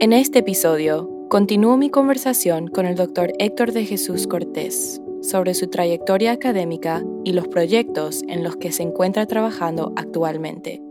En 0.00 0.12
este 0.12 0.40
episodio, 0.40 1.08
continúo 1.30 1.76
mi 1.76 1.88
conversación 1.88 2.66
con 2.66 2.84
el 2.84 2.96
Dr. 2.96 3.32
Héctor 3.38 3.72
de 3.72 3.84
Jesús 3.86 4.26
Cortés 4.26 5.00
sobre 5.22 5.54
su 5.54 5.68
trayectoria 5.68 6.32
académica 6.32 7.02
y 7.24 7.32
los 7.32 7.46
proyectos 7.46 8.22
en 8.28 8.42
los 8.42 8.56
que 8.56 8.72
se 8.72 8.82
encuentra 8.82 9.26
trabajando 9.26 9.92
actualmente. 9.96 10.82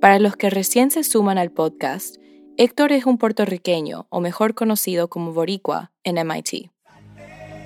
Para 0.00 0.18
los 0.18 0.36
que 0.36 0.50
recién 0.50 0.90
se 0.90 1.04
suman 1.04 1.38
al 1.38 1.52
podcast, 1.52 2.16
Héctor 2.56 2.90
es 2.90 3.06
un 3.06 3.18
puertorriqueño, 3.18 4.06
o 4.10 4.20
mejor 4.20 4.54
conocido 4.54 5.08
como 5.08 5.32
Boricua, 5.32 5.92
en 6.02 6.16
MIT. 6.26 6.70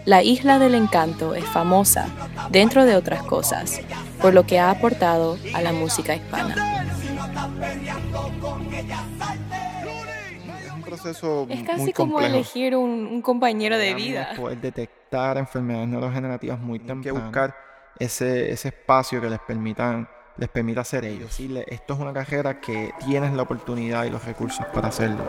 La 0.05 0.23
Isla 0.23 0.59
del 0.59 0.74
Encanto 0.74 1.34
es 1.34 1.46
famosa, 1.46 2.09
dentro 2.51 2.84
de 2.84 2.95
otras 2.95 3.23
cosas, 3.23 3.80
por 4.21 4.34
lo 4.34 4.45
que 4.46 4.59
ha 4.59 4.71
aportado 4.71 5.38
a 5.55 5.62
la 5.62 5.73
música 5.73 6.15
hispana. 6.15 6.74
Es 10.95 11.62
casi 11.65 11.93
como 11.93 12.21
elegir 12.21 12.77
un, 12.77 13.23
compañero 13.23 13.79
de 13.79 13.95
vida. 13.95 14.30
Poder 14.37 14.61
detectar 14.61 15.38
enfermedades 15.38 15.88
neurodegenerativas 15.88 16.59
muy 16.59 16.79
temprano. 16.79 17.02
que 17.02 17.10
buscar 17.13 17.57
ese, 17.99 18.51
ese 18.51 18.68
espacio 18.68 19.21
que 19.21 19.30
les 19.30 19.41
permitan 19.41 20.09
les 20.37 20.49
permita 20.49 20.80
hacer 20.80 21.05
ellos. 21.05 21.29
Decirle, 21.29 21.65
esto 21.68 21.95
es 21.95 22.01
una 22.01 22.13
carrera 22.13 22.60
que 22.60 22.93
tienes 23.05 23.33
la 23.33 23.43
oportunidad 23.43 24.05
y 24.05 24.10
los 24.10 24.24
recursos 24.24 24.65
para 24.66 24.88
hacerlo. 24.88 25.23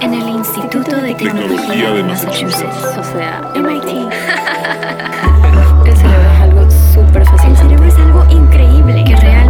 En 0.00 0.14
el 0.14 0.28
Instituto 0.28 0.96
de 0.96 1.14
Tecnología 1.14 1.90
de 1.90 2.02
Massachusetts, 2.02 2.96
o 2.98 3.04
sea, 3.04 3.52
MIT. 3.54 4.12
El 5.86 5.96
cerebro 5.96 6.30
es 6.32 6.40
algo 6.40 6.70
súper 6.70 7.24
fácil. 7.24 7.50
El 7.50 7.56
cerebro 7.56 7.84
es 7.86 7.96
algo 7.96 8.24
increíble. 8.30 9.04
Que 9.04 9.12
eso. 9.12 9.45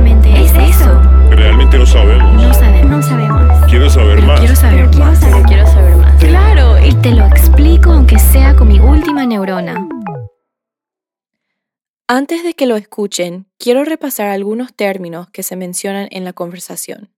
Realmente 1.37 1.79
no 1.79 1.85
sabemos. 1.85 2.33
No 2.43 2.55
sabemos. 2.55 2.91
No 2.91 3.03
sabemos. 3.03 3.67
Quiero 3.67 3.91
saber 3.91 4.23
más. 4.23 4.41
Quiero 4.41 4.57
saber 4.57 4.97
más. 4.97 5.19
quiero 5.47 5.67
saber 5.67 5.97
más. 5.97 6.19
Claro. 6.19 6.85
Y 6.85 6.95
te 6.95 7.11
lo 7.11 7.27
explico 7.27 7.93
aunque 7.93 8.19
sea 8.19 8.57
con 8.57 8.69
mi 8.69 8.81
última 8.81 9.27
neurona. 9.27 9.87
Antes 12.09 12.43
de 12.43 12.55
que 12.55 12.67
lo 12.67 12.77
escuchen, 12.77 13.47
quiero 13.59 13.85
repasar 13.85 14.29
algunos 14.29 14.73
términos 14.75 15.29
que 15.29 15.43
se 15.43 15.57
mencionan 15.57 16.09
en 16.11 16.25
la 16.25 16.33
conversación. 16.33 17.11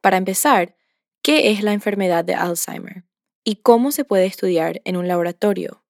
Para 0.00 0.16
empezar, 0.16 0.74
¿qué 1.22 1.52
es 1.52 1.62
la 1.62 1.72
enfermedad 1.72 2.24
de 2.24 2.34
Alzheimer? 2.34 3.04
¿Y 3.44 3.56
cómo 3.56 3.92
se 3.92 4.04
puede 4.04 4.26
estudiar 4.26 4.80
en 4.84 4.96
un 4.96 5.06
laboratorio? 5.06 5.84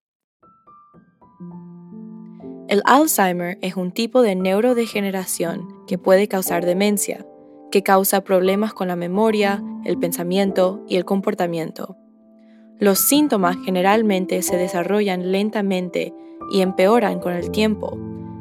El 2.68 2.82
Alzheimer 2.84 3.58
es 3.62 3.76
un 3.76 3.92
tipo 3.92 4.20
de 4.20 4.34
neurodegeneración 4.34 5.86
que 5.86 5.96
puede 5.96 6.28
causar 6.28 6.66
demencia, 6.66 7.26
que 7.72 7.82
causa 7.82 8.20
problemas 8.20 8.74
con 8.74 8.86
la 8.86 8.94
memoria, 8.94 9.60
el 9.84 9.98
pensamiento 9.98 10.84
y 10.86 10.96
el 10.96 11.04
comportamiento. 11.04 11.96
Los 12.78 13.00
síntomas 13.00 13.56
generalmente 13.64 14.42
se 14.42 14.56
desarrollan 14.56 15.32
lentamente 15.32 16.14
y 16.52 16.60
empeoran 16.60 17.18
con 17.18 17.32
el 17.32 17.50
tiempo, 17.50 17.98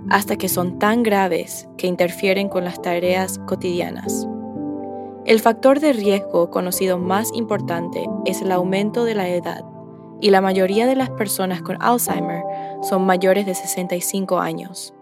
hasta 0.10 0.36
que 0.36 0.50
son 0.50 0.78
tan 0.78 1.02
graves 1.02 1.70
que 1.78 1.88
interfieren 1.88 2.50
con 2.50 2.66
las 2.66 2.82
tareas 2.82 3.40
cotidianas. 3.48 4.28
El 5.26 5.40
factor 5.40 5.80
de 5.80 5.94
riesgo 5.94 6.50
conocido 6.50 6.98
más 6.98 7.32
importante 7.34 8.06
es 8.26 8.42
el 8.42 8.52
aumento 8.52 9.06
de 9.06 9.16
la 9.16 9.30
edad, 9.30 9.64
y 10.20 10.32
la 10.32 10.42
mayoría 10.42 10.88
de 10.88 10.96
las 10.96 11.10
personas 11.10 11.62
con 11.62 11.78
Alzheimer 11.80 12.44
son 12.82 13.06
mayores 13.06 13.46
de 13.46 13.56
65 13.56 14.40
años. 14.40 14.94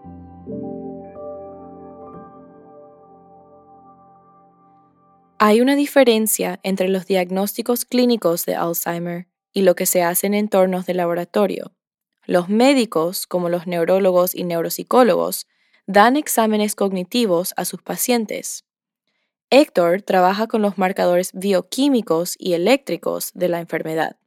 Hay 5.42 5.62
una 5.62 5.74
diferencia 5.74 6.60
entre 6.62 6.88
los 6.88 7.06
diagnósticos 7.06 7.86
clínicos 7.86 8.44
de 8.44 8.56
Alzheimer 8.56 9.26
y 9.54 9.62
lo 9.62 9.74
que 9.74 9.86
se 9.86 10.02
hace 10.02 10.26
en 10.26 10.34
entornos 10.34 10.84
de 10.84 10.92
laboratorio. 10.92 11.72
Los 12.26 12.50
médicos, 12.50 13.26
como 13.26 13.48
los 13.48 13.66
neurólogos 13.66 14.34
y 14.34 14.44
neuropsicólogos, 14.44 15.46
dan 15.86 16.18
exámenes 16.18 16.74
cognitivos 16.74 17.54
a 17.56 17.64
sus 17.64 17.80
pacientes. 17.80 18.66
Héctor 19.48 20.02
trabaja 20.02 20.46
con 20.46 20.60
los 20.60 20.76
marcadores 20.76 21.30
bioquímicos 21.32 22.34
y 22.38 22.52
eléctricos 22.52 23.30
de 23.32 23.48
la 23.48 23.60
enfermedad. 23.60 24.18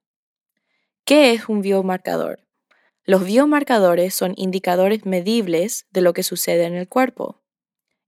¿Qué 1.05 1.33
es 1.33 1.47
un 1.47 1.61
biomarcador? 1.61 2.39
Los 3.03 3.23
biomarcadores 3.23 4.15
son 4.15 4.33
indicadores 4.35 5.05
medibles 5.05 5.85
de 5.91 6.01
lo 6.01 6.13
que 6.13 6.23
sucede 6.23 6.63
en 6.63 6.73
el 6.73 6.89
cuerpo. 6.89 7.39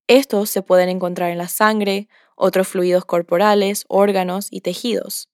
Estos 0.07 0.49
se 0.49 0.63
pueden 0.63 0.89
encontrar 0.89 1.29
en 1.29 1.37
la 1.37 1.47
sangre, 1.47 2.07
otros 2.35 2.67
fluidos 2.67 3.05
corporales, 3.05 3.85
órganos 3.87 4.47
y 4.51 4.61
tejidos. 4.61 5.29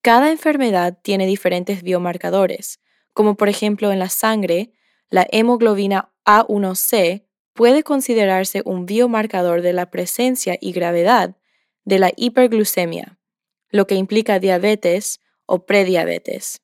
Cada 0.00 0.30
enfermedad 0.30 0.98
tiene 1.02 1.26
diferentes 1.26 1.82
biomarcadores, 1.82 2.80
como 3.12 3.36
por 3.36 3.48
ejemplo 3.48 3.92
en 3.92 3.98
la 3.98 4.08
sangre, 4.08 4.72
la 5.10 5.26
hemoglobina 5.30 6.10
A1C 6.24 7.24
puede 7.52 7.82
considerarse 7.82 8.62
un 8.64 8.86
biomarcador 8.86 9.62
de 9.62 9.72
la 9.72 9.90
presencia 9.90 10.56
y 10.60 10.72
gravedad 10.72 11.36
de 11.84 11.98
la 11.98 12.12
hiperglucemia, 12.16 13.18
lo 13.70 13.86
que 13.86 13.94
implica 13.94 14.38
diabetes 14.38 15.20
o 15.46 15.66
prediabetes. 15.66 16.62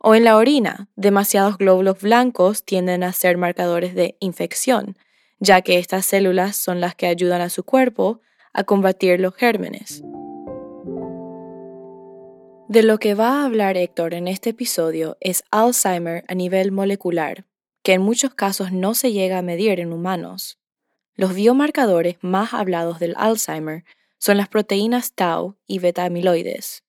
O 0.00 0.14
en 0.14 0.24
la 0.24 0.36
orina, 0.36 0.88
demasiados 0.96 1.56
glóbulos 1.56 2.00
blancos 2.00 2.64
tienden 2.64 3.04
a 3.04 3.12
ser 3.12 3.38
marcadores 3.38 3.94
de 3.94 4.16
infección, 4.20 4.98
ya 5.38 5.62
que 5.62 5.78
estas 5.78 6.04
células 6.04 6.56
son 6.56 6.80
las 6.80 6.94
que 6.94 7.06
ayudan 7.06 7.40
a 7.40 7.48
su 7.48 7.64
cuerpo 7.64 8.20
a 8.54 8.64
combatir 8.64 9.20
los 9.20 9.34
gérmenes. 9.34 10.02
De 12.68 12.82
lo 12.82 12.98
que 12.98 13.14
va 13.14 13.42
a 13.42 13.44
hablar 13.44 13.76
Héctor 13.76 14.14
en 14.14 14.26
este 14.26 14.50
episodio 14.50 15.18
es 15.20 15.44
Alzheimer 15.50 16.24
a 16.28 16.34
nivel 16.34 16.72
molecular, 16.72 17.44
que 17.82 17.92
en 17.92 18.02
muchos 18.02 18.34
casos 18.34 18.72
no 18.72 18.94
se 18.94 19.12
llega 19.12 19.38
a 19.38 19.42
medir 19.42 19.80
en 19.80 19.92
humanos. 19.92 20.58
Los 21.14 21.34
biomarcadores 21.34 22.16
más 22.22 22.54
hablados 22.54 22.98
del 22.98 23.14
Alzheimer 23.18 23.84
son 24.18 24.38
las 24.38 24.48
proteínas 24.48 25.12
tau 25.12 25.56
y 25.66 25.78
beta-amiloides. 25.80 26.84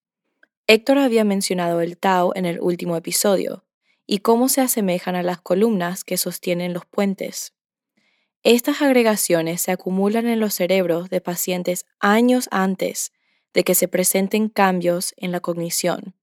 Héctor 0.67 0.99
había 0.99 1.25
mencionado 1.25 1.81
el 1.81 1.97
tau 1.97 2.31
en 2.35 2.45
el 2.45 2.61
último 2.61 2.95
episodio 2.95 3.65
y 4.07 4.19
cómo 4.19 4.49
se 4.49 4.61
asemejan 4.61 5.15
a 5.15 5.23
las 5.23 5.41
columnas 5.41 6.03
que 6.03 6.17
sostienen 6.17 6.73
los 6.73 6.85
puentes. 6.85 7.54
Estas 8.45 8.83
agregaciones 8.83 9.59
se 9.61 9.71
acumulan 9.71 10.27
en 10.27 10.39
los 10.39 10.53
cerebros 10.53 11.09
de 11.09 11.19
pacientes 11.19 11.87
años 11.99 12.47
antes 12.51 13.11
de 13.55 13.63
que 13.63 13.73
se 13.73 13.87
presenten 13.87 14.49
cambios 14.49 15.15
en 15.17 15.31
la 15.31 15.39
cognición, 15.39 16.13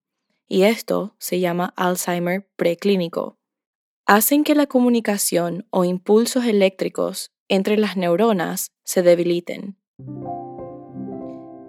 y 0.46 0.62
esto 0.62 1.16
se 1.18 1.40
llama 1.40 1.74
Alzheimer 1.76 2.48
preclínico. 2.54 3.40
Hacen 4.06 4.44
que 4.44 4.54
la 4.54 4.68
comunicación 4.68 5.66
o 5.70 5.84
impulsos 5.84 6.44
eléctricos 6.44 7.32
entre 7.48 7.76
las 7.76 7.96
neuronas 7.96 8.70
se 8.84 9.02
debiliten. 9.02 9.76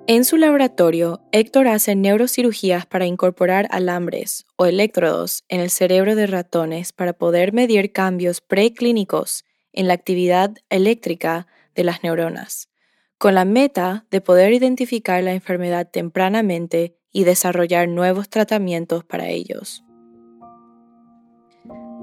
En 0.05 0.23
su 0.23 0.37
laboratorio, 0.37 1.23
Héctor 1.31 1.67
hace 1.67 1.95
neurocirugías 1.95 2.85
para 2.85 3.07
incorporar 3.07 3.67
alambres 3.71 4.45
o 4.55 4.67
electrodos 4.67 5.45
en 5.47 5.61
el 5.61 5.71
cerebro 5.71 6.15
de 6.15 6.27
ratones 6.27 6.93
para 6.93 7.13
poder 7.13 7.53
medir 7.53 7.91
cambios 7.91 8.39
preclínicos 8.39 9.45
en 9.73 9.87
la 9.87 9.93
actividad 9.93 10.55
eléctrica 10.69 11.47
de 11.75 11.83
las 11.83 12.03
neuronas 12.03 12.69
con 13.23 13.35
la 13.35 13.45
meta 13.45 14.05
de 14.11 14.19
poder 14.19 14.51
identificar 14.51 15.23
la 15.23 15.31
enfermedad 15.31 15.87
tempranamente 15.89 16.97
y 17.13 17.23
desarrollar 17.23 17.87
nuevos 17.87 18.27
tratamientos 18.27 19.05
para 19.05 19.29
ellos. 19.29 19.85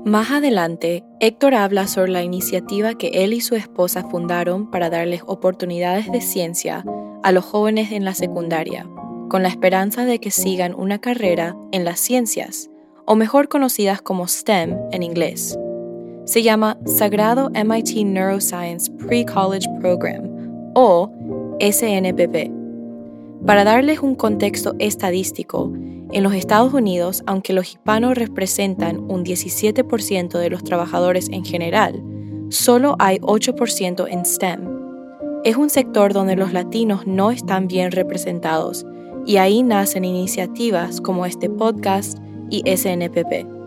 Más 0.07 0.31
adelante, 0.31 1.05
Héctor 1.21 1.57
habla 1.57 1.89
sobre 1.89 2.13
la 2.13 2.23
iniciativa 2.23 2.95
que 2.95 3.09
él 3.23 3.35
y 3.35 3.43
su 3.43 3.55
esposa 3.55 4.09
fundaron 4.09 4.71
para 4.71 4.89
darles 4.89 5.21
oportunidades 5.27 6.11
de 6.11 6.23
ciencia 6.23 6.87
a 7.23 7.33
los 7.33 7.45
jóvenes 7.45 7.93
en 7.93 8.07
la 8.07 8.15
secundaria, 8.15 8.89
con 9.29 9.43
la 9.43 9.51
esperanza 9.51 10.07
de 10.07 10.21
que 10.21 10.31
sigan 10.31 10.75
una 10.75 11.01
carrera 11.01 11.55
en 11.71 11.85
las 11.85 12.01
ciencias, 12.01 12.71
o 13.05 13.15
mejor 13.15 13.51
conocidas 13.51 14.01
como 14.01 14.27
STEM 14.27 14.75
en 14.91 15.03
inglés. 15.03 15.59
Se 16.31 16.45
llama 16.45 16.79
Sagrado 16.87 17.51
MIT 17.51 18.05
Neuroscience 18.07 18.89
Pre-College 18.89 19.67
Program 19.81 20.71
o 20.77 21.11
SNPP. 21.59 22.53
Para 23.45 23.65
darles 23.65 23.99
un 23.99 24.15
contexto 24.15 24.77
estadístico, 24.79 25.73
en 26.13 26.23
los 26.23 26.33
Estados 26.35 26.73
Unidos, 26.73 27.25
aunque 27.27 27.53
los 27.53 27.71
hispanos 27.71 28.17
representan 28.17 29.01
un 29.11 29.25
17% 29.25 30.39
de 30.39 30.51
los 30.51 30.63
trabajadores 30.63 31.29
en 31.31 31.45
general, 31.45 32.01
solo 32.49 32.95
hay 33.01 33.19
8% 33.19 34.07
en 34.09 34.25
STEM. 34.25 34.61
Es 35.43 35.57
un 35.57 35.69
sector 35.69 36.13
donde 36.13 36.37
los 36.37 36.53
latinos 36.53 37.09
no 37.09 37.33
están 37.33 37.67
bien 37.67 37.91
representados 37.91 38.87
y 39.27 39.39
ahí 39.39 39.65
nacen 39.65 40.05
iniciativas 40.05 41.01
como 41.01 41.27
este 41.27 41.51
podcast 41.51 42.19
y 42.51 42.63
SNPP. 42.71 43.60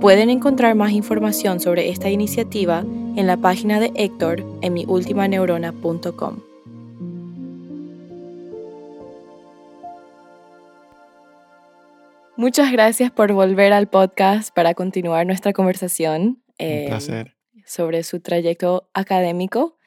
Pueden 0.00 0.30
encontrar 0.30 0.76
más 0.76 0.92
información 0.92 1.58
sobre 1.58 1.88
esta 1.88 2.08
iniciativa 2.08 2.84
en 3.16 3.26
la 3.26 3.36
página 3.36 3.80
de 3.80 3.90
Héctor 3.96 4.44
en 4.62 4.74
miultimaneurona.com. 4.74 6.38
Muchas 12.36 12.70
gracias 12.70 13.10
por 13.10 13.32
volver 13.32 13.72
al 13.72 13.88
podcast 13.88 14.54
para 14.54 14.74
continuar 14.74 15.26
nuestra 15.26 15.52
conversación 15.52 16.22
Un 16.22 16.44
eh, 16.58 17.24
sobre 17.66 18.04
su 18.04 18.20
trayecto 18.20 18.88
académico. 18.94 19.78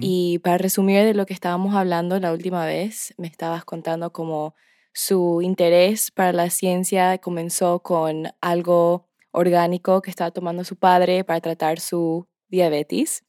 Y 0.00 0.40
para 0.40 0.58
resumir 0.58 1.04
de 1.04 1.14
lo 1.14 1.26
que 1.26 1.34
estábamos 1.34 1.76
hablando 1.76 2.18
la 2.18 2.32
última 2.32 2.66
vez, 2.66 3.14
me 3.18 3.28
estabas 3.28 3.64
contando 3.64 4.10
cómo 4.10 4.56
su 4.92 5.42
interés 5.42 6.10
para 6.10 6.32
la 6.32 6.50
ciencia 6.50 7.18
comenzó 7.18 7.80
con 7.80 8.32
algo 8.40 9.09
orgánico 9.32 10.02
que 10.02 10.10
estaba 10.10 10.30
tomando 10.30 10.64
su 10.64 10.76
padre 10.76 11.24
para 11.24 11.40
tratar 11.40 11.80
su 11.80 12.26
diabetes, 12.48 13.24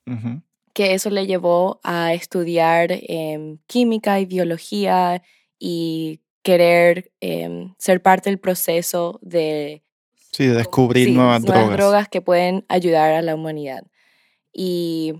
que 0.73 0.93
eso 0.93 1.09
le 1.09 1.27
llevó 1.27 1.79
a 1.83 2.13
estudiar 2.13 2.89
em, 2.91 3.59
química 3.67 4.19
y 4.19 4.25
biología 4.25 5.21
y 5.59 6.21
querer 6.43 7.11
em, 7.19 7.73
ser 7.77 8.01
parte 8.01 8.29
del 8.29 8.39
proceso 8.39 9.19
de... 9.21 9.83
Sí, 10.31 10.47
de 10.47 10.55
descubrir 10.55 11.11
nuevas, 11.11 11.43
nuevas 11.43 11.77
drogas. 11.77 12.07
que 12.07 12.21
pueden 12.21 12.65
ayudar 12.69 13.11
a 13.13 13.21
la 13.21 13.35
humanidad. 13.35 13.83
Y 14.53 15.13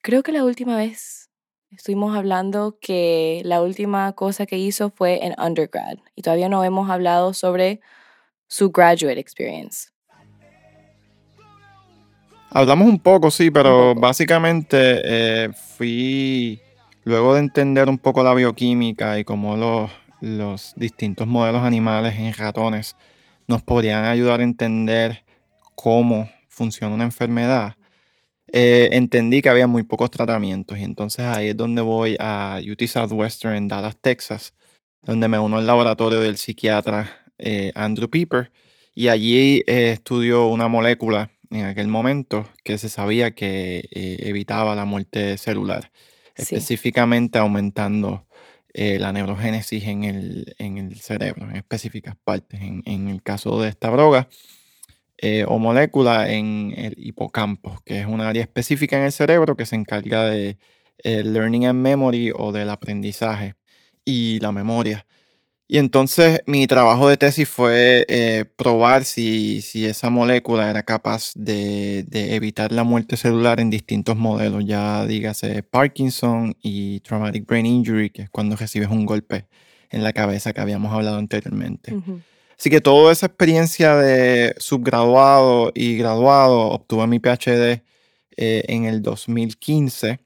creo 0.00 0.22
que 0.22 0.32
la 0.32 0.44
última 0.44 0.76
vez 0.76 1.30
estuvimos 1.70 2.16
hablando 2.16 2.78
que 2.80 3.42
la 3.44 3.62
última 3.62 4.12
cosa 4.14 4.46
que 4.46 4.58
hizo 4.58 4.90
fue 4.90 5.24
en 5.24 5.34
undergrad 5.38 5.98
y 6.14 6.22
todavía 6.22 6.48
no 6.48 6.64
hemos 6.64 6.88
hablado 6.90 7.34
sobre 7.34 7.80
su 8.46 8.70
graduate 8.70 9.20
experience. 9.20 9.88
Hablamos 12.56 12.86
un 12.86 13.00
poco, 13.00 13.32
sí, 13.32 13.50
pero 13.50 13.96
básicamente 13.96 14.76
eh, 14.78 15.48
fui, 15.76 16.60
luego 17.02 17.34
de 17.34 17.40
entender 17.40 17.88
un 17.88 17.98
poco 17.98 18.22
la 18.22 18.32
bioquímica 18.32 19.18
y 19.18 19.24
cómo 19.24 19.56
los, 19.56 19.90
los 20.20 20.72
distintos 20.76 21.26
modelos 21.26 21.62
animales 21.62 22.14
en 22.16 22.32
ratones 22.32 22.94
nos 23.48 23.62
podrían 23.64 24.04
ayudar 24.04 24.38
a 24.38 24.44
entender 24.44 25.24
cómo 25.74 26.30
funciona 26.46 26.94
una 26.94 27.02
enfermedad, 27.02 27.74
eh, 28.52 28.88
entendí 28.92 29.42
que 29.42 29.48
había 29.48 29.66
muy 29.66 29.82
pocos 29.82 30.12
tratamientos. 30.12 30.78
Y 30.78 30.84
entonces 30.84 31.24
ahí 31.24 31.48
es 31.48 31.56
donde 31.56 31.82
voy 31.82 32.16
a 32.20 32.60
UT 32.64 32.86
Southwestern 32.86 33.56
en 33.56 33.66
Dallas, 33.66 33.96
Texas, 34.00 34.54
donde 35.02 35.26
me 35.26 35.40
uno 35.40 35.56
al 35.56 35.66
laboratorio 35.66 36.20
del 36.20 36.36
psiquiatra 36.36 37.10
eh, 37.36 37.72
Andrew 37.74 38.08
Pieper. 38.08 38.52
Y 38.94 39.08
allí 39.08 39.64
eh, 39.66 39.90
estudió 39.94 40.46
una 40.46 40.68
molécula 40.68 41.32
en 41.50 41.64
aquel 41.64 41.88
momento 41.88 42.48
que 42.64 42.78
se 42.78 42.88
sabía 42.88 43.34
que 43.34 43.88
evitaba 43.92 44.74
la 44.74 44.84
muerte 44.84 45.38
celular, 45.38 45.90
específicamente 46.36 47.38
aumentando 47.38 48.26
la 48.74 49.12
neurogénesis 49.12 49.84
en 49.84 50.04
el, 50.04 50.54
en 50.58 50.78
el, 50.78 51.00
cerebro, 51.00 51.48
en 51.48 51.56
específicas 51.56 52.16
partes. 52.24 52.60
En, 52.60 52.82
en 52.86 53.08
el 53.08 53.22
caso 53.22 53.60
de 53.60 53.68
esta 53.68 53.90
droga, 53.90 54.28
eh, 55.18 55.44
o 55.46 55.58
molécula 55.58 56.30
en 56.30 56.74
el 56.76 56.94
hipocampo, 56.98 57.80
que 57.84 58.00
es 58.00 58.06
un 58.06 58.20
área 58.20 58.42
específica 58.42 58.98
en 58.98 59.04
el 59.04 59.12
cerebro 59.12 59.56
que 59.56 59.64
se 59.64 59.76
encarga 59.76 60.24
de 60.24 60.58
eh, 60.98 61.22
learning 61.22 61.66
and 61.66 61.80
memory 61.80 62.32
o 62.34 62.52
del 62.52 62.68
aprendizaje 62.68 63.54
y 64.04 64.40
la 64.40 64.52
memoria. 64.52 65.06
Y 65.66 65.78
entonces 65.78 66.42
mi 66.46 66.66
trabajo 66.66 67.08
de 67.08 67.16
tesis 67.16 67.48
fue 67.48 68.04
eh, 68.08 68.44
probar 68.56 69.04
si, 69.04 69.62
si, 69.62 69.86
esa 69.86 70.10
molécula 70.10 70.68
era 70.68 70.82
capaz 70.82 71.32
de, 71.34 72.04
de, 72.06 72.34
evitar 72.34 72.70
la 72.70 72.84
muerte 72.84 73.16
celular 73.16 73.60
en 73.60 73.70
distintos 73.70 74.14
modelos, 74.14 74.64
ya 74.66 75.06
dígase 75.06 75.62
Parkinson 75.62 76.54
y 76.62 77.00
Traumatic 77.00 77.46
Brain 77.46 77.64
Injury, 77.64 78.10
que 78.10 78.22
es 78.22 78.30
cuando 78.30 78.56
recibes 78.56 78.90
un 78.90 79.06
golpe 79.06 79.46
en 79.90 80.02
la 80.04 80.12
cabeza 80.12 80.52
que 80.52 80.60
habíamos 80.60 80.92
hablado 80.92 81.16
anteriormente. 81.16 81.94
Así 82.58 82.68
que 82.68 82.80
toda 82.80 83.12
esa 83.12 83.26
experiencia 83.26 83.96
de 83.96 84.54
subgraduado 84.58 85.72
y 85.74 85.96
graduado, 85.96 86.60
obtuve 86.70 87.06
mi 87.06 87.20
PhD 87.20 87.82
eh, 88.36 88.64
en 88.68 88.84
el 88.84 89.02
2015, 89.02 90.20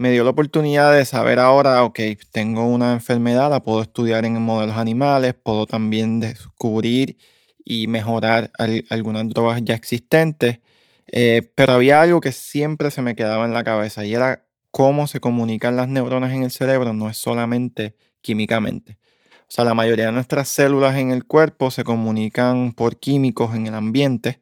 me 0.00 0.10
dio 0.10 0.24
la 0.24 0.30
oportunidad 0.30 0.94
de 0.94 1.04
saber 1.04 1.38
ahora, 1.38 1.84
ok, 1.84 2.00
tengo 2.32 2.64
una 2.64 2.94
enfermedad, 2.94 3.50
la 3.50 3.62
puedo 3.62 3.82
estudiar 3.82 4.24
en 4.24 4.40
modelos 4.40 4.78
animales, 4.78 5.34
puedo 5.34 5.66
también 5.66 6.20
descubrir 6.20 7.18
y 7.66 7.86
mejorar 7.86 8.50
algunas 8.88 9.28
drogas 9.28 9.60
ya 9.62 9.74
existentes, 9.74 10.60
eh, 11.06 11.52
pero 11.54 11.74
había 11.74 12.00
algo 12.00 12.22
que 12.22 12.32
siempre 12.32 12.90
se 12.90 13.02
me 13.02 13.14
quedaba 13.14 13.44
en 13.44 13.52
la 13.52 13.62
cabeza 13.62 14.02
y 14.06 14.14
era 14.14 14.46
cómo 14.70 15.06
se 15.06 15.20
comunican 15.20 15.76
las 15.76 15.88
neuronas 15.88 16.32
en 16.32 16.44
el 16.44 16.50
cerebro, 16.50 16.94
no 16.94 17.10
es 17.10 17.18
solamente 17.18 17.94
químicamente. 18.22 18.96
O 19.42 19.50
sea, 19.52 19.66
la 19.66 19.74
mayoría 19.74 20.06
de 20.06 20.12
nuestras 20.12 20.48
células 20.48 20.96
en 20.96 21.10
el 21.10 21.26
cuerpo 21.26 21.70
se 21.70 21.84
comunican 21.84 22.72
por 22.72 22.98
químicos 22.98 23.54
en 23.54 23.66
el 23.66 23.74
ambiente 23.74 24.40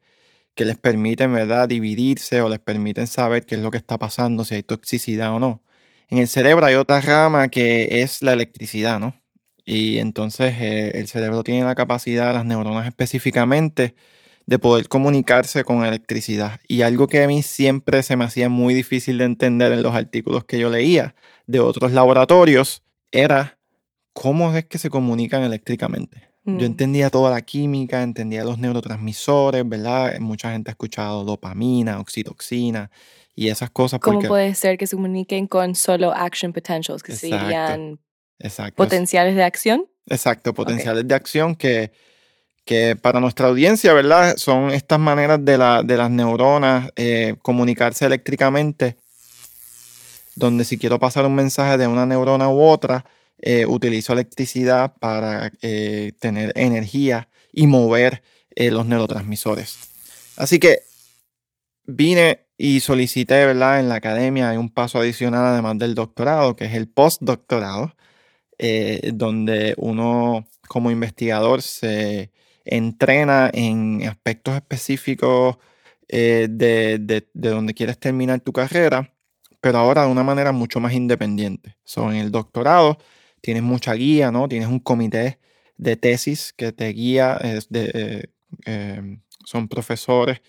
que 0.59 0.65
les 0.65 0.77
permiten, 0.77 1.31
¿verdad?, 1.31 1.69
dividirse 1.69 2.41
o 2.41 2.49
les 2.49 2.59
permiten 2.59 3.07
saber 3.07 3.45
qué 3.45 3.55
es 3.55 3.61
lo 3.61 3.71
que 3.71 3.77
está 3.77 3.97
pasando, 3.97 4.43
si 4.43 4.55
hay 4.55 4.63
toxicidad 4.63 5.33
o 5.33 5.39
no. 5.39 5.63
En 6.09 6.17
el 6.17 6.27
cerebro 6.27 6.65
hay 6.65 6.75
otra 6.75 6.99
rama 6.99 7.47
que 7.47 8.01
es 8.01 8.21
la 8.21 8.33
electricidad, 8.33 8.99
¿no? 8.99 9.15
Y 9.63 9.99
entonces 9.99 10.55
eh, 10.59 10.91
el 10.95 11.07
cerebro 11.07 11.43
tiene 11.43 11.63
la 11.63 11.75
capacidad, 11.75 12.33
las 12.33 12.43
neuronas 12.43 12.87
específicamente, 12.87 13.95
de 14.47 14.59
poder 14.59 14.89
comunicarse 14.89 15.63
con 15.63 15.85
electricidad. 15.85 16.59
Y 16.67 16.81
algo 16.81 17.07
que 17.07 17.23
a 17.23 17.27
mí 17.27 17.41
siempre 17.41 18.03
se 18.03 18.17
me 18.17 18.25
hacía 18.25 18.49
muy 18.49 18.73
difícil 18.73 19.17
de 19.19 19.25
entender 19.25 19.71
en 19.71 19.81
los 19.81 19.95
artículos 19.95 20.43
que 20.43 20.59
yo 20.59 20.69
leía 20.69 21.15
de 21.47 21.61
otros 21.61 21.93
laboratorios 21.93 22.83
era 23.13 23.57
cómo 24.11 24.53
es 24.57 24.65
que 24.65 24.77
se 24.77 24.89
comunican 24.89 25.43
eléctricamente. 25.43 26.28
Yo 26.57 26.63
mm. 26.63 26.71
entendía 26.71 27.09
toda 27.09 27.31
la 27.31 27.41
química, 27.41 28.01
entendía 28.01 28.43
los 28.43 28.57
neurotransmisores, 28.57 29.67
¿verdad? 29.67 30.19
Mucha 30.19 30.51
gente 30.51 30.71
ha 30.71 30.73
escuchado 30.73 31.23
dopamina, 31.23 31.99
oxitoxina 31.99 32.89
y 33.35 33.49
esas 33.49 33.69
cosas. 33.69 33.99
¿Cómo 33.99 34.21
puede 34.21 34.55
ser 34.55 34.77
que 34.77 34.87
se 34.87 34.95
comuniquen 34.95 35.47
con 35.47 35.75
solo 35.75 36.11
action 36.13 36.53
potentials, 36.53 37.03
que 37.03 37.13
serían 37.13 37.99
potenciales 38.75 39.35
de 39.35 39.43
acción? 39.43 39.85
Exacto, 40.07 40.53
potenciales 40.53 41.07
de 41.07 41.15
acción 41.15 41.55
que, 41.55 41.91
que 42.65 42.95
para 42.95 43.19
nuestra 43.19 43.47
audiencia, 43.47 43.93
¿verdad? 43.93 44.35
Son 44.37 44.71
estas 44.71 44.99
maneras 44.99 45.43
de, 45.43 45.57
la, 45.57 45.83
de 45.83 45.97
las 45.97 46.09
neuronas 46.09 46.89
eh, 46.95 47.35
comunicarse 47.41 48.05
eléctricamente, 48.05 48.97
donde 50.35 50.65
si 50.65 50.77
quiero 50.77 50.99
pasar 50.99 51.25
un 51.25 51.35
mensaje 51.35 51.77
de 51.77 51.87
una 51.87 52.05
neurona 52.05 52.49
u 52.49 52.61
otra, 52.61 53.05
eh, 53.41 53.65
utilizo 53.65 54.11
electricidad 54.11 54.95
para 54.99 55.53
eh, 55.61 56.11
tener 56.19 56.51
energía 56.55 57.29
y 57.53 57.67
mover 57.67 58.21
eh, 58.53 58.69
los 58.69 58.85
neurotransmisores. 58.85 59.77
Así 60.35 60.59
que 60.59 60.79
vine 61.85 62.47
y 62.57 62.81
solicité, 62.81 63.45
¿verdad? 63.45 63.79
En 63.79 63.87
la 63.87 63.95
academia 63.95 64.49
hay 64.49 64.57
un 64.57 64.69
paso 64.69 64.99
adicional 64.99 65.45
además 65.45 65.77
del 65.77 65.95
doctorado, 65.95 66.57
que 66.57 66.65
es 66.65 66.73
el 66.73 66.89
postdoctorado, 66.89 67.95
donde 69.13 69.73
uno 69.77 70.45
como 70.67 70.91
investigador 70.91 71.61
se 71.61 72.31
entrena 72.65 73.49
en 73.53 74.05
aspectos 74.05 74.55
específicos 74.55 75.55
de, 76.09 76.49
de, 76.49 77.29
de, 77.33 77.49
donde 77.49 77.73
quieres 77.73 77.97
terminar 77.97 78.41
tu 78.41 78.51
carrera, 78.51 79.13
pero 79.61 79.77
ahora 79.77 80.03
de 80.03 80.11
una 80.11 80.23
manera 80.23 80.51
mucho 80.51 80.81
más 80.81 80.91
independiente. 80.91 81.77
Son 81.85 82.13
en 82.13 82.17
el 82.17 82.31
doctorado 82.31 82.97
tienes 83.41 83.63
mucha 83.63 83.93
guía, 83.93 84.31
¿no? 84.31 84.47
Tienes 84.47 84.67
un 84.67 84.79
comité 84.79 85.39
de 85.77 85.95
tesis 85.95 86.53
que 86.53 86.71
te 86.71 86.89
guía, 86.89 87.37
eh, 87.41 88.23
em, 88.65 89.21
son 89.45 89.67
profesores 89.67 90.41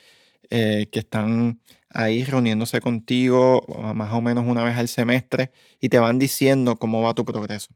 eh, 0.51 0.89
que 0.91 1.01
están 1.01 1.61
ahí 1.91 2.25
reuniéndose 2.25 2.81
contigo 2.81 3.65
más 3.95 4.13
o 4.13 4.21
menos 4.21 4.45
una 4.47 4.65
vez 4.65 4.77
al 4.77 4.89
semestre 4.89 5.53
y 5.81 5.89
te 5.89 5.99
van 5.99 6.19
diciendo 6.19 6.77
cómo 6.77 7.03
va 7.03 7.15
tu 7.15 7.25
progreso. 7.25 7.75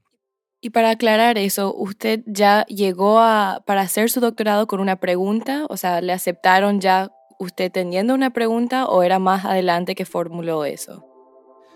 Y 0.61 0.71
para 0.71 0.91
aclarar 0.91 1.37
eso, 1.37 1.75
¿usted 1.75 2.23
ya 2.27 2.65
llegó 2.67 3.21
a, 3.21 3.63
para 3.67 3.83
hacer 3.83 4.11
su 4.11 4.21
doctorado 4.21 4.67
con 4.67 4.81
una 4.81 4.97
pregunta? 4.97 5.67
O 5.69 5.77
sea, 5.77 6.01
¿le 6.01 6.13
aceptaron 6.13 6.81
ya 6.81 7.13
usted 7.39 7.71
teniendo 7.71 8.15
una 8.15 8.31
pregunta 8.31 8.87
o 8.87 9.03
era 9.03 9.19
más 9.19 9.45
adelante 9.45 9.95
que 9.95 10.07
formuló 10.07 10.65
eso? 10.65 11.14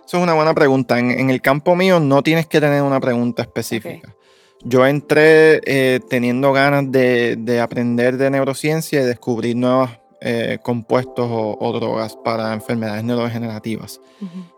Eso 0.08 0.16
es 0.16 0.22
una 0.22 0.32
buena 0.32 0.54
pregunta. 0.54 0.98
En, 0.98 1.28
el 1.28 1.42
campo 1.42 1.76
mío 1.76 2.00
no 2.00 2.22
tienes 2.22 2.46
que 2.46 2.62
tener 2.62 2.80
una 2.80 2.98
pregunta 2.98 3.42
específica. 3.42 4.16
Yo 4.64 4.86
entré 4.86 5.60
eh, 5.66 6.00
teniendo 6.08 6.50
ganas 6.54 6.90
de, 6.90 7.60
aprender 7.62 8.16
de 8.16 8.30
neurociencia 8.30 9.02
y 9.02 9.04
descubrir 9.04 9.54
nuevos 9.54 9.90
eh, 10.22 10.60
compuestos 10.62 11.28
o, 11.30 11.72
drogas 11.78 12.16
para 12.24 12.54
enfermedades 12.54 13.04
neurodegenerativas. 13.04 14.00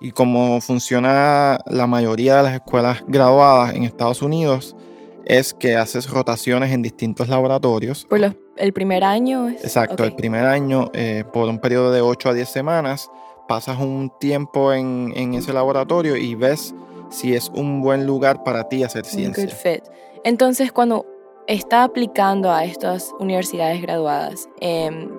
Y 0.01 0.13
como 0.13 0.61
funciona 0.61 1.59
la 1.67 1.89
mayoría 1.89 2.37
de 2.37 2.43
las 2.45 2.55
escuelas 2.55 3.03
graduadas 3.09 3.75
en 3.75 3.83
Estados 3.83 4.23
Unidos, 4.23 4.77
es 5.25 5.53
que 5.53 5.75
haces 5.75 6.09
rotaciones 6.09 6.71
en 6.71 6.81
distintos 6.81 7.29
laboratorios. 7.29 8.07
¿Por 8.09 8.21
el 8.57 8.73
primer 8.73 9.03
año? 9.03 9.49
Exacto, 9.49 10.05
el 10.05 10.15
primer 10.15 10.45
año 10.47 10.93
eh, 10.95 11.25
por 11.33 11.49
un 11.49 11.59
periodo 11.59 11.91
de 11.91 12.03
8 12.03 12.29
a 12.29 12.35
10 12.35 12.49
semanas 12.49 13.11
pasas 13.51 13.81
un 13.81 14.13
tiempo 14.21 14.73
en, 14.73 15.35
ese 15.35 15.53
laboratorio 15.53 16.15
y 16.15 16.37
ves 16.37 16.73
si 17.11 17.35
es 17.35 17.51
un 17.53 17.81
buen 17.83 18.07
lugar 18.07 18.45
para 18.45 18.69
ti 18.69 18.85
hacer 18.85 19.05
ciencia. 19.05 19.45
Good 19.45 19.53
fit. 19.53 19.83
Entonces, 20.23 20.71
cuando 20.71 21.05
está 21.49 21.83
aplicando 21.83 22.53
a 22.53 22.65
estas 22.65 23.13
universidades 23.19 23.83
graduadas, 23.83 24.49
em, 24.61 25.11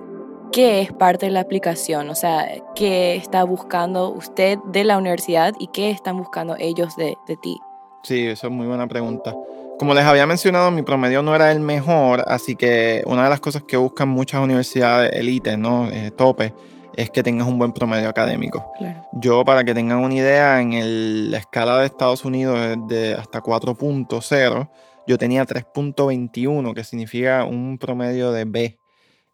¿qué 0.54 0.80
es 0.80 0.94
parte 0.94 1.26
de 1.26 1.34
la 1.34 1.42
aplicación? 1.42 2.10
O 2.10 2.16
sea, 2.16 2.48
¿qué 2.74 3.18
está 3.18 3.44
buscando 3.44 4.08
usted 4.14 4.60
de 4.60 4.86
la 4.86 4.98
universidad 4.98 5.54
y 5.60 5.68
qué 5.68 5.90
están 5.90 6.18
buscando 6.18 6.56
ellos 6.58 6.96
de, 6.96 7.18
de 7.28 7.36
ti? 7.36 7.60
Sí, 8.04 8.28
eso 8.28 8.48
es 8.48 8.54
muy 8.54 8.66
buena 8.66 8.88
pregunta. 8.88 9.36
Como 9.78 9.94
les 9.94 10.06
había 10.06 10.26
mencionado, 10.26 10.72
mi 10.72 10.84
promedio 10.84 11.22
no 11.22 11.36
era 11.36 11.52
el 11.52 11.60
mejor, 11.60 12.24
así 12.28 12.56
que 12.56 13.04
una 13.08 13.26
de 13.26 13.30
las 13.30 13.42
cosas 13.42 13.64
que 13.64 13.76
buscan 13.76 14.08
muchas 14.08 14.42
universidades 14.42 15.12
elite, 15.12 15.58
¿no? 15.58 15.90
Eh, 15.90 16.12
tope, 16.12 16.54
es 17.01 17.10
que 17.10 17.24
tengas 17.24 17.48
un 17.48 17.58
buen 17.58 17.74
promedio 17.74 18.10
académico. 18.10 18.72
Yo, 19.13 19.43
para 19.43 19.63
que 19.63 19.74
tengan 19.74 20.00
una 20.00 20.13
idea, 20.13 20.62
en 20.62 21.31
la 21.31 21.38
escala 21.38 21.79
de 21.79 21.88
Estados 21.88 22.25
Unidos 22.25 22.60
es 22.60 22.77
de 22.88 23.15
hasta 23.15 23.41
4.0, 23.41 24.70
yo 25.08 25.17
tenía 25.17 25.46
3.21, 25.46 26.74
que 26.74 26.84
significa 26.84 27.43
un 27.46 27.77
promedio 27.77 28.31
de 28.31 28.46
B. 28.46 28.77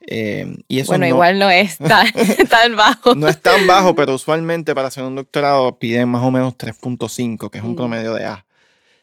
Eh, 0.09 0.55
y 0.67 0.79
eso 0.79 0.91
bueno, 0.91 1.07
igual 1.07 1.38
no 1.39 1.50
es 1.50 1.77
tan, 1.79 2.07
tan, 2.50 2.75
bajo. 2.75 3.15
No 3.15 3.27
es 3.27 3.41
tan 3.41 3.67
bajo, 3.67 3.93
pero 3.95 4.15
usualmente 4.15 4.74
para 4.74 4.88
hacer 4.88 5.03
un 5.03 5.15
doctorado 5.15 5.77
piden 5.77 6.07
más 6.07 6.24
o 6.24 6.31
menos 6.31 6.57
3.5, 6.57 7.50
que 7.50 7.57
es 7.57 7.63
un 7.63 7.74
mm. 7.74 7.75
promedio 7.75 8.13
de 8.13 8.25
A. 8.25 8.45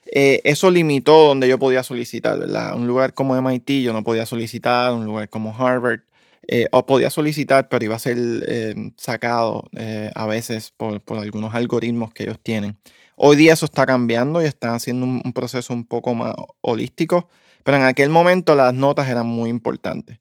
Eh, 0.07 0.41
eso 0.45 0.71
limitó 0.71 1.27
donde 1.29 1.49
yo 1.49 1.59
podía 1.59 1.83
solicitar, 1.83 2.39
¿verdad? 2.39 2.77
Un 2.77 2.87
lugar 2.87 3.15
como 3.15 3.41
MIT 3.41 3.83
yo 3.83 3.93
no 3.93 4.05
podía 4.05 4.27
solicitar, 4.27 4.93
un 4.93 5.05
lugar 5.05 5.29
como 5.29 5.55
Harvard 5.57 6.01
eh, 6.47 6.67
o 6.73 6.85
podía 6.85 7.11
solicitar, 7.11 7.69
pero 7.69 7.85
iba 7.85 7.97
a 7.97 7.99
ser 7.99 8.19
eh, 8.19 8.75
sacado 8.97 9.65
eh, 9.77 10.11
a 10.15 10.27
veces 10.27 10.73
por, 10.77 11.03
algunos 11.19 11.55
algoritmos 11.55 12.13
que 12.13 12.25
ellos 12.25 12.39
tienen. 12.43 12.77
Hoy 13.17 13.37
día 13.37 13.55
eso 13.55 13.65
está 13.65 13.87
cambiando 13.87 14.43
y 14.43 14.47
están 14.47 14.75
haciendo 14.75 15.07
un, 15.07 15.33
proceso 15.33 15.73
un 15.73 15.87
poco 15.87 16.15
más 16.15 16.35
holístico, 16.61 17.29
pero 17.63 17.79
en 17.79 17.85
aquel 17.85 18.11
momento 18.11 18.55
las 18.55 18.75
notas 18.75 19.09
eran 19.09 19.27
muy 19.27 19.49
importantes. 19.49 20.19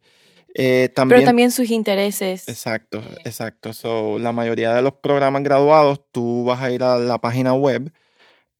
también, 0.55 0.93
pero 1.09 1.23
también 1.23 1.51
sus 1.51 1.71
intereses. 1.71 2.47
Exacto, 2.47 3.03
exacto. 3.25 3.73
So, 3.73 4.19
la 4.19 4.31
mayoría 4.31 4.73
de 4.73 4.81
los 4.81 4.93
programas 4.93 5.43
graduados, 5.43 6.01
tú 6.11 6.45
vas 6.45 6.61
a 6.61 6.71
ir 6.71 6.83
a 6.83 6.99
la 6.99 7.19
página 7.19 7.53
web 7.53 7.91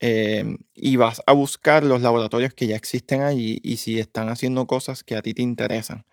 y 0.02 0.96
vas 0.98 1.22
a 1.26 1.32
buscar 1.32 1.86
los 1.86 2.02
laboratorios 2.02 2.54
que 2.54 2.68
ya 2.68 2.76
existen 2.76 3.22
allí 3.22 3.62
y 3.64 3.78
si 3.78 4.00
están 4.00 4.28
haciendo 4.28 4.68
cosas 4.68 5.04
que 5.04 5.16
a 5.16 5.22
ti 5.22 5.34
te 5.34 5.44
interesan. 5.44 6.04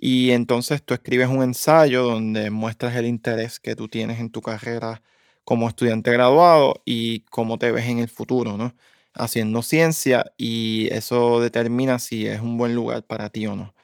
Y 0.00 0.30
entonces 0.30 0.82
tú 0.84 0.94
escribes 0.94 1.28
un 1.28 1.42
ensayo 1.42 2.04
donde 2.04 2.50
muestras 2.50 2.94
el 2.96 3.06
interés 3.06 3.60
que 3.60 3.76
tú 3.76 3.88
tienes 3.88 4.20
en 4.20 4.30
tu 4.30 4.40
carrera 4.42 5.02
como 5.44 5.68
estudiante 5.68 6.12
graduado 6.12 6.82
y 6.84 7.20
cómo 7.30 7.58
te 7.58 7.72
ves 7.72 7.86
en 7.86 7.98
el 7.98 8.08
futuro, 8.08 8.56
¿no? 8.56 8.74
Haciendo 9.14 9.62
ciencia 9.62 10.32
y 10.36 10.88
eso 10.92 11.40
determina 11.40 11.98
si 11.98 12.26
es 12.26 12.40
un 12.40 12.56
buen 12.58 12.74
lugar 12.74 13.04
para 13.04 13.30
ti 13.30 13.46
o 13.46 13.56
no. 13.56 13.74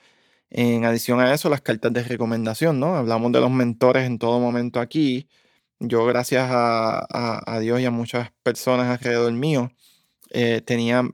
En 0.51 0.85
adición 0.85 1.21
a 1.21 1.35
eso, 1.35 1.49
las 1.51 1.63
cartas 1.63 1.93
de 1.93 2.05
recomendación, 2.05 2.79
¿no? 2.81 2.97
Hablamos 2.97 3.33
de 3.33 3.41
los 3.41 3.51
mentores 3.51 4.07
en 4.07 4.19
todo 4.19 4.41
momento 4.41 4.81
aquí. 4.81 5.29
Yo, 5.81 6.07
gracias 6.07 6.49
a, 6.51 7.59
Dios 7.61 7.81
y 7.81 7.87
a 7.87 7.91
muchas 7.91 8.31
personas 8.43 8.89
alrededor 8.89 9.33
mío, 9.33 9.73
eh, 10.31 10.61
tenía 10.65 11.05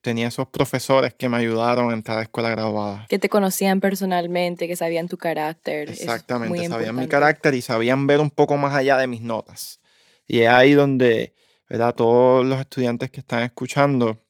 tenía 0.00 0.28
esos 0.28 0.48
profesores 0.48 1.14
que 1.14 1.28
me 1.28 1.36
ayudaron 1.36 1.90
a 1.90 1.94
entrar 1.94 2.18
a 2.18 2.22
escuela 2.22 2.50
graduada. 2.50 3.06
Que 3.08 3.18
te 3.18 3.28
conocían 3.28 3.80
personalmente, 3.80 4.66
que 4.68 4.76
sabían 4.76 5.08
tu 5.08 5.18
carácter. 5.18 5.90
Exactamente, 5.90 6.68
sabían 6.68 6.96
mi 6.96 7.08
carácter 7.08 7.54
y 7.54 7.62
sabían 7.62 8.06
ver 8.06 8.20
un 8.20 8.30
poco 8.30 8.56
más 8.56 8.74
allá 8.74 8.96
de 8.96 9.06
mis 9.06 9.20
notas. 9.20 9.80
Y 10.26 10.40
es 10.40 10.48
ahí 10.48 10.72
donde, 10.72 11.34
¿verdad? 11.68 11.94
Todos 11.94 12.46
los 12.46 12.60
estudiantes 12.60 13.10
que 13.10 13.20
están 13.20 13.42
escuchando, 13.42 14.22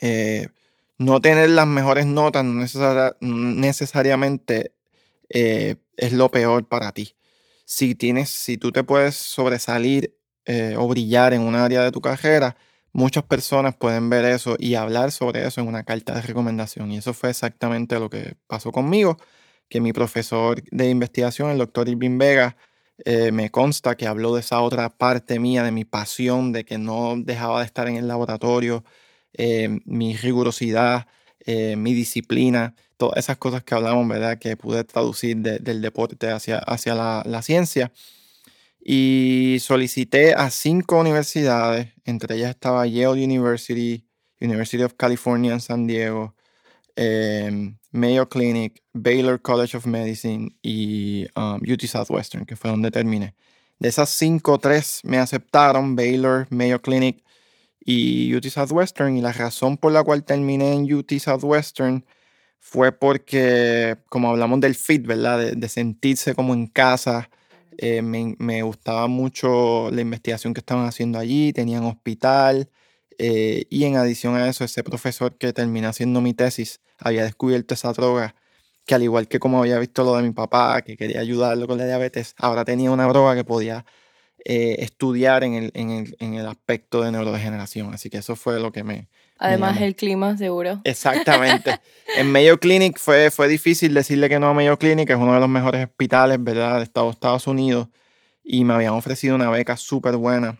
eh, 0.00 0.48
no 0.98 1.20
tener 1.20 1.50
las 1.50 1.66
mejores 1.66 2.06
notas 2.06 2.44
no 2.44 2.64
necesariamente 3.20 4.72
eh, 5.28 5.76
es 5.96 6.12
lo 6.12 6.30
peor 6.30 6.68
para 6.68 6.92
ti. 6.92 7.16
Si, 7.64 7.94
tienes, 7.94 8.30
si 8.30 8.58
tú 8.58 8.70
te 8.70 8.84
puedes 8.84 9.14
sobresalir 9.16 10.14
eh, 10.44 10.76
o 10.78 10.86
brillar 10.86 11.32
en 11.32 11.40
un 11.40 11.54
área 11.54 11.82
de 11.82 11.90
tu 11.90 12.00
carrera, 12.00 12.56
muchas 12.94 13.24
personas 13.24 13.76
pueden 13.76 14.08
ver 14.08 14.24
eso 14.24 14.56
y 14.58 14.76
hablar 14.76 15.12
sobre 15.12 15.46
eso 15.46 15.60
en 15.60 15.68
una 15.68 15.84
carta 15.84 16.14
de 16.14 16.22
recomendación. 16.22 16.90
Y 16.92 16.98
eso 16.98 17.12
fue 17.12 17.30
exactamente 17.30 17.98
lo 17.98 18.08
que 18.08 18.36
pasó 18.46 18.72
conmigo, 18.72 19.18
que 19.68 19.80
mi 19.80 19.92
profesor 19.92 20.62
de 20.70 20.88
investigación, 20.88 21.50
el 21.50 21.58
doctor 21.58 21.88
Irving 21.88 22.18
Vega, 22.18 22.56
eh, 23.04 23.32
me 23.32 23.50
consta 23.50 23.96
que 23.96 24.06
habló 24.06 24.34
de 24.34 24.40
esa 24.40 24.60
otra 24.60 24.88
parte 24.90 25.40
mía, 25.40 25.64
de 25.64 25.72
mi 25.72 25.84
pasión, 25.84 26.52
de 26.52 26.64
que 26.64 26.78
no 26.78 27.16
dejaba 27.18 27.60
de 27.60 27.66
estar 27.66 27.88
en 27.88 27.96
el 27.96 28.06
laboratorio, 28.08 28.84
eh, 29.32 29.80
mi 29.84 30.16
rigurosidad, 30.16 31.08
eh, 31.40 31.76
mi 31.76 31.92
disciplina, 31.94 32.74
todas 32.96 33.18
esas 33.18 33.36
cosas 33.38 33.64
que 33.64 33.74
hablamos, 33.74 34.06
¿verdad? 34.08 34.38
Que 34.38 34.56
pude 34.56 34.84
traducir 34.84 35.38
del 35.38 35.82
deporte 35.82 36.30
hacia, 36.30 36.58
hacia 36.58 36.94
la 36.94 37.42
ciencia 37.42 37.92
y 38.86 39.56
solicité 39.60 40.34
a 40.34 40.50
cinco 40.50 41.00
universidades, 41.00 41.94
entre 42.04 42.36
ellas 42.36 42.50
estaba 42.50 42.86
Yale 42.86 43.24
University, 43.24 44.06
University 44.38 44.82
of 44.82 44.94
California 44.94 45.54
en 45.54 45.60
San 45.60 45.86
Diego, 45.86 46.34
em, 46.94 47.78
Mayo 47.92 48.28
Clinic, 48.28 48.82
Baylor 48.92 49.40
College 49.40 49.78
of 49.78 49.86
Medicine 49.86 50.50
y 50.62 51.26
um, 51.34 51.60
UT 51.66 51.80
Southwestern, 51.86 52.44
que 52.44 52.56
fue 52.56 52.70
donde 52.70 52.90
terminé. 52.90 53.34
De 53.78 53.88
esas 53.88 54.10
cinco, 54.10 54.58
tres 54.58 55.00
me 55.02 55.16
aceptaron, 55.16 55.96
Baylor, 55.96 56.46
Mayo 56.50 56.82
Clinic 56.82 57.24
y 57.80 58.34
UT 58.34 58.44
Southwestern, 58.48 59.16
y 59.16 59.22
la 59.22 59.32
razón 59.32 59.78
por 59.78 59.92
la 59.92 60.02
cual 60.04 60.24
terminé 60.24 60.74
en 60.74 60.92
UT 60.92 61.10
Southwestern 61.18 62.04
fue 62.60 62.92
porque, 62.92 63.96
como 64.10 64.30
hablamos 64.30 64.60
del 64.60 64.74
fit, 64.74 65.06
¿verdad? 65.06 65.52
de 65.52 65.68
sentirse 65.68 66.34
como 66.34 66.52
en 66.54 66.66
casa, 66.66 67.30
eh, 67.78 68.02
me, 68.02 68.62
gustaba 68.62 69.06
mucho 69.08 69.90
la 69.90 70.00
investigación 70.00 70.54
que 70.54 70.60
estaban 70.60 70.86
haciendo 70.86 71.18
allí, 71.18 71.52
tenían 71.52 71.84
hospital 71.84 72.70
eh, 73.18 73.66
y 73.70 73.84
en 73.84 73.96
adición 73.96 74.36
a 74.36 74.48
eso, 74.48 74.64
ese 74.64 74.82
profesor 74.82 75.36
que 75.36 75.52
terminó 75.52 75.88
haciendo 75.88 76.20
mi 76.20 76.34
tesis 76.34 76.80
había 76.98 77.24
descubierto 77.24 77.74
esa 77.74 77.92
droga 77.92 78.34
que 78.86 78.94
al 78.94 79.02
igual 79.02 79.28
que 79.28 79.38
como 79.38 79.60
había 79.60 79.78
visto 79.78 80.04
lo 80.04 80.16
de 80.16 80.22
mi 80.22 80.32
papá, 80.32 80.82
que 80.82 80.96
quería 80.96 81.20
ayudarlo 81.20 81.66
con 81.66 81.78
la 81.78 81.86
diabetes, 81.86 82.34
ahora 82.38 82.64
tenía 82.64 82.90
una 82.90 83.06
droga 83.06 83.34
que 83.34 83.44
podía 83.44 83.86
eh, 84.44 84.76
estudiar 84.80 85.44
en 85.44 85.54
el, 85.54 85.70
en, 85.74 85.90
el, 85.90 86.16
en 86.20 86.34
el 86.34 86.46
aspecto 86.46 87.02
de 87.02 87.12
neurodegeneración. 87.12 87.94
Así 87.94 88.10
que 88.10 88.18
eso 88.18 88.36
fue 88.36 88.60
lo 88.60 88.72
que 88.72 88.84
me, 88.84 89.08
Además, 89.38 89.80
el 89.80 89.96
clima, 89.96 90.36
seguro. 90.36 90.80
Exactamente. 90.84 91.80
en 92.16 92.30
Mayo 92.30 92.58
Clinic 92.58 92.98
fue, 92.98 93.30
fue 93.30 93.48
difícil 93.48 93.92
decirle 93.92 94.28
que 94.28 94.38
no 94.38 94.48
a 94.48 94.54
Mayo 94.54 94.78
Clinic, 94.78 95.10
es 95.10 95.16
uno 95.16 95.34
de 95.34 95.40
los 95.40 95.48
mejores 95.48 95.84
hospitales, 95.84 96.42
¿verdad?, 96.42 96.78
de 96.78 96.84
Estados, 96.84 97.46
Unidos. 97.46 97.88
Y 98.42 98.64
me 98.64 98.74
habían 98.74 98.94
ofrecido 98.94 99.34
una 99.34 99.50
beca 99.50 99.76
súper 99.76 100.16
buena. 100.16 100.58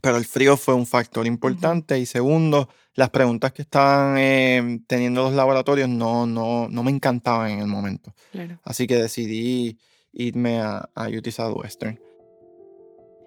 Pero 0.00 0.16
el 0.16 0.24
frío 0.24 0.56
fue 0.56 0.74
un 0.74 0.86
factor 0.86 1.26
importante. 1.26 1.98
Y 1.98 2.06
segundo, 2.06 2.68
las 2.94 3.10
preguntas 3.10 3.52
que 3.52 3.62
estaban 3.62 4.16
eh, 4.18 4.80
teniendo 4.86 5.22
los 5.22 5.34
laboratorios 5.34 5.88
no, 5.88 6.26
no, 6.26 6.68
no 6.68 6.82
me 6.82 6.90
encantaban 6.90 7.50
en 7.50 7.58
el 7.60 7.66
momento. 7.66 8.14
Así 8.64 8.86
que 8.86 8.96
decidí 8.96 9.78
irme 10.12 10.60
a, 10.60 10.88
a 10.94 11.08
UT 11.08 11.28
Southwestern. 11.28 12.00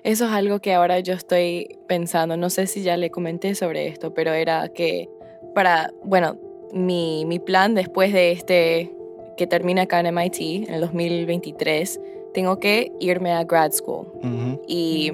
Eso 0.05 0.25
es 0.25 0.31
algo 0.31 0.59
que 0.59 0.71
ahora 0.71 0.99
yo 0.99 1.15
estoy 1.15 1.79
pensando, 1.87 2.37
no 2.37 2.51
sé 2.51 2.67
si 2.67 2.83
ya 2.83 2.95
le 2.95 3.09
comenté 3.09 3.55
sobre 3.55 3.87
esto, 3.87 4.13
pero 4.13 4.33
era 4.33 4.69
que 4.69 5.09
para, 5.55 5.91
bueno, 6.03 6.37
mi, 6.71 7.25
mi 7.25 7.39
plan 7.39 7.73
después 7.73 8.13
de 8.13 8.31
este, 8.31 8.91
que 9.35 9.47
termina 9.47 9.81
acá 9.81 9.99
en 9.99 10.13
MIT 10.13 10.67
en 10.69 10.75
el 10.75 10.81
2023, 10.81 11.99
tengo 12.35 12.59
que 12.59 12.91
irme 12.99 13.31
a 13.31 13.45
grad 13.45 13.71
school. 13.71 14.05
Y 14.67 15.11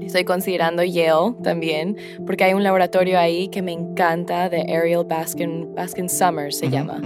estoy 0.00 0.24
considerando 0.24 0.82
Yale 0.82 1.34
también, 1.42 1.98
porque 2.24 2.44
hay 2.44 2.54
un 2.54 2.62
laboratorio 2.62 3.18
ahí 3.18 3.48
que 3.48 3.60
me 3.60 3.72
encanta, 3.72 4.48
de 4.48 4.62
Ariel 4.62 5.04
Baskin, 5.06 5.74
Baskin 5.74 6.08
Summers 6.08 6.56
se 6.56 6.70
llama, 6.70 7.02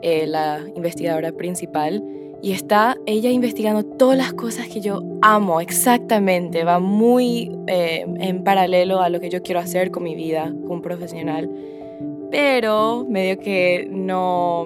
eh, 0.00 0.28
la 0.28 0.60
investigadora 0.76 1.32
principal 1.32 2.04
y 2.42 2.50
está 2.50 2.98
ella 3.06 3.30
investigando 3.30 3.84
todas 3.84 4.18
las 4.18 4.32
cosas 4.32 4.66
que 4.66 4.80
yo 4.80 5.00
amo 5.22 5.60
exactamente, 5.60 6.64
va 6.64 6.80
muy 6.80 7.56
eh, 7.68 8.04
en 8.18 8.42
paralelo 8.42 9.00
a 9.00 9.08
lo 9.08 9.20
que 9.20 9.30
yo 9.30 9.42
quiero 9.42 9.60
hacer 9.60 9.92
con 9.92 10.02
mi 10.02 10.16
vida 10.16 10.52
como 10.66 10.82
profesional, 10.82 11.48
pero 12.32 13.06
medio 13.08 13.38
que 13.38 13.88
no, 13.88 14.64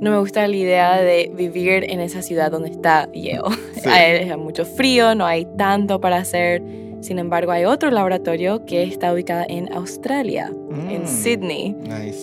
no 0.00 0.10
me 0.10 0.18
gusta 0.18 0.48
la 0.48 0.56
idea 0.56 1.00
de 1.02 1.30
vivir 1.36 1.84
en 1.90 2.00
esa 2.00 2.22
ciudad 2.22 2.50
donde 2.50 2.70
está 2.70 3.10
Yale. 3.12 3.42
hay 3.84 4.36
mucho 4.38 4.64
frío, 4.64 5.14
no 5.14 5.26
hay 5.26 5.46
tanto 5.58 6.00
para 6.00 6.16
hacer. 6.16 6.62
Sin 7.00 7.18
embargo, 7.18 7.52
hay 7.52 7.64
otro 7.64 7.90
laboratorio 7.90 8.64
que 8.64 8.82
está 8.82 9.12
ubicado 9.12 9.44
en 9.48 9.72
Australia, 9.72 10.52
en 10.90 11.02
mm, 11.02 11.06
Sydney. 11.06 11.76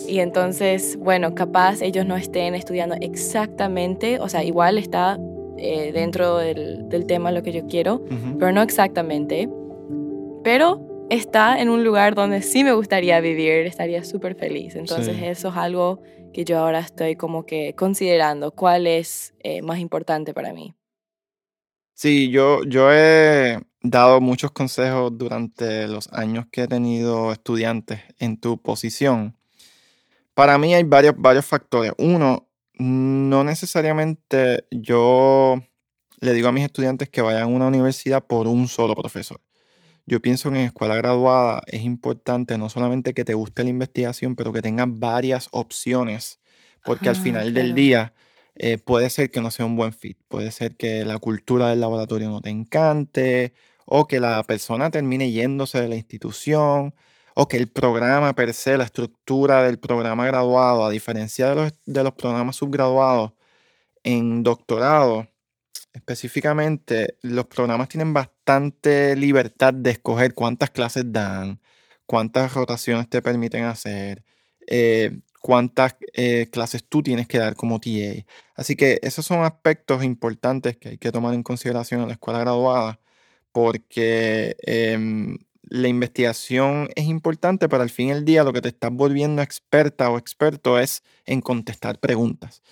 Y 0.06 0.18
entonces, 0.18 0.96
bueno, 0.98 1.34
capaz 1.34 1.80
ellos 1.80 2.04
no 2.04 2.16
estén 2.16 2.54
estudiando 2.54 2.94
exactamente, 3.00 4.20
o 4.20 4.28
sea, 4.28 4.44
igual 4.44 4.76
está 4.76 5.18
eh, 5.56 5.92
dentro 5.92 6.36
del, 6.38 6.88
del, 6.88 7.06
tema 7.06 7.32
lo 7.32 7.42
que 7.42 7.52
yo 7.52 7.66
quiero, 7.66 8.04
pero 8.38 8.52
no 8.52 8.60
exactamente. 8.60 9.48
Pero 10.44 11.06
está 11.10 11.60
en 11.60 11.68
un 11.68 11.84
lugar 11.84 12.14
donde 12.14 12.42
sí 12.42 12.64
me 12.64 12.72
gustaría 12.72 13.20
vivir, 13.20 13.66
estaría 13.66 14.04
súper 14.04 14.34
feliz. 14.34 14.76
Entonces, 14.76 15.16
eso 15.22 15.48
es 15.48 15.56
algo 15.56 16.02
que 16.32 16.44
yo 16.44 16.58
ahora 16.58 16.80
estoy 16.80 17.16
como 17.16 17.46
que 17.46 17.74
considerando 17.74 18.52
cuál 18.52 18.86
es 18.86 19.34
eh, 19.40 19.62
más 19.62 19.78
importante 19.78 20.34
para 20.34 20.52
mí. 20.52 20.74
Sí, 21.94 22.28
yo, 22.28 22.62
yo 22.64 22.92
he 22.92 23.58
dado 23.90 24.20
muchos 24.20 24.50
consejos 24.52 25.16
durante 25.16 25.88
los 25.88 26.12
años 26.12 26.46
que 26.50 26.62
he 26.62 26.68
tenido 26.68 27.32
estudiantes 27.32 28.00
en 28.18 28.38
tu 28.38 28.60
posición. 28.60 29.36
Para 30.34 30.58
mí 30.58 30.74
hay 30.74 30.84
varios, 30.84 31.14
varios 31.16 31.46
factores. 31.46 31.92
Uno, 31.98 32.48
no 32.78 33.44
necesariamente 33.44 34.66
yo 34.70 35.62
le 36.20 36.32
digo 36.32 36.48
a 36.48 36.52
mis 36.52 36.64
estudiantes 36.64 37.08
que 37.08 37.22
vayan 37.22 37.42
a 37.42 37.46
una 37.46 37.68
universidad 37.68 38.24
por 38.24 38.46
un 38.46 38.68
solo 38.68 38.94
profesor. 38.94 39.40
Yo 40.06 40.20
pienso 40.20 40.50
que 40.50 40.60
en 40.60 40.66
escuela 40.66 40.94
graduada 40.94 41.62
es 41.66 41.82
importante 41.82 42.56
no 42.58 42.68
solamente 42.68 43.12
que 43.12 43.24
te 43.24 43.34
guste 43.34 43.64
la 43.64 43.70
investigación, 43.70 44.36
pero 44.36 44.52
que 44.52 44.62
tengas 44.62 44.86
varias 44.88 45.48
opciones, 45.50 46.38
porque 46.84 47.08
al 47.08 47.16
final 47.16 47.52
del 47.52 47.74
día 47.74 48.14
eh, 48.54 48.78
puede 48.78 49.10
ser 49.10 49.30
que 49.30 49.40
no 49.40 49.50
sea 49.50 49.66
un 49.66 49.76
buen 49.76 49.92
fit, 49.92 50.16
puede 50.28 50.52
ser 50.52 50.76
que 50.76 51.04
la 51.04 51.18
cultura 51.18 51.70
del 51.70 51.80
laboratorio 51.80 52.30
no 52.30 52.40
te 52.40 52.50
encante 52.50 53.52
o 53.86 54.06
que 54.06 54.20
la 54.20 54.42
persona 54.44 54.90
termine 54.90 55.30
yéndose 55.32 55.80
de 55.80 55.88
la 55.88 55.96
institución 55.96 56.94
o 57.34 57.48
que 57.48 57.56
el 57.58 57.68
programa 57.68 58.34
per 58.34 58.54
se, 58.54 58.78
la 58.78 58.84
estructura 58.84 59.62
del 59.62 59.78
programa 59.78 60.26
graduado, 60.26 60.84
a 60.84 60.90
diferencia 60.90 61.48
de 61.50 61.54
los, 61.56 61.74
de 61.86 62.02
los 62.04 62.14
programas 62.14 62.56
subgraduados 62.56 63.32
en 64.04 64.42
doctorado, 64.42 65.28
específicamente 65.92 67.18
los 67.22 67.46
programas 67.46 67.88
tienen 67.88 68.12
bastante 68.14 69.16
libertad 69.16 69.74
de 69.74 69.90
escoger 69.92 70.34
cuántas 70.34 70.70
clases 70.70 71.12
dan, 71.12 71.60
cuántas 72.06 72.54
rotaciones 72.54 73.08
te 73.10 73.22
permiten 73.22 73.64
hacer, 73.64 74.24
eh, 74.66 75.20
cuántas 75.40 75.96
eh, 76.14 76.48
clases 76.52 76.84
tú 76.88 77.02
tienes 77.02 77.28
que 77.28 77.38
dar 77.38 77.56
como 77.56 77.80
TA. 77.80 78.24
Así 78.54 78.76
que 78.76 78.98
esos 79.02 79.26
son 79.26 79.44
aspectos 79.44 80.04
importantes 80.04 80.76
que 80.76 80.90
hay 80.90 80.98
que 80.98 81.12
tomar 81.12 81.34
en 81.34 81.42
consideración 81.42 82.02
en 82.02 82.08
la 82.08 82.14
escuela 82.14 82.40
graduada, 82.40 83.00
porque 83.56 84.54
em, 84.66 85.38
la 85.62 85.88
investigación 85.88 86.90
es 86.94 87.06
importante, 87.06 87.70
pero 87.70 87.82
al 87.82 87.88
fin 87.88 88.10
del 88.10 88.22
día 88.26 88.44
lo 88.44 88.52
que 88.52 88.60
te 88.60 88.68
estás 88.68 88.92
volviendo 88.92 89.40
experta 89.40 90.10
o 90.10 90.18
experto 90.18 90.78
es 90.78 91.02
en 91.24 91.40
contestar 91.40 91.98
preguntas. 91.98 92.62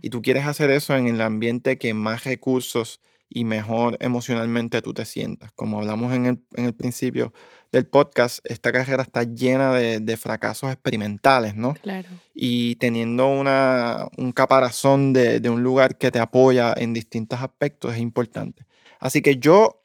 Y 0.00 0.10
tú 0.10 0.22
quieres 0.22 0.46
hacer 0.46 0.70
eso 0.70 0.94
en 0.94 1.08
el 1.08 1.20
ambiente 1.22 1.76
que 1.76 1.92
más 1.92 2.22
recursos 2.22 3.00
y 3.28 3.44
mejor 3.46 3.96
emocionalmente 3.98 4.80
tú 4.80 4.94
te 4.94 5.06
sientas. 5.06 5.50
Como 5.56 5.80
hablamos 5.80 6.14
en 6.14 6.26
el, 6.26 6.38
en 6.54 6.66
el 6.66 6.72
principio 6.72 7.32
del 7.72 7.88
podcast, 7.88 8.38
esta 8.44 8.70
carrera 8.70 9.02
está 9.02 9.24
llena 9.24 9.74
de, 9.74 9.98
de, 9.98 10.16
fracasos 10.16 10.70
experimentales, 10.70 11.56
¿no? 11.56 11.74
Claro. 11.74 12.08
Y 12.32 12.76
teniendo 12.76 13.26
una, 13.26 14.06
un 14.16 14.30
caparazón 14.30 15.12
de, 15.12 15.40
de 15.40 15.50
un 15.50 15.64
lugar 15.64 15.98
que 15.98 16.12
te 16.12 16.20
apoya 16.20 16.72
en 16.76 16.94
distintos 16.94 17.42
aspectos 17.42 17.94
es 17.94 17.98
importante. 17.98 18.68
Así 19.00 19.22
que 19.22 19.38
yo, 19.38 19.77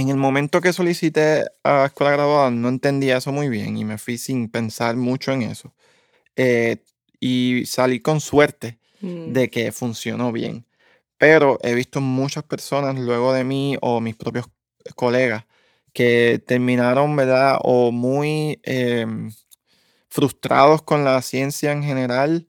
en 0.00 0.08
el 0.08 0.16
momento 0.16 0.60
que 0.60 0.72
solicité 0.72 1.44
a 1.64 1.86
escuela 1.86 2.12
graduada, 2.12 2.50
no 2.50 2.68
entendía 2.68 3.18
eso 3.18 3.32
muy 3.32 3.48
bien 3.48 3.76
y 3.76 3.84
me 3.84 3.98
fui 3.98 4.18
sin 4.18 4.48
pensar 4.48 4.96
mucho 4.96 5.32
en 5.32 5.42
eso. 5.42 5.74
Eh, 6.36 6.84
y 7.20 7.64
salí 7.66 8.00
con 8.00 8.20
suerte 8.20 8.78
mm. 9.00 9.32
de 9.32 9.50
que 9.50 9.72
funcionó 9.72 10.32
bien. 10.32 10.66
Pero 11.18 11.58
he 11.62 11.74
visto 11.74 12.00
muchas 12.00 12.44
personas 12.44 12.98
luego 12.98 13.32
de 13.32 13.44
mí 13.44 13.76
o 13.82 14.00
mis 14.00 14.16
propios 14.16 14.46
colegas 14.96 15.44
que 15.92 16.42
terminaron, 16.46 17.14
¿verdad? 17.16 17.58
O 17.62 17.92
muy 17.92 18.60
em, 18.64 19.30
frustrados 20.08 20.82
con 20.82 21.04
la 21.04 21.20
ciencia 21.22 21.72
en 21.72 21.82
general 21.82 22.48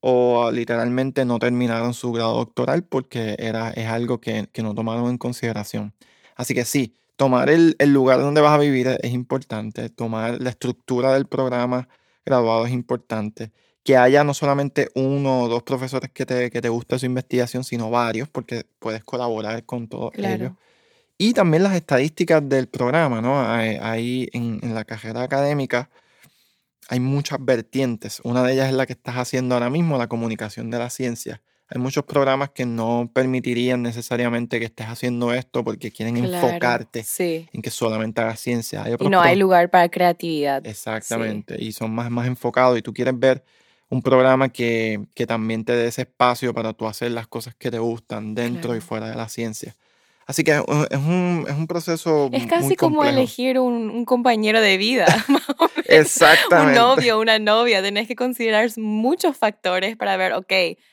o 0.00 0.50
literalmente 0.50 1.24
no 1.24 1.38
terminaron 1.38 1.94
su 1.94 2.12
grado 2.12 2.36
doctoral 2.36 2.84
porque 2.84 3.36
era, 3.38 3.70
es 3.70 3.86
algo 3.88 4.20
que, 4.20 4.48
no 4.62 4.74
tomaron 4.74 5.10
en 5.10 5.18
consideración. 5.18 5.94
Así 6.42 6.54
que 6.54 6.64
sí, 6.64 6.96
tomar 7.16 7.50
el, 7.50 7.76
el, 7.78 7.92
lugar 7.92 8.18
donde 8.18 8.40
vas 8.40 8.52
a 8.52 8.58
vivir 8.58 8.88
es 9.00 9.12
importante, 9.12 9.88
tomar 9.90 10.40
la 10.40 10.50
estructura 10.50 11.12
del 11.14 11.26
programa 11.26 11.88
graduado 12.24 12.66
es 12.66 12.72
importante 12.72 13.52
que 13.84 13.96
haya 13.96 14.24
no 14.24 14.34
solamente 14.34 14.90
uno 14.94 15.42
o 15.42 15.48
dos 15.48 15.62
profesores 15.62 16.10
que 16.10 16.26
te, 16.26 16.50
que 16.50 16.60
te 16.60 16.68
guste 16.68 16.98
su 16.98 17.06
investigación, 17.06 17.62
sino 17.62 17.90
varios, 17.90 18.28
porque 18.28 18.64
puedes 18.80 19.04
colaborar 19.04 19.64
con 19.64 19.86
todos 19.86 20.10
ellos. 20.16 20.52
Y 21.16 21.32
también 21.32 21.62
las 21.62 21.74
estadísticas 21.74 22.48
del 22.48 22.66
programa, 22.66 23.20
¿no? 23.20 23.40
Ahí 23.40 24.28
en, 24.32 24.58
en, 24.62 24.74
la 24.74 24.84
carrera 24.84 25.22
académica 25.22 25.90
hay 26.88 26.98
muchas 26.98 27.38
vertientes. 27.40 28.20
Una 28.24 28.42
de 28.42 28.54
ellas 28.54 28.68
es 28.68 28.74
la 28.74 28.86
que 28.86 28.94
estás 28.94 29.14
haciendo 29.14 29.54
ahora 29.54 29.70
mismo, 29.70 29.96
la 29.96 30.08
comunicación 30.08 30.70
de 30.70 30.78
la 30.80 30.90
ciencia. 30.90 31.40
Hay 31.74 31.80
muchos 31.80 32.04
programas 32.04 32.50
que 32.50 32.66
no 32.66 33.10
permitirían 33.14 33.82
necesariamente 33.82 34.58
que 34.58 34.66
estés 34.66 34.88
haciendo 34.88 35.32
esto 35.32 35.64
porque 35.64 35.90
quieren 35.90 36.18
enfocarte 36.18 37.04
en 37.18 37.62
que 37.62 37.70
solamente 37.70 38.20
hagas 38.20 38.40
ciencia. 38.40 38.84
y 39.00 39.08
no 39.08 39.22
hay 39.22 39.36
lugar 39.36 39.70
para 39.70 39.88
creatividad. 39.88 40.66
Exactamente. 40.66 41.56
Y 41.58 41.72
son 41.72 41.94
más, 41.94 42.10
más 42.10 42.26
enfocados 42.26 42.78
y 42.78 42.82
tú 42.82 42.92
quieres 42.92 43.18
ver 43.18 43.42
un 43.88 44.02
programa 44.02 44.50
que, 44.50 45.00
que, 45.14 45.26
también 45.26 45.64
te 45.64 45.74
dé 45.74 45.86
ese 45.86 46.02
espacio 46.02 46.52
para 46.52 46.74
tú 46.74 46.86
hacer 46.86 47.10
las 47.10 47.26
cosas 47.26 47.54
que 47.54 47.70
te 47.70 47.78
gustan 47.78 48.34
dentro 48.34 48.76
y 48.76 48.80
fuera 48.80 49.08
de 49.08 49.16
la 49.16 49.28
ciencia. 49.28 49.74
Así 50.26 50.44
que 50.44 50.52
es 50.52 50.98
un, 50.98 51.46
es 51.48 51.54
un 51.54 51.66
proceso. 51.66 52.30
Es 52.32 52.46
casi 52.46 52.76
como 52.76 53.04
elegir 53.04 53.58
un, 53.58 53.90
un, 53.90 54.04
compañero 54.04 54.60
de 54.60 54.76
vida. 54.76 55.06
Exactamente. 55.86 56.78
un 56.80 56.88
novio, 56.88 57.18
una 57.18 57.38
novia. 57.38 57.82
Tenés 57.82 58.08
que 58.08 58.14
considerar 58.14 58.70
muchos 58.76 59.36
factores 59.36 59.96
para 59.96 60.16
ver, 60.16 60.32
ok, 60.32 60.52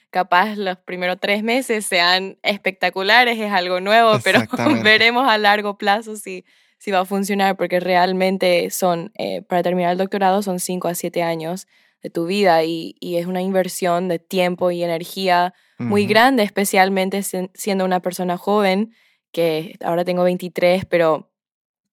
capaz 0.09 0.55
los 0.55 0.77
primeros 0.77 1.17
tres 1.19 1.43
meses 1.43 1.85
sean 1.85 2.37
espectaculares, 2.43 3.39
es 3.39 3.51
algo 3.51 3.79
nuevo, 3.79 4.19
pero 4.23 4.41
veremos 4.83 5.27
a 5.27 5.37
largo 5.37 5.77
plazo 5.77 6.15
si, 6.15 6.45
si 6.77 6.91
va 6.91 6.99
a 6.99 7.05
funcionar, 7.05 7.57
porque 7.57 7.79
realmente 7.79 8.69
son, 8.71 9.11
eh, 9.17 9.41
para 9.41 9.63
terminar 9.63 9.91
el 9.91 9.97
doctorado, 9.97 10.41
son 10.41 10.59
cinco 10.59 10.87
a 10.87 10.95
siete 10.95 11.23
años 11.23 11.67
de 12.01 12.09
tu 12.09 12.25
vida 12.25 12.63
y, 12.63 12.95
es 13.01 13.25
una 13.25 13.41
inversión 13.41 14.07
de 14.07 14.19
tiempo 14.19 14.71
y 14.71 14.83
energía 14.83 15.53
muy 15.77 16.05
grande, 16.05 16.43
especialmente 16.43 17.21
siendo 17.23 17.85
una 17.85 18.01
persona 18.01 18.37
joven, 18.37 18.93
que 19.31 19.75
ahora 19.81 20.03
tengo 20.03 20.23
23, 20.23 20.85
pero 20.85 21.31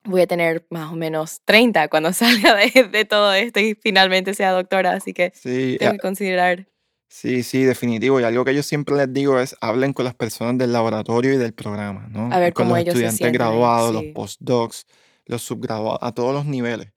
voy 0.04 0.22
a 0.22 0.26
tener 0.26 0.66
más 0.70 0.92
o 0.92 0.96
menos 0.96 1.42
30 1.44 1.88
cuando 1.88 2.12
salga 2.12 2.54
de, 2.54 3.04
todo 3.04 3.32
esto 3.32 3.60
y 3.60 3.74
finalmente 3.74 4.34
sea 4.34 4.52
doctora, 4.52 4.92
así 4.92 5.12
que 5.12 5.32
tengo 5.78 5.92
que 5.92 5.98
considerar. 5.98 6.66
Sí, 7.08 7.42
sí, 7.42 7.64
definitivo. 7.64 8.20
Y 8.20 8.24
algo 8.24 8.44
que 8.44 8.54
yo 8.54 8.62
siempre 8.62 8.96
les 8.96 9.12
digo 9.12 9.38
es 9.38 9.56
hablen 9.60 9.92
con 9.92 10.04
las 10.04 10.14
personas 10.14 10.58
del 10.58 10.72
laboratorio 10.72 11.34
y 11.34 11.36
del 11.36 11.54
programa, 11.54 12.08
¿no? 12.10 12.32
A 12.32 12.38
ver 12.38 12.52
con 12.52 12.68
los 12.68 12.78
estudiantes 12.78 13.32
graduados, 13.32 13.92
los 13.94 14.04
postdocs, 14.14 14.86
los 15.26 15.42
subgraduados, 15.42 16.00
a 16.02 16.12
todos 16.12 16.34
los 16.34 16.46
niveles. 16.46 16.92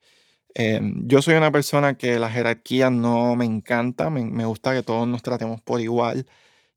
Em, 0.54 1.06
yo 1.06 1.22
soy 1.22 1.34
una 1.34 1.52
persona 1.52 1.96
que 1.96 2.18
la 2.18 2.30
jerarquía 2.30 2.90
no 2.90 3.36
me 3.36 3.44
encanta, 3.44 4.10
me, 4.10 4.44
gusta 4.44 4.74
que 4.74 4.82
todos 4.82 5.06
nos 5.06 5.22
tratemos 5.22 5.60
por 5.60 5.80
igual 5.80 6.26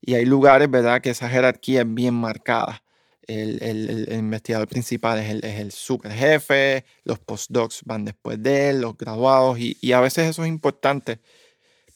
y 0.00 0.14
hay 0.14 0.24
lugares, 0.26 0.70
¿verdad?, 0.70 1.00
que 1.00 1.10
esa 1.10 1.28
jerarquía 1.28 1.82
es 1.82 1.94
bien 1.94 2.14
marcada. 2.14 2.82
El, 3.26 3.62
el, 3.62 4.12
investigador 4.12 4.68
principal 4.68 5.18
es 5.18 5.30
el, 5.30 5.44
es 5.44 5.58
el 5.58 5.72
super 5.72 6.12
jefe, 6.12 6.84
los 7.04 7.18
postdocs 7.18 7.82
van 7.84 8.04
después 8.04 8.42
de 8.42 8.70
él, 8.70 8.82
los 8.82 8.96
graduados 8.98 9.58
y, 9.58 9.78
y 9.80 9.92
a 9.92 10.00
veces 10.00 10.28
eso 10.28 10.44
es 10.44 10.48
importante, 10.48 11.20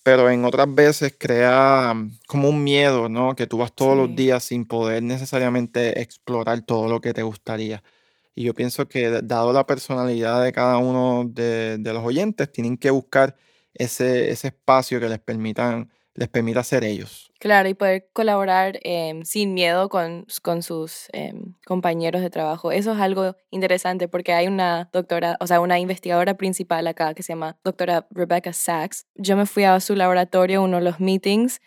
pero 0.09 0.31
en 0.31 0.43
otras 0.47 0.75
veces 0.75 1.15
crea 1.19 1.93
mm, 1.95 2.21
como 2.27 2.49
un 2.49 2.65
miedo, 2.65 3.11
¿no? 3.11 3.37
Que 3.37 3.47
tú 3.47 3.59
vas 3.59 3.75
todos 3.75 3.95
los 3.95 4.17
días 4.17 4.43
sin 4.43 4.65
poder 4.65 5.03
necesariamente 5.03 6.01
explorar 6.01 6.63
todo 6.63 6.89
lo 6.89 7.03
que 7.03 7.13
te 7.13 7.23
gustaría. 7.23 7.83
Y 8.35 8.45
yo 8.45 8.55
pienso 8.55 8.89
que 8.89 9.21
dado 9.23 9.53
la 9.53 9.67
personalidad 9.67 10.43
de 10.43 10.53
cada 10.53 10.79
uno 10.79 11.25
de, 11.29 11.79
los 11.85 12.03
oyentes, 12.03 12.51
tienen 12.51 12.79
que 12.79 12.89
buscar 12.89 13.37
ese, 13.75 14.31
ese 14.31 14.49
espacio 14.49 14.99
que 14.99 15.11
les 15.11 15.19
permitan 15.19 15.91
les 16.19 16.29
permita 16.29 16.65
ser 16.65 16.83
ellos. 16.83 17.31
Claro, 17.39 17.69
y 17.69 17.75
poder 17.75 18.09
colaborar 18.13 18.81
em, 18.83 19.25
sin 19.25 19.55
miedo 19.55 19.89
con, 19.89 20.27
con 20.43 20.63
sus 20.65 21.09
em, 21.13 21.55
compañeros 21.65 22.21
de 22.21 22.31
trabajo. 22.31 22.73
Eso 22.73 22.93
es 22.93 23.01
algo 23.01 23.37
interesante 23.51 24.09
porque 24.09 24.33
hay 24.33 24.49
una 24.49 24.91
doctora, 24.93 25.37
o 25.39 25.47
sea, 25.47 25.61
una 25.61 25.79
investigadora 25.79 26.35
principal 26.37 26.87
acá 26.89 27.15
que 27.15 27.23
se 27.23 27.33
llama 27.33 27.57
doctora 27.63 28.09
Rebecca 28.11 28.53
Sachs. 28.53 29.07
Yo 29.15 29.37
me 29.37 29.47
fui 29.47 29.63
a 29.63 29.79
su 29.79 29.95
laboratorio, 29.95 30.63
uno 30.63 30.79
de 30.79 30.85
los 30.85 30.99
meetings, 30.99 31.61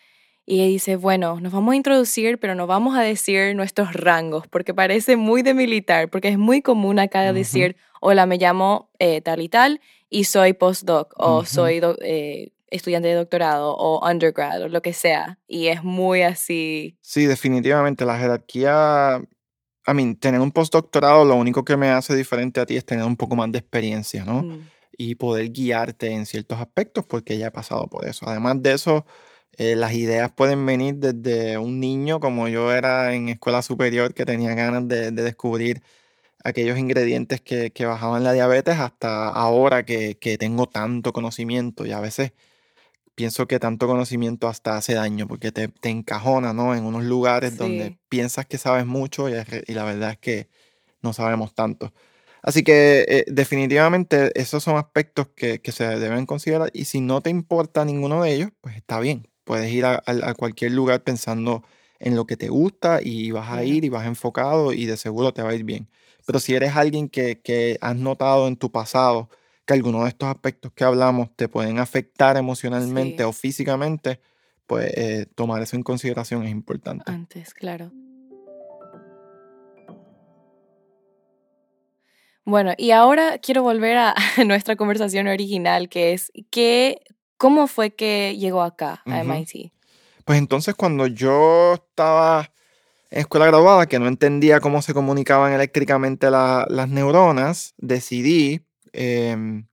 y 0.44 0.56
ella 0.56 0.66
dice, 0.66 0.96
bueno, 0.96 1.40
nos 1.40 1.52
vamos 1.52 1.72
a 1.72 1.76
introducir, 1.76 2.38
pero 2.38 2.54
no 2.54 2.66
vamos 2.66 2.98
a 2.98 3.02
decir 3.02 3.54
nuestros 3.56 3.94
rangos, 3.94 4.46
porque 4.48 4.74
parece 4.74 5.16
muy 5.16 5.42
de 5.42 5.54
militar, 5.54 6.10
porque 6.10 6.28
es 6.28 6.38
muy 6.38 6.60
común 6.60 6.98
acá 6.98 7.32
decir, 7.32 7.76
hola, 8.00 8.26
me 8.26 8.36
llamo 8.36 8.90
eh, 8.98 9.20
tal 9.22 9.40
y 9.40 9.48
tal, 9.48 9.80
y 10.10 10.24
soy 10.24 10.52
postdoc, 10.52 11.14
o 11.16 11.44
soy 11.44 11.80
eh, 12.02 12.50
estudiante 12.72 13.08
de 13.08 13.14
doctorado 13.14 13.74
o 13.76 14.06
undergrad 14.08 14.62
o 14.62 14.68
lo 14.68 14.82
que 14.82 14.92
sea. 14.92 15.38
Y 15.46 15.68
es 15.68 15.84
muy 15.84 16.22
así. 16.22 16.98
Sí, 17.00 17.26
definitivamente. 17.26 18.04
La 18.04 18.18
jerarquía, 18.18 19.16
a 19.16 19.94
mí, 19.94 20.14
tener 20.16 20.40
un 20.40 20.52
postdoctorado 20.52 21.24
lo 21.24 21.36
único 21.36 21.64
que 21.64 21.76
me 21.76 21.90
hace 21.90 22.14
diferente 22.16 22.60
a 22.60 22.66
ti 22.66 22.76
es 22.76 22.84
tener 22.84 23.04
un 23.04 23.16
poco 23.16 23.36
más 23.36 23.50
de 23.52 23.58
experiencia, 23.58 24.24
¿no? 24.24 24.42
Mm, 24.42 24.70
Y 24.98 25.14
poder 25.16 25.50
guiarte 25.52 26.10
en 26.10 26.26
ciertos 26.26 26.58
aspectos 26.60 27.04
porque 27.06 27.38
ya 27.38 27.48
he 27.48 27.50
pasado 27.50 27.86
por 27.88 28.06
eso. 28.06 28.28
Además 28.28 28.62
de 28.62 28.72
eso, 28.72 29.06
eh, 29.58 29.76
las 29.76 29.92
ideas 29.94 30.30
pueden 30.32 30.64
venir 30.66 30.96
desde 30.96 31.58
un 31.58 31.80
niño 31.80 32.20
como 32.20 32.48
yo 32.48 32.72
era 32.72 33.14
en 33.14 33.28
escuela 33.28 33.62
superior 33.62 34.14
que 34.14 34.24
tenía 34.26 34.54
ganas 34.54 34.88
de, 34.88 35.10
de 35.10 35.22
descubrir 35.22 35.82
aquellos 36.44 36.78
ingredientes 36.78 37.40
que, 37.40 37.70
que 37.72 37.86
bajaban 37.86 38.24
la 38.24 38.32
diabetes 38.32 38.78
hasta 38.78 39.28
ahora 39.28 39.84
que, 39.84 40.16
que 40.18 40.38
tengo 40.38 40.66
tanto 40.68 41.12
conocimiento 41.12 41.86
y 41.86 41.92
a 41.92 42.00
veces 42.00 42.32
pienso 43.14 43.46
que 43.46 43.58
tanto 43.60 43.86
conocimiento 43.86 44.48
hasta 44.48 44.76
hace 44.76 44.94
daño 44.94 45.26
porque 45.28 45.52
te, 45.52 45.68
te 45.68 45.90
encajona, 45.90 46.52
¿no? 46.52 46.74
En 46.74 46.84
unos 46.84 47.04
lugares 47.04 47.56
donde 47.56 47.92
piensas 48.08 48.46
que 48.46 48.58
sabes 48.58 48.86
mucho 48.86 49.28
y, 49.28 49.34
y 49.66 49.74
la 49.74 49.84
verdad 49.84 50.12
es 50.12 50.18
que 50.18 50.48
no 51.02 51.12
sabemos 51.12 51.54
tanto. 51.54 51.92
Así 52.42 52.64
que 52.64 53.04
eh, 53.08 53.24
definitivamente 53.28 54.32
esos 54.40 54.64
son 54.64 54.76
aspectos 54.76 55.28
que, 55.36 55.60
que 55.60 55.72
se 55.72 55.84
deben 55.84 56.26
considerar 56.26 56.70
y 56.72 56.86
si 56.86 57.00
no 57.00 57.20
te 57.20 57.30
importa 57.30 57.84
ninguno 57.84 58.22
de 58.22 58.34
ellos, 58.34 58.50
pues 58.60 58.76
está 58.76 58.98
bien. 59.00 59.28
Puedes 59.44 59.70
ir 59.72 59.84
a, 59.84 59.94
a- 59.96 60.30
a 60.30 60.34
cualquier 60.34 60.72
lugar 60.72 61.02
pensando 61.04 61.62
en 62.00 62.16
lo 62.16 62.26
que 62.26 62.36
te 62.36 62.48
gusta 62.48 63.00
y 63.02 63.30
vas 63.30 63.50
a 63.52 63.62
ir 63.64 63.84
y 63.84 63.88
vas 63.88 64.06
enfocado 64.06 64.72
y 64.72 64.86
de 64.86 64.96
seguro 64.96 65.32
te 65.32 65.42
va 65.42 65.50
a 65.50 65.54
ir 65.54 65.64
bien. 65.64 65.88
Pero 66.26 66.40
si 66.40 66.54
eres 66.54 66.74
alguien 66.76 67.08
que, 67.08 67.40
que 67.40 67.78
has 67.80 67.96
notado 67.96 68.48
en 68.48 68.56
tu 68.56 68.70
pasado 68.72 69.28
que 69.64 69.74
algunos 69.74 70.02
de 70.02 70.08
estos 70.08 70.28
aspectos 70.28 70.72
que 70.72 70.84
hablamos 70.84 71.34
te 71.36 71.48
pueden 71.48 71.78
afectar 71.78 72.36
emocionalmente 72.36 73.18
Sí. 73.18 73.28
o 73.28 73.32
físicamente, 73.32 74.20
pues 74.66 74.92
eh, 74.96 75.26
tomar 75.34 75.62
eso 75.62 75.76
en 75.76 75.82
consideración 75.82 76.42
es 76.44 76.50
importante. 76.50 77.04
Antes, 77.10 77.54
claro. 77.54 77.92
Bueno, 82.44 82.72
y 82.76 82.90
ahora 82.90 83.38
quiero 83.38 83.62
volver 83.62 83.96
a 83.96 84.14
nuestra 84.46 84.76
conversación 84.76 85.28
original, 85.28 85.88
que 85.88 86.12
es 86.12 86.32
¿qué, 86.50 87.00
¿cómo 87.36 87.66
fue 87.68 87.94
que 87.94 88.36
llegó 88.38 88.62
acá 88.62 89.02
a 89.06 89.10
Ujú. 89.22 89.32
MIT? 89.32 89.72
Pues 90.24 90.38
entonces 90.38 90.74
cuando 90.74 91.06
yo 91.06 91.74
estaba 91.74 92.52
en 93.10 93.20
escuela 93.20 93.46
graduada, 93.46 93.86
que 93.86 93.98
no 93.98 94.08
entendía 94.08 94.60
cómo 94.60 94.82
se 94.82 94.94
comunicaban 94.94 95.52
eléctricamente 95.52 96.30
la- 96.30 96.66
las 96.68 96.88
neuronas, 96.88 97.74
decidí 97.76 98.64
em, 98.92 99.66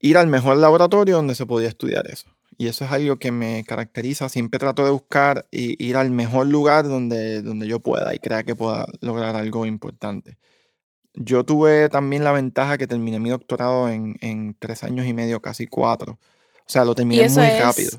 ir 0.00 0.16
al 0.18 0.26
mejor 0.26 0.56
laboratorio 0.56 1.16
donde 1.16 1.34
se 1.34 1.46
podía 1.46 1.68
estudiar 1.68 2.06
eso. 2.06 2.28
Y 2.56 2.68
eso 2.68 2.84
es 2.84 2.92
algo 2.92 3.18
que 3.18 3.32
me 3.32 3.64
caracteriza. 3.64 4.28
Siempre 4.28 4.58
trato 4.58 4.84
de 4.84 4.90
buscar 4.90 5.46
y 5.50 5.82
ir 5.82 5.96
al 5.96 6.10
mejor 6.10 6.46
lugar 6.46 6.86
donde, 6.86 7.40
donde 7.40 7.66
yo 7.66 7.80
pueda 7.80 8.14
y 8.14 8.18
crea 8.18 8.42
que 8.42 8.54
pueda 8.54 8.86
lograr 9.00 9.34
algo 9.34 9.64
importante. 9.64 10.36
Yo 11.14 11.44
tuve 11.44 11.88
también 11.88 12.22
la 12.22 12.32
ventaja 12.32 12.76
que 12.76 12.86
terminé 12.86 13.18
mi 13.18 13.30
doctorado 13.30 13.88
en, 13.88 14.16
en 14.20 14.54
tres 14.58 14.84
años 14.84 15.06
y 15.06 15.14
medio, 15.14 15.40
casi 15.40 15.66
cuatro. 15.66 16.18
O 16.70 16.72
sea, 16.72 16.84
lo 16.84 16.94
terminé 16.94 17.28
muy 17.28 17.44
es, 17.44 17.60
rápido. 17.60 17.90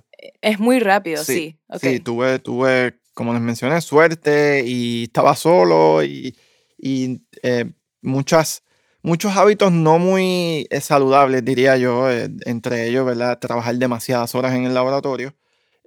es 0.42 0.60
muy 0.60 0.80
rápido, 0.80 1.24
sí. 1.26 1.60
Sí, 1.82 2.00
tuve, 2.00 2.40
tuve, 2.40 3.02
como 3.14 3.34
les 3.34 3.42
mencioné, 3.42 3.82
suerte 3.82 4.64
y 4.66 5.04
estaba 5.04 5.36
solo 5.36 6.02
y, 6.06 6.38
y, 6.78 7.22
eh, 7.44 7.70
muchas, 8.02 8.64
muchos 9.04 9.36
hábitos 9.38 9.72
no 9.72 10.00
muy 10.00 10.68
eh, 10.70 10.82
saludables, 10.82 11.44
diría 11.46 11.78
yo, 11.78 12.10
eh, 12.10 12.30
entre 12.46 12.88
ellos, 12.88 13.06
¿verdad? 13.06 13.40
Trabajar 13.40 13.76
demasiadas 13.76 14.36
horas 14.36 14.54
en 14.56 14.66
el 14.66 14.74
laboratorio, 14.74 15.36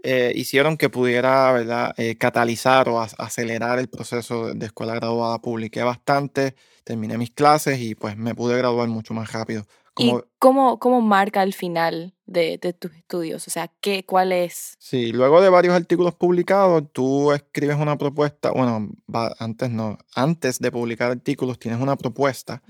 eh, 0.02 0.32
hicieron 0.36 0.76
que 0.76 0.90
pudiera, 0.90 1.52
¿verdad? 1.52 1.94
Catalizar 2.18 2.88
o 2.88 3.00
ac- 3.02 3.14
acelerar 3.18 3.78
el 3.78 3.88
proceso 3.88 4.48
de, 4.48 4.54
de 4.54 4.66
escuela 4.66 4.94
graduada. 4.94 5.40
Publiqué 5.40 5.82
bastante, 5.82 6.54
terminé 6.84 7.18
mis 7.18 7.30
clases 7.32 7.80
y 7.80 7.94
pues 7.96 8.16
me 8.16 8.34
pude 8.34 8.58
graduar 8.58 8.88
mucho 8.88 9.14
más 9.14 9.32
rápido. 9.32 9.66
¿Y 9.96 10.12
cómo, 10.38 10.78
cómo 10.78 11.00
marca 11.00 11.42
el 11.42 11.54
final 11.54 12.14
de, 12.26 12.58
de 12.58 12.72
tus 12.72 12.92
estudios? 12.94 13.46
O 13.46 13.50
sea, 13.50 13.70
¿qué, 13.80 14.04
¿cuál 14.04 14.32
es? 14.32 14.74
Sí, 14.78 15.12
luego 15.12 15.40
de 15.40 15.48
varios 15.50 15.74
artículos 15.74 16.14
publicados, 16.14 16.82
tú 16.92 17.32
escribes 17.32 17.76
una 17.76 17.96
propuesta, 17.96 18.50
bueno, 18.50 18.90
va- 19.12 19.34
antes 19.38 19.70
no, 19.70 19.98
antes 20.14 20.58
de 20.58 20.70
publicar 20.72 21.10
artículos 21.12 21.58
tienes 21.58 21.80
una 21.80 21.96
propuesta 21.96 22.62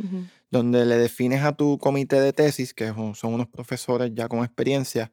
donde 0.50 0.84
le 0.84 0.96
defines 0.98 1.42
a 1.42 1.52
tu 1.52 1.78
comité 1.78 2.20
de 2.20 2.32
tesis, 2.32 2.74
que 2.74 2.88
son 2.88 3.14
son 3.14 3.34
unos 3.34 3.48
profesores 3.48 4.12
ya 4.14 4.28
con 4.28 4.40
experiencia, 4.44 5.10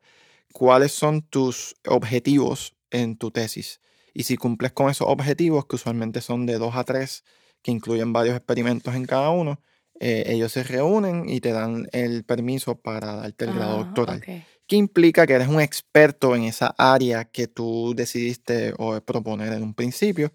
cuáles 0.54 0.92
son 0.92 1.22
tus 1.22 1.76
objetivos 1.88 2.76
en 2.90 3.16
tu 3.18 3.32
tesis. 3.32 3.80
Y 4.14 4.24
si 4.24 4.36
cumples 4.36 4.74
con 4.74 4.90
esos 4.90 5.08
objetivos, 5.08 5.66
que 5.66 5.78
usualmente 5.78 6.20
son 6.22 6.46
de 6.46 6.58
dos 6.58 6.76
a 6.76 6.84
tres, 6.84 7.24
que 7.62 7.72
incluyen 7.72 8.12
varios 8.12 8.36
experimentos 8.36 8.94
en 8.96 9.06
cada 9.06 9.30
uno, 9.30 9.62
eh, 10.02 10.24
ellos 10.28 10.52
se 10.52 10.64
reúnen 10.64 11.30
y 11.30 11.42
te 11.42 11.52
dan 11.54 11.88
el 11.94 12.24
permiso 12.26 12.76
para 12.82 13.16
darte 13.16 13.46
el 13.46 13.54
grado 13.54 13.74
Ah, 13.74 13.78
doctoral 13.80 14.20
ok. 14.20 14.30
que 14.68 14.76
implica 14.78 15.28
que 15.28 15.34
eres 15.34 15.50
un 15.50 15.62
experto 15.62 16.36
en 16.36 16.44
esa 16.44 16.74
área 16.78 17.26
que 17.26 17.48
tú 17.48 17.94
decidiste 17.96 18.74
o 18.78 19.02
proponer 19.02 19.54
en 19.54 19.64
un 19.64 19.74
principio. 19.74 20.32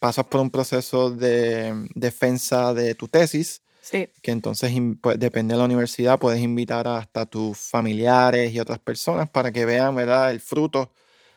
Pasas 0.00 0.26
por 0.26 0.40
un 0.40 0.50
proceso 0.50 1.10
de 1.10 1.72
defensa 1.94 2.74
de 2.74 2.94
tu 2.96 3.08
tesis, 3.08 3.62
Sí, 3.80 4.08
que 4.22 4.30
entonces 4.32 4.72
pues, 5.00 5.18
depende 5.18 5.54
de 5.54 5.58
la 5.58 5.64
universidad, 5.66 6.18
puedes 6.18 6.40
invitar 6.42 6.88
hasta 6.88 7.26
tus 7.26 7.58
familiares 7.58 8.52
y 8.52 8.60
otras 8.60 8.78
personas 8.80 9.28
para 9.30 9.52
que 9.52 9.64
vean 9.66 9.94
¿verdad? 9.96 10.30
el 10.32 10.40
fruto 10.40 10.92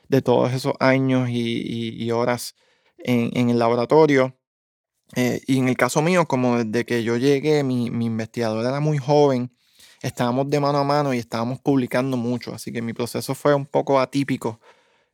de 0.10 0.22
todos 0.22 0.54
esos 0.54 0.74
años 0.80 1.30
y, 1.30 1.34
y- 1.42 2.04
y 2.04 2.12
horas 2.12 2.56
en, 3.00 3.32
en 3.38 3.50
el 3.52 3.60
laboratorio. 3.60 4.36
Eh, 5.16 5.42
y 5.48 5.58
en 5.60 5.70
el 5.70 5.78
caso 5.78 6.02
mío, 6.02 6.28
como 6.28 6.64
desde 6.64 6.86
que 6.86 7.04
yo 7.04 7.16
llegué, 7.18 7.64
mi, 7.64 7.90
mi 7.90 8.06
investigador 8.06 8.66
era 8.66 8.80
muy 8.80 8.98
joven, 8.98 9.52
estábamos 10.02 10.50
de 10.50 10.60
mano 10.60 10.80
a 10.80 10.84
mano 10.84 11.14
y 11.14 11.18
estábamos 11.20 11.60
publicando 11.60 12.18
mucho, 12.18 12.54
así 12.54 12.72
que 12.74 12.82
mi 12.82 12.94
proceso 12.94 13.34
fue 13.34 13.56
un 13.56 13.66
poco 13.66 14.00
atípico, 14.00 14.60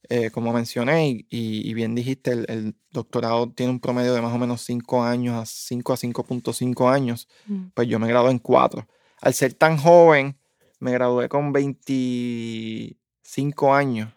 eh, 0.10 0.32
como 0.32 0.52
mencioné, 0.52 1.08
y, 1.10 1.28
y- 1.30 1.70
y 1.70 1.74
bien 1.76 1.94
dijiste, 1.96 2.32
el, 2.32 2.46
el 2.50 2.76
doctorado 2.92 3.50
tiene 3.52 3.72
un 3.72 3.80
promedio 3.80 4.14
de 4.14 4.22
más 4.22 4.34
o 4.34 4.38
menos 4.40 4.62
5 4.62 5.04
años 5.04 5.36
a 5.42 5.46
5 5.46 5.94
a 5.94 5.98
5.5 5.98 6.90
años, 6.90 7.28
Mm. 7.46 7.68
pues 7.76 7.88
yo 7.88 8.00
me 8.00 8.08
gradué 8.08 8.32
en 8.32 8.40
4. 8.40 8.88
Al 9.22 9.34
ser 9.36 9.54
tan 9.54 9.78
joven, 9.78 10.38
me 10.80 10.92
gradué 10.92 11.30
con 11.30 11.54
25 11.54 13.74
años 13.74 14.12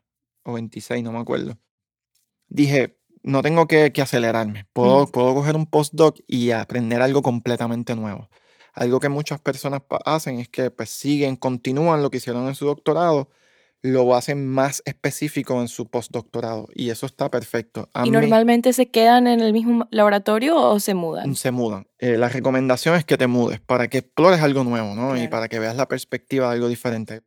o 0.44 0.54
26, 0.54 1.02
no 1.04 1.12
me 1.12 1.18
acuerdo. 1.18 1.58
Dije, 2.48 2.96
no 3.24 3.42
tengo 3.42 3.66
que, 3.66 3.92
que 3.92 4.00
acelerarme, 4.02 4.66
puedo, 4.72 5.06
Mm. 5.06 5.10
puedo 5.10 5.34
coger 5.34 5.56
un 5.56 5.66
postdoc 5.66 6.18
y 6.28 6.52
aprender 6.52 7.02
algo 7.02 7.22
completamente 7.22 7.96
nuevo. 7.96 8.28
Algo 8.74 9.00
que 9.00 9.08
muchas 9.08 9.40
personas 9.40 9.82
hacen 10.04 10.38
es 10.38 10.48
que 10.48 10.70
pues 10.70 10.90
siguen, 10.90 11.34
continúan 11.36 12.02
lo 12.02 12.10
que 12.10 12.18
hicieron 12.18 12.46
en 12.48 12.54
su 12.54 12.66
doctorado, 12.66 13.28
lo 13.82 14.14
hacen 14.16 14.46
más 14.48 14.82
específico 14.86 15.60
en 15.60 15.68
su 15.68 15.88
postdoctorado 15.90 16.68
y 16.74 16.88
eso 16.88 17.04
está 17.04 17.30
perfecto. 17.30 17.90
A 17.92 18.00
¿Y 18.06 18.10
mí- 18.10 18.16
normalmente 18.16 18.72
se 18.72 18.90
quedan 18.90 19.26
en 19.26 19.40
el 19.40 19.52
mismo 19.52 19.86
laboratorio 19.90 20.56
o 20.56 20.80
se 20.80 20.94
mudan? 20.94 21.34
se 21.36 21.50
mudan. 21.50 21.86
Eh, 21.98 22.16
la 22.16 22.30
recomendación 22.30 22.94
es 22.96 23.04
que 23.04 23.18
te 23.18 23.26
mudes 23.26 23.60
para 23.60 23.88
que 23.88 23.98
explores 23.98 24.40
algo 24.40 24.64
nuevo, 24.64 24.94
¿no? 24.94 25.16
Y 25.22 25.28
para 25.28 25.48
que 25.48 25.58
veas 25.58 25.76
la 25.76 25.86
perspectiva 25.86 26.48
de 26.48 26.54
algo 26.54 26.68
diferente. 26.68 27.20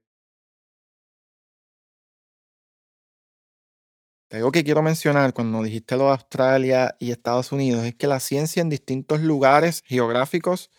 Algo 4.31 4.51
que 4.51 4.63
quiero 4.63 4.81
mencionar 4.81 5.33
cuando 5.33 5.63
dijiste 5.63 5.95
lo 5.95 6.05
de 6.05 6.11
Australia 6.11 6.95
y 6.99 7.11
Estados 7.11 7.51
Unidos 7.51 7.85
es 7.85 7.95
que 7.95 8.07
la 8.07 8.19
ciencia 8.19 8.61
en 8.61 8.69
distintos 8.69 9.21
lugares 9.21 9.83
geográficos, 9.85 10.69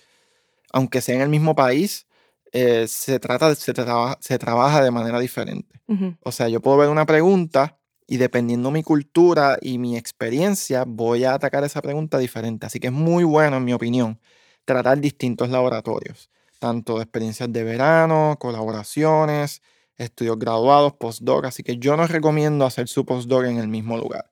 aunque 0.73 1.01
sea 1.01 1.17
en 1.17 1.23
el 1.23 1.29
mismo 1.31 1.55
país, 1.55 2.07
eh, 2.53 2.87
se, 2.89 3.19
trata, 3.21 3.55
se, 3.55 3.73
traba- 3.75 4.19
se 4.21 4.39
trabaja 4.39 4.83
de 4.83 4.91
manera 4.91 5.19
diferente. 5.21 5.81
O 6.23 6.33
sea, 6.33 6.49
yo 6.49 6.61
puedo 6.61 6.77
ver 6.79 6.91
una 6.91 7.07
pregunta 7.07 7.79
y 8.07 8.19
dependiendo 8.19 8.71
mi 8.71 8.83
cultura 8.83 9.59
y 9.61 9.79
mi 9.79 9.97
experiencia, 9.97 10.85
voy 10.87 11.25
a 11.25 11.35
atacar 11.35 11.65
esa 11.65 11.81
pregunta 11.83 12.19
diferente. 12.19 12.67
Así 12.67 12.81
que 12.81 12.89
es 12.89 12.93
muy 12.93 13.25
bueno, 13.25 13.57
en 13.59 13.65
mi 13.65 13.73
opinión, 13.73 14.21
tratar 14.67 14.99
distintos 15.01 15.49
laboratorios, 15.51 16.31
tanto 16.59 16.97
de 16.97 17.03
experiencias 17.05 17.53
de 17.53 17.65
verano, 17.65 18.37
colaboraciones, 18.39 19.63
estudios 19.99 20.39
graduados, 20.39 20.95
postdoc, 20.95 21.45
así 21.45 21.63
que 21.63 21.77
yo 21.77 21.97
no 21.97 22.07
recomiendo 22.07 22.65
hacer 22.65 22.89
su 22.89 23.05
postdoc 23.05 23.45
en 23.45 23.59
el 23.59 23.69
mismo 23.69 23.99
lugar. 23.99 24.31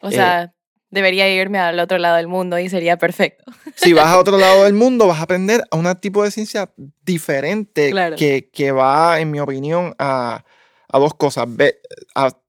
O 0.00 0.10
sea, 0.10 0.52
debería 0.90 1.28
irme 1.28 1.58
al 1.58 1.78
otro 1.78 1.98
lado 1.98 2.16
del 2.16 2.28
mundo 2.28 2.58
y 2.58 2.68
sería 2.68 2.98
perfecto. 2.98 3.44
Si 3.76 3.92
vas 3.92 4.06
a 4.06 4.18
otro 4.18 4.38
lado 4.38 4.64
del 4.64 4.74
mundo, 4.74 5.06
vas 5.06 5.20
a 5.20 5.22
aprender 5.22 5.62
a 5.70 5.76
un 5.76 5.92
tipo 5.96 6.22
de 6.24 6.30
ciencia 6.30 6.70
diferente 7.02 7.92
que, 8.16 8.50
que, 8.52 8.72
va, 8.72 9.20
en 9.20 9.30
mi 9.30 9.40
opinión, 9.40 9.94
a, 9.98 10.44
a 10.92 10.98
dos 10.98 11.14
cosas. 11.14 11.46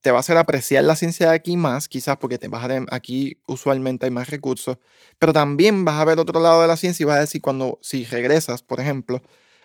te 0.02 0.12
va 0.12 0.18
a 0.18 0.20
hacer 0.20 0.38
apreciar 0.38 0.84
la 0.84 0.96
ciencia 0.96 1.30
de 1.30 1.36
aquí 1.36 1.56
más, 1.56 1.88
quizás 1.88 2.18
porque 2.18 2.38
te 2.38 2.50
vas 2.50 2.70
a, 2.70 2.86
aquí 2.92 3.38
usualmente 3.48 4.06
hay 4.06 4.12
más 4.12 4.30
recursos, 4.30 4.78
pero 5.18 5.32
también 5.32 5.86
vas 5.86 6.00
a 6.00 6.06
ver 6.06 6.20
otro 6.20 6.40
lado 6.42 6.62
de 6.62 6.68
la 6.68 6.78
ciencia 6.78 7.04
y 7.04 7.08
vas 7.08 7.18
a 7.18 7.22
decir 7.22 7.42
cuando, 7.42 7.80
si 7.82 8.04
regresas, 8.04 8.62
por 8.62 8.82
ejemplo, 8.82 9.22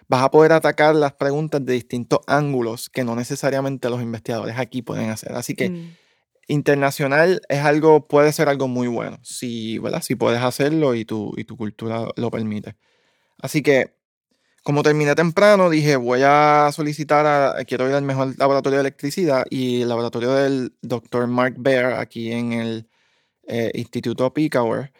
vas 0.08 0.22
a 0.22 0.30
poder 0.30 0.52
atacar 0.52 0.94
las 0.94 1.12
preguntas 1.12 1.64
de 1.64 1.74
distintos 1.74 2.20
ángulos 2.26 2.88
que 2.88 3.04
no 3.04 3.14
necesariamente 3.14 3.90
los 3.90 4.02
investigadores 4.02 4.58
aquí 4.58 4.82
pueden 4.82 5.10
hacer. 5.10 5.32
Así 5.34 5.54
que 5.54 5.70
mm. 5.70 5.96
internacional 6.48 7.42
es 7.48 7.60
algo, 7.60 8.08
puede 8.08 8.32
ser 8.32 8.48
algo 8.48 8.68
muy 8.68 8.88
bueno, 8.88 9.18
si, 9.22 9.78
¿verdad? 9.78 10.02
si 10.02 10.14
puedes 10.14 10.42
hacerlo 10.42 10.94
y 10.94 11.04
tu, 11.04 11.34
y 11.36 11.44
tu 11.44 11.56
cultura 11.56 12.08
lo 12.16 12.30
permite. 12.30 12.76
Así 13.40 13.62
que 13.62 13.98
como 14.68 14.82
terminé 14.82 15.14
temprano, 15.14 15.70
dije, 15.70 15.96
voy 15.96 16.20
a 16.24 16.70
solicitar, 16.72 17.24
a, 17.26 17.64
quiero 17.64 17.88
ir 17.88 17.94
al 17.94 18.02
mejor 18.02 18.34
laboratorio 18.38 18.78
de 18.78 18.82
electricidad 18.82 19.46
y 19.48 19.82
el 19.82 19.88
laboratorio 19.88 20.34
del 20.34 20.74
doctor 20.82 21.26
Mark 21.26 21.54
Baer 21.56 21.94
aquí 21.94 22.32
en 22.32 22.52
el 22.52 22.88
eh, 23.46 23.70
Instituto 23.74 24.32
Picauer 24.34 24.92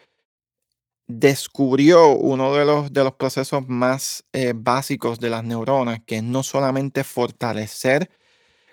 descubrió 1.09 2.13
uno 2.13 2.53
de 2.53 2.65
los, 2.65 2.93
de 2.93 3.03
los 3.03 3.15
procesos 3.15 3.67
más 3.67 4.23
eh, 4.31 4.53
básicos 4.55 5.19
de 5.19 5.29
las 5.29 5.43
neuronas, 5.43 5.99
que 6.05 6.17
es 6.17 6.23
no 6.23 6.43
solamente 6.43 7.03
fortalecer 7.03 8.09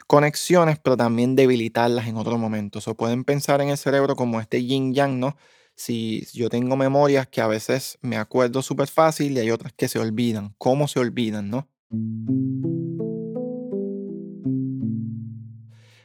conexiones, 0.06 0.78
pero 0.78 0.96
también 0.96 1.34
debilitarlas 1.34 2.06
en 2.06 2.16
otro 2.16 2.38
momento. 2.38 2.78
O 2.84 2.94
pueden 2.94 3.24
pensar 3.24 3.60
en 3.60 3.70
el 3.70 3.78
cerebro 3.78 4.14
como 4.14 4.40
este 4.40 4.62
yin 4.64 4.94
yang, 4.94 5.18
¿no? 5.18 5.36
si 5.76 6.26
yo 6.32 6.48
tengo 6.48 6.76
memorias 6.76 7.28
que 7.28 7.40
a 7.40 7.46
veces 7.46 7.98
me 8.00 8.16
acuerdo 8.16 8.62
súper 8.62 8.88
fácil 8.88 9.32
y 9.32 9.40
hay 9.40 9.50
otras 9.50 9.72
que 9.74 9.88
se 9.88 9.98
olvidan. 9.98 10.54
¿Cómo 10.58 10.88
se 10.88 10.98
olvidan, 10.98 11.50
no? 11.50 11.68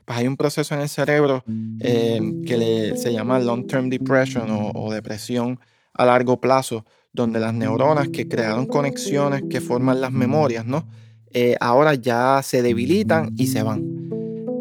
Pues 0.06 0.17
hay 0.20 0.28
un 0.28 0.36
proceso 0.36 0.76
en 0.76 0.82
el 0.82 0.89
cerebro 0.89 1.44
eh, 1.80 2.20
que 2.46 2.94
se 2.98 3.13
llama 3.13 3.39
long-term 3.39 3.89
depression 3.89 4.48
o, 4.50 4.91
depresión 4.91 5.60
a 5.93 6.06
largo 6.06 6.39
plazo, 6.39 6.86
donde 7.13 7.39
las 7.39 7.54
neuronas 7.54 8.10
que 8.10 8.27
crearon 8.27 8.65
conexiones 8.65 9.43
que 9.49 9.62
forman 9.62 10.01
las 10.01 10.12
memorias, 10.12 10.65
¿no? 10.65 10.88
Eh, 11.34 11.56
ahora 11.60 11.95
ya 11.95 12.41
se 12.43 12.62
debilitan 12.62 13.34
y 13.38 13.47
se 13.47 13.63
van. 13.63 13.90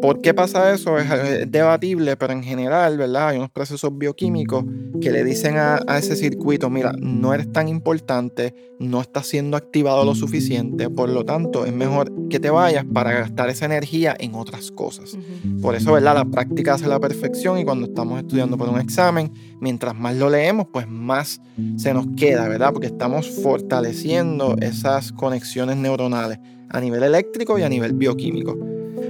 ¿Por 0.01 0.21
qué 0.21 0.33
pasa 0.33 0.73
eso? 0.73 0.97
Es, 0.97 1.51
debatible, 1.51 2.17
pero 2.17 2.33
en 2.33 2.41
general, 2.41 2.97
¿verdad? 2.97 3.29
Hay 3.29 3.37
unos 3.37 3.51
procesos 3.51 3.95
bioquímicos 3.95 4.65
que 4.99 5.11
le 5.11 5.23
dicen 5.23 5.57
a, 5.57 5.79
ese 5.97 6.15
circuito, 6.15 6.69
mira, 6.69 6.93
no 6.99 7.33
eres 7.33 7.51
tan 7.51 7.67
importante, 7.67 8.55
no 8.79 9.01
estás 9.01 9.27
siendo 9.27 9.57
activado 9.57 10.03
lo 10.03 10.15
suficiente, 10.15 10.89
por 10.89 11.09
lo 11.09 11.23
tanto 11.23 11.65
es 11.65 11.73
mejor 11.73 12.11
que 12.29 12.39
te 12.39 12.49
vayas 12.49 12.85
para 12.91 13.11
gastar 13.11 13.49
esa 13.49 13.65
energía 13.65 14.15
en 14.19 14.33
otras 14.33 14.71
cosas. 14.71 15.17
Por 15.61 15.75
eso, 15.75 15.93
¿verdad? 15.93 16.15
La 16.15 16.25
práctica 16.25 16.73
hace 16.73 16.87
la 16.87 16.99
perfección 16.99 17.59
y 17.59 17.63
cuando 17.63 17.85
estamos 17.85 18.19
estudiando 18.19 18.57
por 18.57 18.69
un 18.69 18.79
examen, 18.79 19.31
mientras 19.59 19.95
más 19.95 20.15
lo 20.15 20.29
leemos, 20.29 20.67
pues 20.73 20.87
más 20.87 21.39
se 21.77 21.93
nos 21.93 22.07
queda, 22.17 22.47
¿verdad? 22.47 22.73
Porque 22.73 22.87
estamos 22.87 23.29
fortaleciendo 23.29 24.55
esas 24.59 25.11
conexiones 25.11 25.77
neuronales 25.77 26.39
a 26.69 26.79
nivel 26.79 27.03
eléctrico 27.03 27.59
y 27.59 27.63
a 27.63 27.69
nivel 27.69 27.93
bioquímico. 27.93 28.57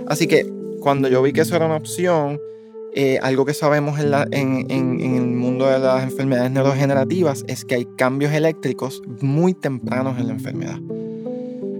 Así 0.07 0.27
que 0.27 0.60
cuando 0.81 1.07
yo 1.07 1.21
vi 1.21 1.31
que 1.31 1.41
eso 1.41 1.55
era 1.55 1.67
una 1.67 1.77
opción, 1.77 2.39
eh, 2.93 3.19
algo 3.21 3.45
que 3.45 3.53
sabemos 3.53 3.97
en, 3.99 4.69
el 4.69 5.27
mundo 5.27 5.67
de 5.67 5.79
las 5.79 6.03
enfermedades 6.03 6.51
neurodegenerativas 6.51 7.45
es 7.47 7.63
que 7.63 7.75
hay 7.75 7.87
cambios 7.97 8.33
eléctricos 8.33 9.01
muy 9.21 9.53
tempranos 9.53 10.19
en 10.19 10.27
la 10.27 10.33
enfermedad. 10.33 10.79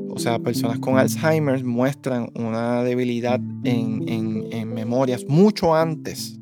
O 0.09 0.19
sea, 0.19 0.39
personas 0.39 0.79
con 0.79 0.97
Alzheimer 0.97 1.65
muestran 1.65 2.31
una 2.35 2.83
debilidad 2.83 3.41
en, 3.63 4.73
memorias 4.73 5.25
mucho 5.27 5.75
antes 5.75 6.39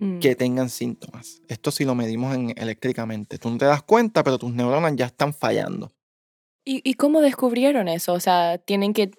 hmm. 0.00 0.18
que 0.18 0.34
tengan 0.34 0.68
síntomas. 0.68 1.40
Esto 1.48 1.70
sí 1.70 1.84
lo 1.84 1.94
medimos 1.94 2.36
eléctricamente. 2.56 3.38
Tú 3.38 3.48
no 3.48 3.58
te 3.58 3.64
das 3.64 3.82
cuenta, 3.82 4.22
pero 4.22 4.38
tus 4.38 4.52
neuronas 4.52 4.94
ya 4.96 5.06
están 5.06 5.32
fallando. 5.32 5.90
¿Y, 6.64 6.80
¿Y, 6.88 6.94
cómo 6.94 7.20
descubrieron 7.20 7.88
eso? 7.88 8.12
O 8.12 8.20
sea, 8.20 8.58
tienen 8.58 8.92
que 8.92 9.10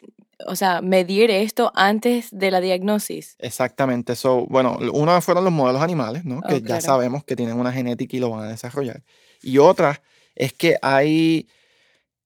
o 0.47 0.56
sea, 0.56 0.82
medir 0.82 1.32
esto 1.32 1.71
antes 1.75 2.27
de 2.32 2.51
la 2.51 2.62
diagnosis. 2.62 3.36
Exactamente. 3.39 4.15
So, 4.15 4.45
bueno, 4.47 4.77
uno 4.93 5.21
fueron 5.21 5.43
los 5.43 5.53
modelos 5.53 5.82
animales, 5.82 6.25
¿no? 6.25 6.41
Que 6.41 6.56
oh, 6.56 6.58
ya 6.58 6.82
sabemos 6.82 7.23
que 7.23 7.36
tienen 7.36 7.58
una 7.58 7.71
genética 7.71 8.17
y 8.17 8.19
lo 8.19 8.29
van 8.29 8.45
a 8.45 8.49
desarrollar. 8.49 9.03
Y 9.41 9.58
otra 9.58 10.01
es 10.36 10.53
que 10.53 10.77
hay, 10.82 11.47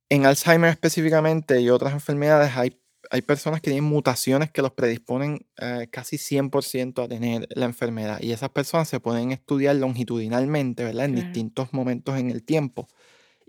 en 0.10 0.26
Alzheimer 0.26 0.70
específicamente 0.70 1.60
y 1.62 1.70
otras 1.70 1.94
enfermedades, 1.94 2.56
hay, 2.56 2.80
hay 3.10 3.22
personas 3.22 3.62
que 3.62 3.72
tienen 3.72 3.90
mutaciones 3.90 4.52
que 4.52 4.62
los 4.62 4.72
predisponen 4.72 5.46
eh, 5.58 5.88
casi 5.92 6.18
100% 6.18 7.04
a 7.04 7.08
tener 7.08 7.48
la 7.52 7.66
enfermedad. 7.66 8.20
Y 8.22 8.32
esas 8.32 8.50
personas 8.50 8.88
se 8.88 9.00
pueden 9.00 9.32
estudiar 9.32 9.76
longitudinalmente, 9.76 10.84
¿verdad? 10.84 11.06
En 11.06 11.16
distintos 11.16 11.74
momentos 11.74 12.18
en 12.18 12.32
el 12.32 12.44
tiempo. 12.44 12.88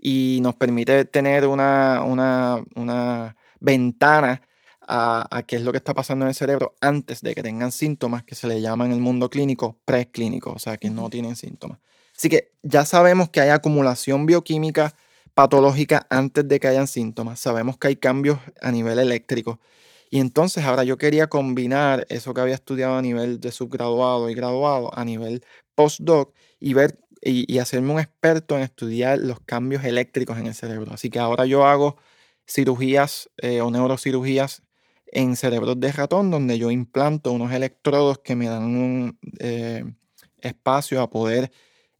Y 0.01 0.39
nos 0.41 0.55
permite 0.55 1.05
tener 1.05 1.45
una, 1.45 2.03
una, 2.03 2.63
una 2.75 3.35
ventana 3.59 4.41
a, 4.91 5.43
qué 5.47 5.57
es 5.57 5.61
lo 5.61 5.71
que 5.71 5.77
está 5.77 5.93
pasando 5.93 6.25
en 6.25 6.29
el 6.29 6.35
cerebro 6.35 6.75
antes 6.81 7.21
de 7.21 7.35
que 7.35 7.43
tengan 7.43 7.71
síntomas 7.71 8.23
que 8.23 8.33
se 8.33 8.47
le 8.47 8.59
llama 8.59 8.85
en 8.85 8.91
el 8.91 8.99
mundo 8.99 9.29
clínico 9.29 9.77
preclínico, 9.85 10.51
o 10.51 10.59
sea, 10.59 10.77
que 10.77 10.89
no 10.89 11.09
tienen 11.09 11.35
síntomas. 11.35 11.79
Así 12.17 12.27
que 12.27 12.51
ya 12.63 12.85
sabemos 12.85 13.29
que 13.29 13.39
hay 13.39 13.49
acumulación 13.49 14.25
bioquímica 14.25 14.95
patológica 15.35 16.07
antes 16.09 16.47
de 16.47 16.59
que 16.59 16.67
hayan 16.67 16.87
síntomas, 16.87 17.39
sabemos 17.39 17.77
que 17.77 17.87
hay 17.89 17.95
cambios 17.97 18.39
a 18.61 18.71
nivel 18.71 18.97
eléctrico. 18.97 19.59
Y 20.09 20.19
entonces 20.19 20.65
ahora 20.65 20.83
yo 20.83 20.97
quería 20.97 21.27
combinar 21.27 22.07
eso 22.09 22.33
que 22.33 22.41
había 22.41 22.55
estudiado 22.55 22.97
a 22.97 23.01
nivel 23.03 23.39
de 23.39 23.51
subgraduado 23.51 24.29
y 24.29 24.33
graduado 24.33 24.91
a 24.97 25.05
nivel 25.05 25.45
postdoc 25.75 26.33
y 26.59 26.73
ver 26.73 26.99
y, 27.21 27.59
hacerme 27.59 27.91
un 27.91 27.99
experto 27.99 28.55
en 28.55 28.63
estudiar 28.63 29.19
los 29.19 29.39
cambios 29.41 29.83
eléctricos 29.83 30.37
en 30.37 30.47
el 30.47 30.55
cerebro. 30.55 30.93
Así 30.93 31.09
que 31.09 31.19
ahora 31.19 31.45
yo 31.45 31.65
hago 31.65 31.97
cirugías 32.47 33.29
eh, 33.37 33.61
o 33.61 33.69
neurocirugías 33.69 34.63
en 35.11 35.35
cerebros 35.35 35.79
de 35.79 35.91
ratón, 35.91 36.31
donde 36.31 36.57
yo 36.57 36.71
implanto 36.71 37.31
unos 37.31 37.51
electrodos 37.51 38.19
que 38.19 38.35
me 38.35 38.47
dan 38.47 38.63
un 38.63 39.19
eh, 39.39 39.83
espacio 40.41 41.01
a 41.01 41.09
poder 41.09 41.51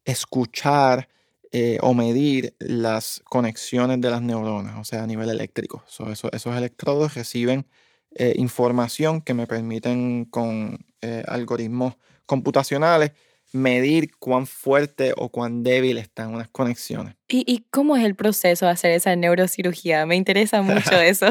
escuchar 0.06 1.10
eh, 1.52 1.80
o 1.82 1.93
medir 1.93 2.56
las 2.60 3.22
conexiones 3.26 4.00
de 4.02 4.10
las 4.10 4.22
neuronas, 4.22 4.78
o 4.78 4.84
sea, 4.84 5.04
a 5.04 5.08
nivel 5.08 5.30
eléctrico. 5.30 5.84
esos 6.12 6.58
electrodos 6.58 7.15
reciben 7.15 7.65
eh, 8.12 8.34
información 8.38 9.22
que 9.22 9.34
me 9.34 9.48
permiten 9.48 10.26
con 10.26 10.86
algoritmos 11.28 11.95
computacionales 12.26 13.13
medir 13.52 14.12
cuán 14.19 14.45
fuerte 14.45 15.13
o 15.17 15.30
cuán 15.30 15.63
débil 15.63 15.98
están 15.98 16.34
unas 16.34 16.50
conexiones. 16.50 17.15
¿Y, 17.28 17.43
¿Y, 17.52 17.65
cómo 17.72 17.98
es 17.98 18.04
el 18.04 18.15
proceso 18.15 18.65
de 18.65 18.72
hacer 18.72 18.91
esa 18.91 19.15
neurocirugía? 19.15 20.06
Me 20.06 20.15
interesa 20.15 20.62
mucho 20.62 20.91
eso. 21.02 21.28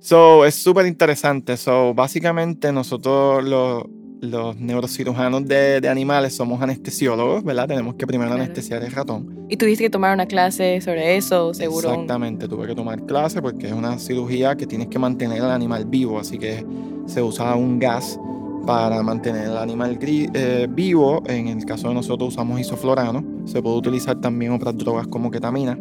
So, 0.00 0.46
es 0.46 0.54
súper 0.54 0.86
interesante. 0.86 1.58
So, 1.58 1.92
básicamente 1.92 2.72
nosotros 2.72 3.44
los, 3.44 3.84
los 4.22 4.56
neurocirujanos 4.56 5.46
de, 5.46 5.82
de, 5.82 5.88
animales 5.90 6.34
somos 6.34 6.62
anestesiólogos, 6.62 7.44
¿verdad? 7.44 7.68
Tenemos 7.68 7.96
que 7.96 8.06
primero 8.06 8.32
anestesiar 8.32 8.82
el 8.82 8.92
ratón. 8.92 9.46
¿Y 9.50 9.58
tuviste 9.58 9.84
que 9.84 9.90
tomar 9.90 10.14
una 10.14 10.24
clase 10.24 10.80
sobre 10.80 11.16
eso, 11.16 11.52
seguro? 11.52 11.90
Exactamente, 11.90 12.48
tuve 12.48 12.66
que 12.66 12.74
tomar 12.74 13.04
clase 13.04 13.42
porque 13.42 13.66
es 13.66 13.74
una 13.74 13.98
cirugía 13.98 14.56
que 14.56 14.66
tienes 14.66 14.88
que 14.88 14.98
mantener 14.98 15.42
al 15.42 15.50
animal 15.50 15.84
vivo, 15.84 16.18
así 16.18 16.38
que 16.38 16.64
se 17.04 17.22
usa 17.22 17.54
un 17.54 17.78
gas 17.78 18.18
para 18.66 19.02
mantener 19.02 19.48
el 19.48 19.56
animal 19.58 19.98
eh, 20.00 20.66
vivo. 20.70 21.22
En 21.26 21.48
el 21.48 21.64
caso 21.66 21.88
de 21.88 21.94
nosotros 21.94 22.30
usamos 22.30 22.58
isoflorano. 22.58 23.22
Se 23.44 23.60
puede 23.60 23.76
utilizar 23.76 24.18
también 24.18 24.52
otras 24.52 24.76
drogas 24.78 25.06
como 25.08 25.30
ketamina. 25.30 25.78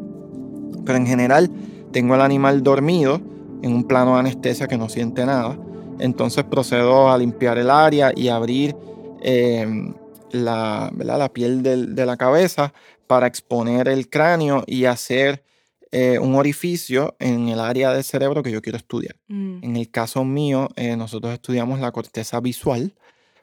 Pero 0.85 0.97
en 0.97 1.07
general 1.07 1.49
tengo 1.91 2.15
el 2.15 2.21
animal 2.21 2.63
dormido 2.63 3.21
en 3.61 3.73
un 3.73 3.83
plano 3.83 4.13
de 4.13 4.19
anestesia 4.19 4.67
que 4.67 4.77
no 4.77 4.89
siente 4.89 5.25
nada. 5.25 5.57
Entonces 5.99 6.43
procedo 6.43 7.09
a 7.09 7.17
limpiar 7.17 7.57
el 7.57 7.69
área 7.69 8.13
y 8.15 8.29
abrir 8.29 8.75
em, 9.21 9.93
la, 10.31 10.91
la, 10.95 11.33
piel 11.33 11.61
de 11.63 12.05
la 12.05 12.17
cabeza 12.17 12.73
para 13.07 13.27
exponer 13.27 13.87
el 13.87 14.09
cráneo 14.09 14.63
y 14.67 14.85
hacer 14.85 15.43
eh, 15.91 16.19
un 16.19 16.35
orificio 16.35 17.15
en 17.19 17.49
el 17.49 17.59
área 17.59 17.91
del 17.91 18.03
cerebro 18.03 18.43
que 18.43 18.51
yo 18.51 18.61
quiero 18.61 18.77
estudiar. 18.77 19.15
Mm. 19.27 19.63
En 19.63 19.75
el 19.75 19.89
caso 19.89 20.23
mío, 20.23 20.69
eh, 20.75 20.95
nosotros 20.95 21.33
estudiamos 21.33 21.79
la 21.79 21.91
corteza 21.91 22.39
visual 22.39 22.93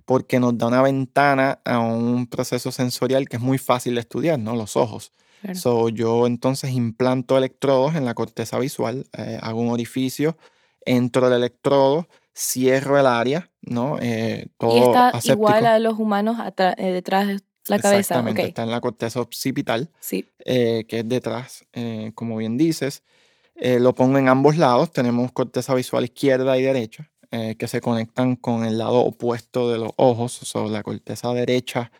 porque 0.04 0.38
nos 0.38 0.56
da 0.56 0.68
una 0.68 0.80
ventana 0.80 1.58
a 1.64 1.80
un 1.80 2.28
proceso 2.28 2.70
sensorial 2.70 3.28
que 3.28 3.38
es 3.38 3.42
muy 3.42 3.58
fácil 3.58 3.96
de 3.96 4.02
estudiar, 4.02 4.38
¿no? 4.38 4.54
Los 4.54 4.76
ojos. 4.76 5.10
So, 5.54 5.88
yo 5.88 6.26
entonces 6.26 6.72
implanto 6.72 7.38
electrodos 7.38 7.94
en 7.94 8.04
la 8.04 8.14
corteza 8.14 8.58
visual, 8.58 9.06
eh, 9.16 9.38
hago 9.40 9.60
un 9.60 9.70
orificio, 9.70 10.36
entro 10.84 11.26
el 11.28 11.34
electrodo, 11.34 12.08
cierro 12.36 12.98
el 12.98 13.06
área, 13.06 13.50
¿no? 13.62 13.98
Eh, 14.00 14.48
todo 14.58 14.76
y 14.76 14.80
está 14.80 15.08
aséptico. 15.08 15.34
igual 15.34 15.66
a 15.66 15.78
los 15.78 15.98
humanos 15.98 16.36
eh, 16.76 16.92
detrás 16.92 17.26
de 17.26 17.40
la 17.68 17.78
cabeza. 17.78 17.98
Exactamente, 17.98 18.42
Ok, 18.42 18.48
está 18.48 18.62
en 18.62 18.70
la 18.70 18.80
corteza 18.80 19.20
occipital, 19.20 19.90
sí. 20.00 20.26
eh, 20.44 20.84
que 20.88 21.00
es 21.00 21.08
detrás, 21.08 21.64
eh, 21.72 22.12
como 22.14 22.36
bien 22.36 22.56
dices. 22.56 23.02
Eh, 23.54 23.80
lo 23.80 23.94
pongo 23.94 24.18
en 24.18 24.28
ambos 24.28 24.56
lados, 24.58 24.92
tenemos 24.92 25.32
corteza 25.32 25.74
visual 25.74 26.04
izquierda 26.04 26.58
y 26.58 26.62
derecha, 26.62 27.10
que 27.58 27.68
se 27.68 27.82
conectan 27.82 28.36
con 28.36 28.64
el 28.64 28.78
lado 28.78 29.00
opuesto 29.00 29.70
de 29.70 29.78
los 29.78 29.90
ojos. 29.96 30.40
O 30.40 30.46
sea, 30.46 30.62
la 30.70 30.82
corteza 30.82 31.34
derecha 31.34 31.90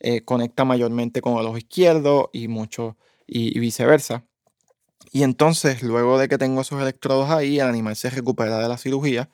eh, 0.00 0.22
conecta 0.22 0.64
mayormente 0.64 1.20
con 1.20 1.38
el 1.38 1.46
ojo 1.46 1.58
izquierdo 1.58 2.30
y 2.32 2.48
mucho 2.48 2.96
y, 3.26 3.56
y 3.56 3.60
viceversa. 3.60 4.24
Y 5.12 5.22
entonces, 5.22 5.82
luego 5.82 6.18
de 6.18 6.28
que 6.28 6.38
tengo 6.38 6.60
esos 6.60 6.80
electrodos 6.80 7.30
ahí, 7.30 7.60
el 7.60 7.66
animal 7.66 7.96
se 7.96 8.10
recupera 8.10 8.58
de 8.58 8.68
la 8.68 8.78
cirugía, 8.78 9.30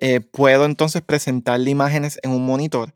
eh, 0.00 0.20
puedo 0.20 0.64
entonces 0.64 1.02
presentarle 1.02 1.70
imágenes 1.70 2.18
en 2.22 2.30
un 2.30 2.46
monitor 2.46 2.94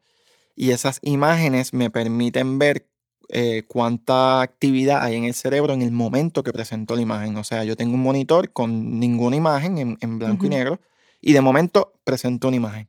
y 0.56 0.70
esas 0.70 0.98
imágenes 1.02 1.74
me 1.74 1.90
permiten 1.90 2.58
ver 2.58 2.88
eh, 3.28 3.64
cuánta 3.68 4.40
actividad 4.40 5.02
hay 5.02 5.16
en 5.16 5.24
el 5.24 5.34
cerebro 5.34 5.74
en 5.74 5.82
el 5.82 5.92
momento 5.92 6.42
que 6.42 6.52
presento 6.52 6.96
la 6.96 7.02
imagen. 7.02 7.36
O 7.36 7.44
sea, 7.44 7.64
yo 7.64 7.76
tengo 7.76 7.94
un 7.94 8.02
monitor 8.02 8.52
con 8.52 8.98
ninguna 8.98 9.36
imagen 9.36 9.78
en, 9.78 9.98
en 10.00 10.18
blanco 10.18 10.46
y 10.46 10.48
negro 10.48 10.80
y 11.20 11.32
de 11.32 11.40
momento 11.40 11.92
presento 12.04 12.48
una 12.48 12.56
imagen. 12.56 12.88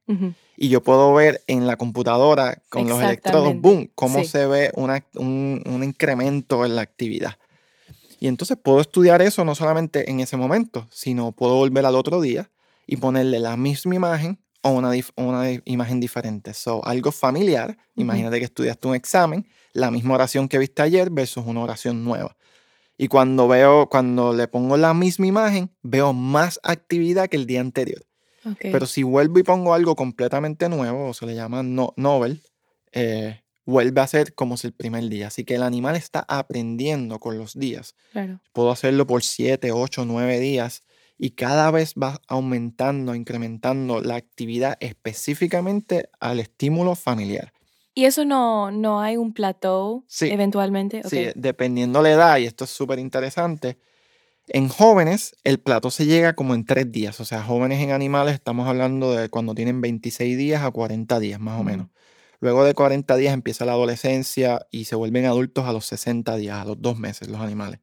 Y 0.59 0.69
yo 0.69 0.81
puedo 0.81 1.13
ver 1.13 1.43
en 1.47 1.67
la 1.67 1.77
computadora 1.77 2.61
con 2.69 2.83
los 2.89 2.97
electrodos, 3.05 3.53
boom, 3.61 3.91
cómo 3.93 4.19
sí. 4.23 4.25
se 4.29 4.47
ve 4.47 4.71
una- 4.75 5.05
un, 5.15 5.61
un 5.65 5.83
incremento 5.83 6.65
en 6.65 6.75
la 6.75 6.81
actividad. 6.81 7.37
Y 8.19 8.27
entonces 8.27 8.57
puedo 8.61 8.81
estudiar 8.81 9.21
eso 9.21 9.45
no 9.45 9.53
solamente 9.53 10.09
en 10.09 10.19
ese 10.19 10.35
momento, 10.35 10.87
sino 10.91 11.31
puedo 11.31 11.55
volver 11.55 11.85
al 11.85 11.95
otro 11.95 12.19
día 12.19 12.49
y 12.87 12.97
ponerle 12.97 13.39
la 13.39 13.55
misma 13.55 13.93
imagen 13.93 14.39
o 14.63 14.71
una, 14.71 14.91
dif- 14.95 15.11
una 15.15 15.43
imagen 15.65 15.99
diferente. 15.99 16.55
So, 16.55 16.83
algo 16.83 17.11
familiar, 17.11 17.77
imagínate 17.95 18.39
que 18.39 18.45
estudiaste 18.45 18.87
un 18.87 18.95
examen, 18.95 19.47
la 19.73 19.91
misma 19.91 20.15
oración 20.15 20.47
que 20.49 20.57
viste 20.57 20.81
ayer 20.81 21.11
versus 21.11 21.45
una 21.45 21.61
oración 21.61 22.03
nueva. 22.03 22.35
Y 22.97 23.09
cuando 23.09 23.47
veo, 23.47 23.87
cuando 23.89 24.33
le 24.33 24.47
pongo 24.47 24.75
la 24.75 24.95
misma 24.95 25.27
imagen, 25.27 25.69
veo 25.83 26.13
más 26.13 26.59
actividad 26.63 27.29
que 27.29 27.37
el 27.37 27.45
día 27.45 27.61
anterior. 27.61 28.01
Pero 28.59 28.85
si 28.85 29.03
vuelvo 29.03 29.39
y 29.39 29.43
pongo 29.43 29.73
algo 29.73 29.95
completamente 29.95 30.69
nuevo, 30.69 31.09
o 31.09 31.13
se 31.13 31.25
le 31.25 31.35
llama 31.35 31.63
no, 31.63 31.93
novel, 31.97 32.41
eh, 32.91 33.41
vuelve 33.65 34.01
a 34.01 34.07
ser 34.07 34.33
como 34.33 34.57
si 34.57 34.67
el 34.67 34.73
primer 34.73 35.07
día. 35.09 35.27
Así 35.27 35.43
que 35.43 35.55
el 35.55 35.63
animal 35.63 35.95
está 35.95 36.25
aprendiendo 36.27 37.19
con 37.19 37.37
los 37.37 37.53
días. 37.57 37.95
Claro. 38.11 38.39
Puedo 38.53 38.71
hacerlo 38.71 39.05
por 39.05 39.23
7, 39.23 39.71
8, 39.71 40.05
9 40.05 40.39
días 40.39 40.83
y 41.17 41.31
cada 41.31 41.71
vez 41.71 41.93
va 42.01 42.21
aumentando, 42.27 43.15
incrementando 43.15 44.01
la 44.01 44.15
actividad 44.15 44.77
específicamente 44.79 46.09
al 46.19 46.39
estímulo 46.39 46.95
familiar. 46.95 47.51
¿Y 47.93 48.05
eso 48.05 48.23
no, 48.25 48.69
no 48.69 49.01
hay 49.01 49.17
un 49.17 49.33
plateau 49.33 50.05
Sí. 50.07 50.29
eventualmente? 50.29 51.01
Sí, 51.09 51.29
dependiendo 51.35 52.01
la 52.03 52.11
edad, 52.11 52.37
y 52.37 52.45
esto 52.45 52.63
es 52.65 52.69
súper 52.69 52.99
interesante, 52.99 53.79
en 54.49 54.69
jóvenes 54.69 55.35
el 55.43 55.59
plato 55.59 55.91
se 55.91 56.05
llega 56.05 56.33
como 56.33 56.55
en 56.55 56.65
3 56.65 56.91
días. 56.91 57.19
O 57.19 57.25
sea, 57.25 57.43
jóvenes 57.43 57.81
en 57.81 57.91
animales 57.91 58.35
estamos 58.35 58.67
hablando 58.67 59.13
de 59.13 59.29
cuando 59.29 59.53
tienen 59.55 59.81
26 59.81 60.37
días 60.37 60.63
a 60.63 60.71
40 60.71 61.19
días 61.19 61.39
más 61.39 61.59
o 61.59 61.63
menos. 61.63 61.87
Luego 62.39 62.63
de 62.63 62.73
40 62.73 63.15
días 63.15 63.33
empieza 63.33 63.65
la 63.65 63.73
adolescencia 63.73 64.67
y 64.71 64.85
se 64.85 64.95
vuelven 64.95 65.25
adultos 65.25 65.65
a 65.65 65.73
los 65.73 65.85
60 65.87 66.35
días, 66.37 66.57
a 66.57 66.65
los 66.65 66.81
2 66.81 66.97
meses 66.99 67.27
los 67.29 67.41
animales. 67.41 67.79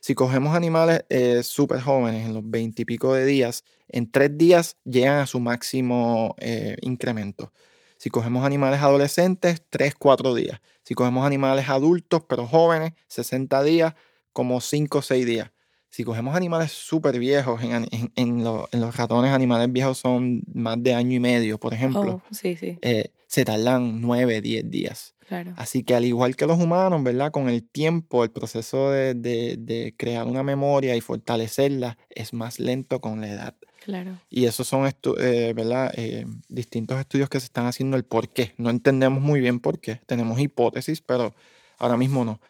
Si 0.00 0.14
cogemos 0.14 0.54
animales 0.54 1.04
eh, 1.08 1.42
súper 1.42 1.80
jóvenes 1.80 2.26
en 2.26 2.34
los 2.34 2.48
20 2.48 2.82
y 2.82 2.84
pico 2.84 3.14
de 3.14 3.24
días, 3.24 3.64
en 3.88 4.10
3 4.10 4.36
días 4.38 4.76
llegan 4.84 5.18
a 5.18 5.26
su 5.26 5.40
máximo 5.40 6.36
eh, 6.38 6.76
incremento. 6.82 7.52
Si 7.98 8.10
cogemos 8.10 8.44
animales 8.44 8.80
adolescentes, 8.82 9.62
3, 9.70 9.94
4 9.98 10.34
días. 10.34 10.60
Si 10.84 10.94
cogemos 10.94 11.26
animales 11.26 11.68
adultos 11.68 12.22
pero 12.28 12.46
jóvenes, 12.46 12.92
60 13.08 13.62
días, 13.64 13.94
como 14.32 14.60
5 14.60 14.98
o 14.98 15.02
6 15.02 15.26
días. 15.26 15.50
Si 15.90 16.04
cogemos 16.04 16.36
animales 16.36 16.72
súper 16.72 17.18
viejos, 17.18 17.62
en, 17.62 17.86
en- 17.90 18.12
en 18.16 18.44
lo- 18.44 18.68
en 18.72 18.80
los 18.80 18.96
ratones 18.96 19.32
animales 19.32 19.72
viejos 19.72 19.98
son 19.98 20.42
más 20.52 20.82
de 20.82 20.94
año 20.94 21.12
y 21.16 21.20
medio, 21.20 21.58
por 21.58 21.72
ejemplo, 21.72 22.20
Oh, 22.26 22.34
sí, 22.34 22.56
sí, 22.56 22.78
eh, 22.82 23.10
se 23.26 23.44
tardan 23.44 24.00
9, 24.00 24.40
10 24.40 24.70
días. 24.70 25.14
claro. 25.28 25.54
Así 25.56 25.82
que 25.82 25.94
al 25.94 26.04
igual 26.04 26.36
que 26.36 26.46
los 26.46 26.58
humanos, 26.60 27.02
¿verdad? 27.02 27.30
Con 27.32 27.48
el 27.48 27.62
tiempo, 27.64 28.22
el 28.24 28.30
proceso 28.30 28.90
de, 28.90 29.14
de- 29.14 29.56
de 29.58 29.94
crear 29.96 30.26
una 30.26 30.42
memoria 30.42 30.94
y 30.96 31.00
fortalecerla 31.00 31.96
es 32.10 32.32
más 32.32 32.60
lento 32.60 33.00
con 33.00 33.20
la 33.20 33.28
edad. 33.28 33.54
Claro. 33.84 34.18
Y 34.28 34.44
esos 34.46 34.66
son, 34.66 34.84
estu- 34.86 35.16
eh, 35.20 35.52
¿verdad? 35.54 35.92
Eh, 35.96 36.26
distintos 36.48 36.98
estudios 37.00 37.28
que 37.28 37.38
se 37.40 37.46
están 37.46 37.66
haciendo 37.66 37.96
el 37.96 38.04
por 38.04 38.28
qué. 38.28 38.52
No 38.58 38.68
entendemos 38.70 39.22
muy 39.22 39.40
bien 39.40 39.60
por 39.60 39.78
qué. 39.80 40.00
Tenemos 40.06 40.38
hipótesis, 40.40 41.00
pero 41.00 41.34
ahora 41.78 41.96
mismo 41.96 42.24
no. 42.24 42.40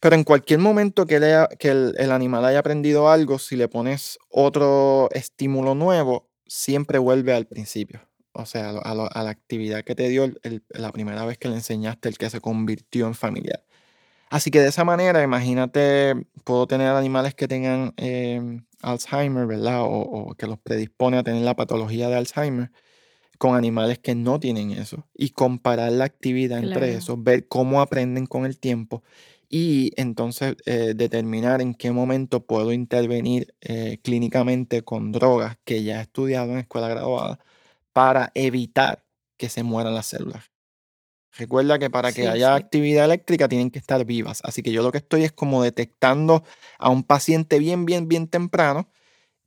Pero 0.00 0.16
en 0.16 0.24
cualquier 0.24 0.58
momento 0.60 1.06
que, 1.06 1.20
lea- 1.20 1.48
que 1.58 1.68
el, 1.68 1.94
el 1.98 2.10
animal 2.10 2.44
haya 2.44 2.58
aprendido 2.60 3.10
algo, 3.10 3.38
si 3.38 3.56
le 3.56 3.68
pones 3.68 4.18
otro 4.30 5.08
estímulo 5.12 5.74
nuevo, 5.74 6.28
siempre 6.46 6.98
vuelve 6.98 7.34
al 7.34 7.46
principio. 7.46 8.00
O 8.32 8.46
sea, 8.46 8.70
a, 8.70 8.72
lo- 8.72 8.86
a 8.86 8.94
lo- 8.94 9.12
a 9.14 9.22
la 9.22 9.30
actividad 9.30 9.84
que 9.84 9.94
te 9.94 10.08
dio 10.08 10.24
el- 10.24 10.40
el- 10.42 10.64
la 10.70 10.90
primera 10.90 11.24
vez 11.26 11.36
que 11.36 11.48
le 11.48 11.54
enseñaste, 11.56 12.08
el 12.08 12.16
que 12.16 12.30
se 12.30 12.40
convirtió 12.40 13.06
en 13.06 13.14
familiar. 13.14 13.62
Así 14.30 14.50
que 14.50 14.60
de 14.60 14.68
esa 14.68 14.84
manera, 14.84 15.22
imagínate, 15.22 16.14
puedo 16.44 16.66
tener 16.66 16.86
animales 16.88 17.34
que 17.34 17.48
tengan 17.48 17.92
eh, 17.96 18.60
Alzheimer, 18.80 19.46
¿verdad? 19.46 19.82
O, 19.82 19.88
o 19.88 20.34
que 20.34 20.46
los 20.46 20.58
predispone 20.58 21.18
a 21.18 21.24
tener 21.24 21.42
la 21.42 21.56
patología 21.56 22.08
de 22.08 22.14
Alzheimer 22.16 22.70
con 23.38 23.56
animales 23.56 23.98
que 23.98 24.14
no 24.14 24.38
tienen 24.38 24.70
eso 24.70 25.06
y 25.14 25.30
comparar 25.30 25.90
la 25.92 26.04
actividad 26.04 26.58
entre 26.58 26.78
Claro. 26.88 26.98
esos, 26.98 27.22
ver 27.22 27.48
cómo 27.48 27.80
aprenden 27.82 28.26
con 28.26 28.46
el 28.46 28.58
tiempo 28.58 29.02
y 29.52 29.90
entonces 29.96 30.54
eh, 30.64 30.92
determinar 30.94 31.60
en 31.60 31.74
qué 31.74 31.90
momento 31.90 32.46
puedo 32.46 32.72
intervenir 32.72 33.52
eh, 33.60 33.98
clínicamente 34.02 34.82
con 34.82 35.10
drogas 35.10 35.58
que 35.64 35.82
ya 35.82 35.98
he 35.98 36.02
estudiado 36.02 36.52
en 36.52 36.58
escuela 36.58 36.88
graduada 36.88 37.40
para 37.92 38.30
evitar 38.34 39.04
que 39.36 39.48
se 39.48 39.64
mueran 39.64 39.94
las 39.94 40.06
células. 40.06 40.44
Recuerda 41.36 41.78
que 41.80 41.90
para 41.90 42.12
que 42.12 42.22
Sí, 42.22 42.28
haya 42.28 42.56
sí. 42.56 42.62
actividad 42.62 43.04
eléctrica 43.06 43.48
tienen 43.48 43.70
que 43.70 43.78
estar 43.80 44.04
vivas. 44.04 44.40
Así 44.44 44.62
que 44.62 44.70
yo 44.72 44.82
lo 44.82 44.92
que 44.92 44.98
estoy 44.98 45.24
es 45.24 45.32
como 45.32 45.62
detectando 45.62 46.44
a 46.78 46.90
un 46.90 47.02
paciente 47.02 47.58
bien, 47.58 47.86
bien, 47.86 48.06
bien 48.08 48.28
temprano, 48.28 48.88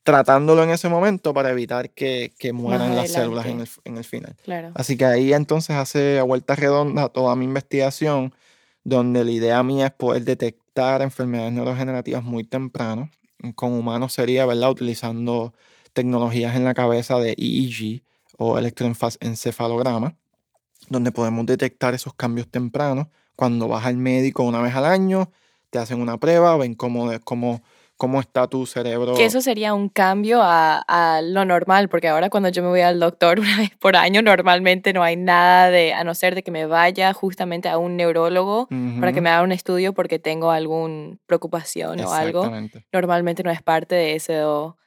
tratándolo 0.04 0.64
en 0.64 0.70
ese 0.70 0.90
momento 0.90 1.34
para 1.34 1.52
evitar 1.52 1.92
que, 1.92 2.34
que 2.38 2.52
mueran 2.52 2.96
las 2.96 3.12
células 3.12 3.46
en 3.46 3.62
el, 3.62 3.70
en 3.86 3.98
el 3.98 4.04
final. 4.04 4.36
Claro. 4.44 4.72
Así 4.76 4.98
que 4.98 5.06
ahí 5.06 5.34
entonces 5.34 5.78
hace 5.78 6.20
a 6.20 6.24
vuelta 6.24 6.56
redonda 6.56 7.08
toda 7.10 7.36
mi 7.38 7.46
investigación, 7.46 8.34
donde 8.84 9.24
la 9.24 9.32
idea 9.32 9.64
mía 9.64 9.88
es 9.88 9.94
poder 9.94 10.24
detectar 10.24 11.02
enfermedades 11.02 11.54
neurodegenerativas 11.54 12.24
muy 12.24 12.44
temprano. 12.44 13.10
Con 13.56 13.74
humanos 13.74 14.14
sería, 14.14 14.46
¿verdad? 14.46 14.72
Utilizando 14.72 15.54
tecnologías 15.94 16.56
en 16.56 16.64
la 16.64 16.74
cabeza 16.74 17.20
de 17.20 17.36
EEG 17.38 18.04
o 18.38 18.58
electroencefalograma, 18.58 20.16
donde 20.90 21.12
podemos 21.12 21.46
detectar 21.46 21.94
esos 21.94 22.14
cambios 22.14 22.48
tempranos. 22.50 23.08
Cuando 23.36 23.68
vas 23.68 23.86
al 23.86 23.98
médico 23.98 24.44
una 24.44 24.62
vez 24.62 24.76
al 24.76 24.86
año, 24.86 25.32
te 25.70 25.80
hacen 25.80 26.02
una 26.02 26.18
prueba, 26.18 26.56
ven 26.58 26.76
cómo, 26.76 27.10
cómo, 27.24 27.62
cómo 27.98 28.20
está 28.20 28.48
tu 28.48 28.66
cerebro. 28.66 29.16
Que 29.16 29.26
eso 29.26 29.42
sería 29.42 29.74
un 29.74 29.90
cambio 29.90 30.42
a, 30.42 30.84
a 30.88 31.22
lo 31.22 31.46
normal, 31.46 31.90
porque 31.90 32.08
ahora 32.08 32.30
cuando 32.30 32.50
yo 32.50 32.62
me 32.64 32.70
voy 32.70 32.82
al 32.82 33.00
doctor 33.00 33.40
una 33.40 33.58
vez 33.58 33.72
por 33.80 33.96
año, 33.96 34.22
normalmente 34.22 34.94
no 34.94 35.04
hay 35.04 35.16
nada 35.16 35.70
de, 35.70 35.94
a 35.94 36.04
no 36.04 36.14
ser 36.16 36.36
de 36.36 36.44
que 36.44 36.52
me 36.52 36.66
vaya 36.66 37.14
justamente 37.14 37.70
a 37.70 37.78
un 37.78 37.96
neurólogo 37.98 38.68
para 39.00 39.14
que 39.14 39.22
me 39.22 39.30
haga 39.30 39.44
un 39.44 39.52
estudio 39.52 39.94
porque 39.94 40.20
tengo 40.20 40.52
alguna 40.52 41.18
preocupación 41.26 42.00
o 42.02 42.14
algo. 42.14 42.52
Normalmente 42.92 43.44
no 43.44 43.52
es 43.52 43.62
parte 43.62 43.96
de 43.96 44.16
eso, 44.16 44.78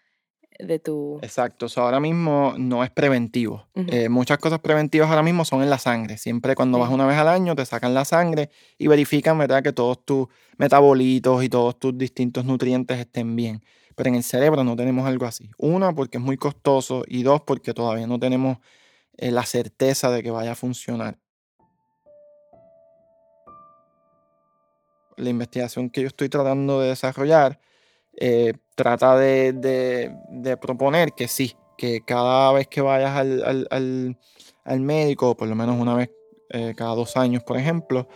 de 0.58 0.78
tu... 0.78 1.18
Exacto, 1.22 1.68
so, 1.68 1.82
ahora 1.82 2.00
mismo 2.00 2.54
no 2.58 2.84
es 2.84 2.90
preventivo. 2.90 3.66
Eh, 3.74 4.08
muchas 4.08 4.38
cosas 4.38 4.60
preventivas 4.60 5.08
ahora 5.08 5.22
mismo 5.22 5.44
son 5.44 5.62
en 5.62 5.70
la 5.70 5.78
sangre. 5.78 6.18
Siempre 6.18 6.54
cuando 6.54 6.78
vas 6.78 6.90
una 6.90 7.06
vez 7.06 7.16
al 7.18 7.28
año 7.28 7.54
te 7.54 7.64
sacan 7.66 7.94
la 7.94 8.04
sangre 8.04 8.50
y 8.78 8.86
verifican, 8.86 9.38
¿verdad? 9.38 9.62
Que 9.62 9.72
todos 9.72 10.04
tus 10.04 10.28
metabolitos 10.56 11.42
y 11.44 11.48
todos 11.48 11.78
tus 11.78 11.96
distintos 11.96 12.44
nutrientes 12.44 12.98
estén 12.98 13.36
bien. 13.36 13.62
Pero 13.94 14.08
en 14.08 14.16
el 14.16 14.22
cerebro 14.22 14.62
no 14.64 14.76
tenemos 14.76 15.06
algo 15.06 15.26
así. 15.26 15.50
Una, 15.58 15.94
porque 15.94 16.18
es 16.18 16.22
muy 16.22 16.36
costoso 16.36 17.04
y 17.06 17.22
dos, 17.22 17.42
porque 17.42 17.72
todavía 17.72 18.06
no 18.06 18.18
tenemos 18.18 18.58
eh, 19.16 19.30
la 19.30 19.44
certeza 19.44 20.10
de 20.10 20.22
que 20.22 20.30
vaya 20.30 20.52
a 20.52 20.54
funcionar. 20.54 21.18
La 25.16 25.30
investigación 25.30 25.88
que 25.88 26.02
yo 26.02 26.08
estoy 26.08 26.28
tratando 26.28 26.80
de 26.80 26.88
desarrollar 26.88 27.58
eh, 28.18 28.52
trata 28.74 29.16
de, 29.16 29.52
de- 29.52 30.14
de 30.30 30.56
proponer 30.56 31.12
que 31.12 31.28
sí, 31.28 31.54
que 31.78 32.00
cada 32.02 32.52
vez 32.52 32.68
que 32.68 32.80
vayas 32.80 33.16
al, 33.16 33.42
al- 33.44 33.68
al- 33.70 34.18
al 34.64 34.80
médico, 34.80 35.36
por 35.36 35.48
lo 35.48 35.54
menos 35.54 35.80
una 35.80 35.94
vez 35.94 36.10
eh, 36.50 36.74
cada 36.76 36.94
dos 36.94 37.16
años, 37.16 37.42
por 37.44 37.56
ejemplo, 37.58 38.08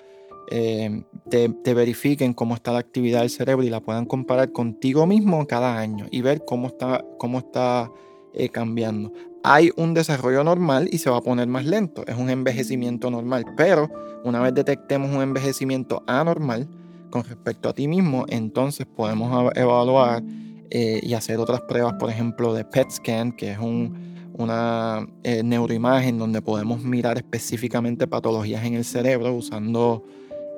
eh, 0.50 1.04
te, 1.28 1.48
te, 1.48 1.74
verifiquen 1.74 2.32
cómo 2.34 2.54
está 2.54 2.72
la 2.72 2.80
actividad 2.80 3.20
del 3.20 3.30
cerebro 3.30 3.64
y 3.64 3.70
la 3.70 3.80
puedan 3.80 4.04
comparar 4.06 4.50
contigo 4.52 5.06
mismo 5.06 5.46
cada 5.46 5.78
año 5.78 6.06
y 6.10 6.22
ver 6.22 6.44
cómo 6.44 6.66
está, 6.68 7.04
cómo 7.18 7.38
está 7.38 7.90
eh, 8.34 8.48
cambiando. 8.48 9.12
Hay 9.44 9.70
un 9.76 9.94
desarrollo 9.94 10.42
normal 10.44 10.88
y 10.90 10.98
se 10.98 11.08
va 11.08 11.18
a 11.18 11.22
poner 11.22 11.46
más 11.46 11.64
lento, 11.64 12.04
es 12.06 12.16
un 12.16 12.30
envejecimiento 12.30 13.10
normal, 13.10 13.44
pero 13.56 13.88
una 14.24 14.40
vez 14.40 14.52
detectemos 14.54 15.14
un 15.14 15.22
envejecimiento 15.22 16.02
anormal 16.06 16.68
con 17.10 17.24
respecto 17.24 17.68
a 17.68 17.74
ti 17.74 17.88
mismo, 17.88 18.24
entonces 18.28 18.86
podemos 18.86 19.52
evaluar 19.54 20.22
eh, 20.70 21.00
y 21.02 21.14
hacer 21.14 21.38
otras 21.38 21.60
pruebas, 21.62 21.94
por 21.94 22.10
ejemplo, 22.10 22.54
de 22.54 22.64
PET 22.64 22.90
scan, 22.90 23.32
que 23.32 23.52
es 23.52 23.58
un, 23.58 24.30
una 24.34 25.06
neuroimagen 25.24 26.18
donde 26.18 26.40
podemos 26.40 26.82
mirar 26.82 27.18
específicamente 27.18 28.06
patologías 28.06 28.64
en 28.64 28.74
el 28.74 28.84
cerebro 28.84 29.34
usando 29.34 30.04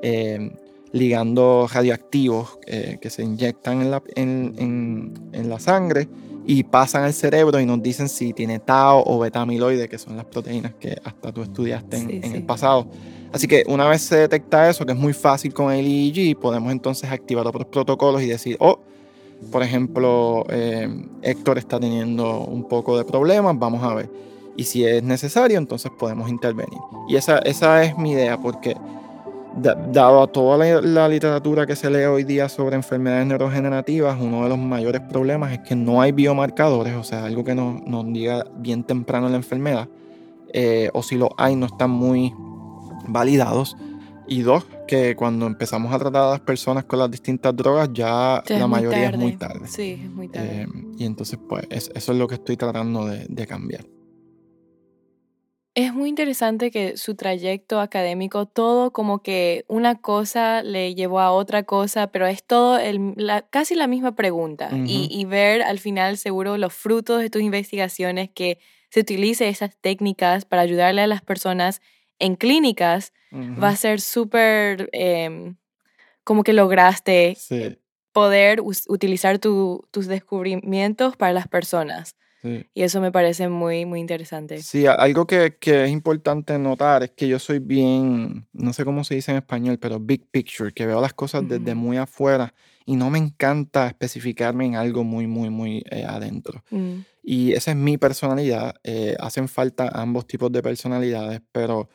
eh, 0.02 0.50
ligando 0.92 1.68
radioactivos 1.72 2.58
eh, 2.66 2.98
que 3.00 3.08
se 3.08 3.22
inyectan 3.22 3.80
en, 4.14 5.48
la, 5.48 5.58
sangre 5.58 6.06
y 6.46 6.64
pasan 6.64 7.04
al 7.04 7.12
cerebro 7.12 7.60
y 7.60 7.66
nos 7.66 7.82
dicen 7.82 8.08
si 8.08 8.32
tiene 8.32 8.58
tau 8.58 9.02
o 9.06 9.18
beta 9.18 9.40
amiloide, 9.40 9.88
que 9.88 9.98
son 9.98 10.16
las 10.16 10.26
proteínas 10.26 10.74
que 10.74 10.96
hasta 11.04 11.32
tú 11.32 11.42
estudiaste 11.42 11.96
en, 11.96 12.34
el 12.34 12.42
pasado. 12.42 12.86
Así 13.32 13.46
que 13.46 13.64
una 13.66 13.88
vez 13.88 14.02
se 14.02 14.16
detecta 14.16 14.68
eso, 14.68 14.84
que 14.84 14.92
es 14.92 14.98
muy 14.98 15.12
fácil 15.12 15.54
con 15.54 15.72
el 15.72 15.86
EEG, 15.86 16.38
podemos 16.38 16.72
entonces 16.72 17.10
activar 17.10 17.46
otros 17.46 17.66
protocolos 17.66 18.22
y 18.22 18.26
decir, 18.26 18.56
oh, 18.60 18.80
por 19.50 19.62
ejemplo, 19.62 20.44
eh, 20.50 20.88
Héctor 21.22 21.58
está 21.58 21.80
teniendo 21.80 22.40
un 22.40 22.68
poco 22.68 22.98
de 22.98 23.04
problemas, 23.04 23.58
vamos 23.58 23.82
a 23.82 23.94
ver. 23.94 24.10
Y 24.56 24.64
si 24.64 24.84
es 24.84 25.02
necesario, 25.02 25.58
entonces 25.58 25.90
podemos 25.98 26.28
intervenir. 26.28 26.78
Y 27.08 27.16
esa, 27.16 27.38
esa 27.38 27.82
es 27.82 27.96
mi 27.96 28.12
idea, 28.12 28.38
porque 28.38 28.76
dado 29.56 30.22
a 30.22 30.26
toda 30.26 30.80
la, 30.80 31.08
literatura 31.08 31.66
que 31.66 31.76
se 31.76 31.90
lee 31.90 32.04
hoy 32.04 32.24
día 32.24 32.48
sobre 32.48 32.76
enfermedades 32.76 33.26
neurogenerativas, 33.26 34.18
uno 34.20 34.44
de 34.44 34.48
los 34.48 34.58
mayores 34.58 35.02
problemas 35.02 35.52
es 35.52 35.60
que 35.60 35.74
no 35.74 36.00
hay 36.00 36.12
biomarcadores, 36.12 36.94
o 36.94 37.04
sea, 37.04 37.24
algo 37.24 37.44
que 37.44 37.54
nos, 37.54 37.82
nos 37.86 38.10
diga 38.12 38.44
bien 38.56 38.84
temprano 38.84 39.28
la 39.28 39.36
enfermedad, 39.36 39.88
eh, 40.52 40.90
o 40.94 41.02
si 41.02 41.16
lo 41.16 41.30
hay, 41.36 41.56
no 41.56 41.66
están 41.66 41.90
muy 41.90 42.32
validados. 43.06 43.76
Y 44.28 44.42
dos, 44.42 44.64
que 44.86 45.16
cuando 45.16 45.46
empezamos 45.46 45.92
a 45.92 45.98
tratar 45.98 46.22
a 46.22 46.30
las 46.30 46.40
personas 46.40 46.84
con 46.84 46.98
las 46.98 47.10
distintas 47.10 47.54
drogas, 47.54 47.90
ya 47.92 48.42
la 48.48 48.66
mayoría 48.66 49.10
es 49.10 49.18
muy 49.18 49.36
tarde. 49.36 49.66
Sí, 49.66 50.00
es 50.04 50.10
muy 50.10 50.28
tarde. 50.28 50.62
Eh, 50.62 50.66
y 50.96 51.04
entonces, 51.04 51.38
pues, 51.46 51.66
eso 51.70 52.12
es 52.12 52.18
lo 52.18 52.28
que 52.28 52.36
estoy 52.36 52.56
tratando 52.56 53.06
de 53.06 53.46
cambiar. 53.46 53.84
Es 55.74 55.94
muy 55.94 56.10
interesante 56.10 56.70
que 56.70 56.98
su 56.98 57.14
trayecto 57.14 57.80
académico, 57.80 58.44
todo 58.44 58.92
como 58.92 59.22
que 59.22 59.64
una 59.68 59.94
cosa 59.94 60.62
le 60.62 60.94
llevó 60.94 61.20
a 61.20 61.32
otra 61.32 61.62
cosa, 61.62 62.08
pero 62.08 62.26
es 62.26 62.44
todo 62.44 62.78
el, 62.78 63.14
casi 63.48 63.74
la 63.74 63.86
misma 63.86 64.14
pregunta. 64.14 64.68
y, 64.84 65.24
ver 65.24 65.62
al 65.62 65.78
final 65.78 66.18
seguro 66.18 66.58
los 66.58 66.74
frutos 66.74 67.20
de 67.22 67.30
tus 67.30 67.40
investigaciones, 67.40 68.28
que 68.28 68.58
se 68.90 69.00
utilice 69.00 69.48
esas 69.48 69.74
técnicas 69.80 70.44
para 70.44 70.60
ayudarle 70.60 71.00
a 71.00 71.06
las 71.06 71.22
personas 71.22 71.80
en 72.18 72.36
clínicas, 72.36 73.14
va 73.32 73.70
a 73.70 73.76
ser 73.76 74.02
súper 74.02 74.90
em, 74.92 75.56
como 76.22 76.44
que 76.44 76.52
lograste 76.52 77.34
poder 78.12 78.60
utilizar 78.60 79.38
tus 79.38 80.06
descubrimientos 80.06 81.16
para 81.16 81.32
las 81.32 81.48
personas. 81.48 82.14
Y 82.42 82.82
eso 82.82 83.00
me 83.00 83.12
parece 83.12 83.48
muy, 83.48 83.84
muy 83.84 84.00
interesante. 84.00 84.62
Sí, 84.62 84.86
algo 84.86 85.26
que, 85.26 85.56
que, 85.60 85.84
es 85.84 85.90
importante 85.90 86.58
notar 86.58 87.04
es 87.04 87.10
que 87.10 87.28
yo 87.28 87.38
soy 87.38 87.60
bien, 87.60 88.48
no 88.52 88.72
sé 88.72 88.84
cómo 88.84 89.04
se 89.04 89.14
dice 89.14 89.30
en 89.30 89.38
español, 89.38 89.78
pero 89.78 90.00
big 90.00 90.26
picture, 90.30 90.72
que 90.72 90.86
veo 90.86 91.00
las 91.00 91.14
cosas 91.14 91.48
desde 91.48 91.74
muy 91.74 91.98
afuera 91.98 92.52
y 92.84 92.96
no 92.96 93.10
me 93.10 93.18
encanta 93.18 93.86
especificarme 93.86 94.66
en 94.66 94.76
algo 94.76 95.04
muy, 95.04 95.26
muy, 95.26 95.50
muy 95.50 95.84
eh, 95.90 96.04
adentro. 96.04 96.64
Mm. 96.70 97.00
Y 97.22 97.52
esa 97.52 97.70
es 97.70 97.76
mi 97.76 97.98
personalidad. 97.98 98.74
Eh, 98.82 99.16
hacen 99.20 99.48
falta 99.48 99.88
ambos 99.88 100.26
tipos 100.26 100.50
de 100.50 100.62
personalidades, 100.62 101.40
pero 101.52 101.88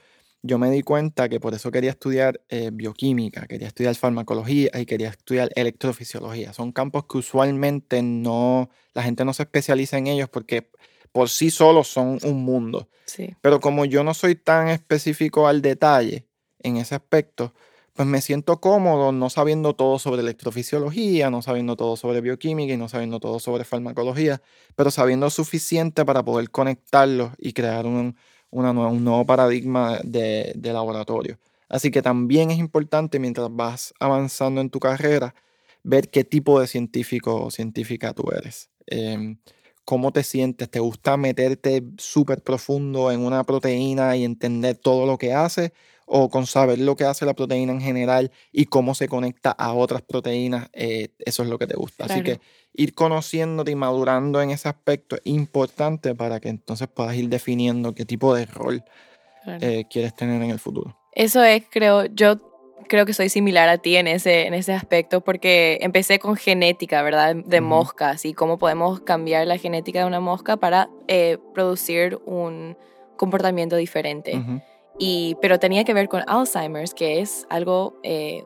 yo 0.43 0.57
me 0.57 0.69
di 0.69 0.81
cuenta 0.81 1.29
que 1.29 1.39
por 1.39 1.53
eso 1.53 1.71
quería 1.71 1.91
estudiar 1.91 2.41
eh, 2.49 2.69
bioquímica, 2.71 3.47
quería 3.47 3.67
estudiar 3.67 3.95
farmacología 3.95 4.69
y 4.73 4.85
quería 4.85 5.09
estudiar 5.09 5.49
electrofisiología. 5.55 6.53
Son 6.53 6.71
campos 6.71 7.05
que 7.09 7.17
usualmente 7.17 8.01
no, 8.01 8.69
la 8.93 9.03
gente 9.03 9.25
no 9.25 9.33
se 9.33 9.43
especializa 9.43 9.97
en 9.97 10.07
ellos 10.07 10.29
porque 10.29 10.69
por 11.11 11.29
sí 11.29 11.49
solos 11.49 11.87
son 11.87 12.19
un 12.23 12.43
mundo. 12.43 12.89
Sí. 13.05 13.35
Pero 13.41 13.59
como 13.59 13.85
yo 13.85 14.03
no 14.03 14.13
soy 14.13 14.35
tan 14.35 14.69
específico 14.69 15.47
al 15.47 15.61
detalle 15.61 16.27
en 16.59 16.77
ese 16.77 16.95
aspecto, 16.95 17.53
pues 17.97 18.07
me 18.07 18.21
siento 18.21 18.61
cómodo 18.61 19.11
no 19.11 19.31
sabiendo 19.31 19.73
todo 19.73 19.97
sobre 19.97 20.21
electrofisiología, 20.21 21.31
no 21.31 21.41
sabiendo 21.41 21.75
todo 21.75 21.97
sobre 21.97 22.21
bioquímica 22.21 22.73
y 22.73 22.77
no 22.77 22.89
sabiendo 22.89 23.19
todo 23.19 23.39
sobre 23.39 23.63
farmacología, 23.63 24.39
pero 24.75 24.91
sabiendo 24.91 25.31
suficiente 25.31 26.05
para 26.05 26.23
poder 26.23 26.51
conectarlos 26.51 27.31
y 27.39 27.53
crear 27.53 27.87
un, 27.87 28.15
un 28.51 29.03
nuevo 29.03 29.25
paradigma 29.25 29.99
de, 30.03 30.53
laboratorio. 30.61 31.37
Así 31.69 31.91
que 31.91 32.01
también 32.01 32.51
es 32.51 32.59
importante 32.59 33.19
mientras 33.19 33.49
vas 33.51 33.93
avanzando 33.99 34.61
en 34.61 34.69
tu 34.69 34.79
carrera 34.79 35.35
ver 35.83 36.09
qué 36.09 36.23
tipo 36.23 36.59
de 36.59 36.67
científico 36.67 37.45
o 37.45 37.51
científica 37.51 38.13
tú 38.13 38.23
eres. 38.31 38.69
Em, 38.85 39.37
¿Cómo 39.85 40.11
te 40.11 40.23
sientes? 40.23 40.69
¿Te 40.69 40.79
gusta 40.79 41.15
meterte 41.15 41.83
súper 41.97 42.41
profundo 42.43 43.09
en 43.11 43.21
una 43.21 43.45
proteína 43.45 44.17
y 44.17 44.25
entender 44.25 44.75
todo 44.75 45.05
lo 45.05 45.17
que 45.17 45.33
hace? 45.33 45.73
¿O 46.09 46.29
con 46.29 46.47
saber 46.47 46.79
lo 46.79 46.95
que 46.95 47.03
hace 47.03 47.25
la 47.25 47.33
proteína 47.33 47.73
en 47.73 47.81
general 47.81 48.31
y 48.53 48.65
cómo 48.65 48.95
se 48.95 49.09
conecta 49.09 49.51
a 49.51 49.73
otras 49.73 50.01
proteínas? 50.01 50.69
Eh, 50.71 51.09
eso 51.19 51.43
es 51.43 51.49
lo 51.49 51.59
que 51.59 51.67
te 51.67 51.75
gusta. 51.75 52.05
Así 52.05 52.23
que 52.23 52.39
ir 52.73 52.93
conociéndote 52.93 53.71
y 53.71 53.75
madurando 53.75 54.41
en 54.41 54.51
ese 54.51 54.69
aspecto 54.69 55.17
es 55.17 55.21
importante 55.25 56.15
para 56.15 56.39
que 56.39 56.47
entonces 56.47 56.87
puedas 56.87 57.13
ir 57.15 57.27
definiendo 57.27 57.93
qué 57.93 58.05
tipo 58.05 58.33
de 58.33 58.45
rol 58.45 58.83
eh, 59.45 59.83
quieres 59.89 60.15
tener 60.15 60.41
en 60.41 60.51
el 60.51 60.59
futuro. 60.59 60.97
Eso 61.11 61.43
es, 61.43 61.63
creo, 61.69 62.05
yo 62.05 62.39
creo 62.87 63.05
que 63.05 63.13
soy 63.13 63.29
similar 63.29 63.69
a 63.69 63.77
ti 63.77 63.97
en 63.97 64.07
ese, 64.07 64.47
en 64.47 64.53
ese 64.53 64.73
aspecto 64.73 65.21
porque 65.21 65.77
empecé 65.81 66.19
con 66.19 66.35
genética, 66.35 67.01
¿verdad? 67.01 67.35
De 67.35 67.61
moscas 67.61 68.25
y 68.25 68.33
cómo 68.33 68.57
podemos 68.57 69.01
cambiar 69.01 69.45
la 69.47 69.57
genética 69.57 69.99
de 69.99 70.05
una 70.05 70.19
mosca 70.19 70.57
para 70.57 70.89
eh, 71.07 71.37
producir 71.53 72.19
un 72.25 72.77
comportamiento 73.17 73.75
diferente. 73.75 74.39
Y, 74.99 75.35
pero 75.41 75.59
tenía 75.59 75.83
que 75.83 75.93
ver 75.93 76.09
con 76.09 76.23
Alzheimer's, 76.27 76.93
que 76.93 77.19
es 77.19 77.45
algo 77.49 77.95
eh, 78.03 78.45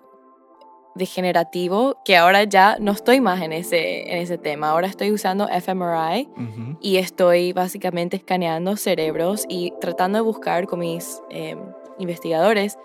degenerativo 0.95 1.97
que 2.03 2.17
ahora 2.17 2.43
ya 2.43 2.77
no 2.79 2.91
estoy 2.91 3.21
más 3.21 3.41
en 3.41 3.53
ese, 3.53 4.11
en 4.11 4.17
ese 4.19 4.37
tema. 4.37 4.69
Ahora 4.69 4.87
estoy 4.87 5.11
usando 5.11 5.47
fMRI 5.47 6.29
y 6.81 6.97
estoy 6.97 7.53
básicamente 7.53 8.17
escaneando 8.17 8.75
cerebros 8.75 9.45
y 9.47 9.73
tratando 9.79 10.17
de 10.17 10.23
buscar 10.23 10.67
con 10.67 10.79
mis 10.79 11.21
eh, 11.29 11.55
investigadores 11.97 12.77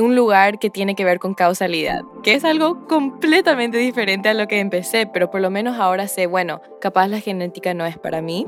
un 0.00 0.16
lugar 0.16 0.58
que 0.58 0.70
tiene 0.70 0.94
que 0.94 1.04
ver 1.04 1.18
con 1.18 1.34
causalidad, 1.34 2.02
que 2.22 2.34
es 2.34 2.44
algo 2.44 2.86
completamente 2.86 3.78
diferente 3.78 4.28
a 4.28 4.34
lo 4.34 4.48
que 4.48 4.58
empecé, 4.58 5.06
pero 5.06 5.30
por 5.30 5.40
lo 5.40 5.50
menos 5.50 5.78
ahora 5.78 6.08
sé, 6.08 6.26
bueno, 6.26 6.60
capaz 6.80 7.08
la 7.08 7.20
genética 7.20 7.74
no 7.74 7.86
es 7.86 7.98
para 7.98 8.20
mí, 8.20 8.44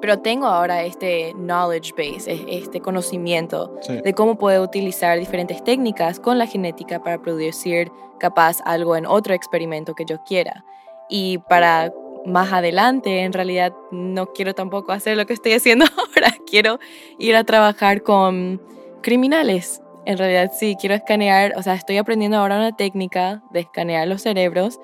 pero 0.00 0.18
tengo 0.20 0.46
ahora 0.46 0.82
este 0.82 1.32
knowledge 1.34 1.92
base, 1.92 2.44
este 2.48 2.80
conocimiento 2.80 3.74
de 3.88 4.14
cómo 4.14 4.38
puedo 4.38 4.62
utilizar 4.62 5.18
diferentes 5.18 5.62
técnicas 5.64 6.20
con 6.20 6.38
la 6.38 6.46
genética 6.46 7.02
para 7.02 7.20
producir 7.20 7.90
capaz 8.18 8.60
algo 8.64 8.96
en 8.96 9.06
otro 9.06 9.34
experimento 9.34 9.94
que 9.94 10.04
yo 10.04 10.22
quiera. 10.24 10.64
Y 11.08 11.38
para 11.38 11.92
más 12.26 12.52
adelante, 12.52 13.22
en 13.22 13.32
realidad 13.32 13.72
no 13.90 14.26
quiero 14.32 14.54
tampoco 14.54 14.92
hacer 14.92 15.16
lo 15.16 15.26
que 15.26 15.32
estoy 15.32 15.52
haciendo 15.52 15.86
ahora, 15.96 16.34
quiero 16.46 16.78
ir 17.18 17.36
a 17.36 17.44
trabajar 17.44 18.02
con 18.02 18.60
criminales. 19.02 19.82
En 20.04 20.18
realidad 20.18 20.52
sí, 20.54 20.76
quiero 20.80 20.94
escanear, 20.94 21.54
o 21.56 21.62
sea, 21.62 21.74
estoy 21.74 21.98
aprendiendo 21.98 22.38
ahora 22.38 22.56
una 22.56 22.76
técnica 22.76 23.42
de 23.50 23.60
escanear 23.60 24.08
los 24.08 24.22
cerebros, 24.22 24.80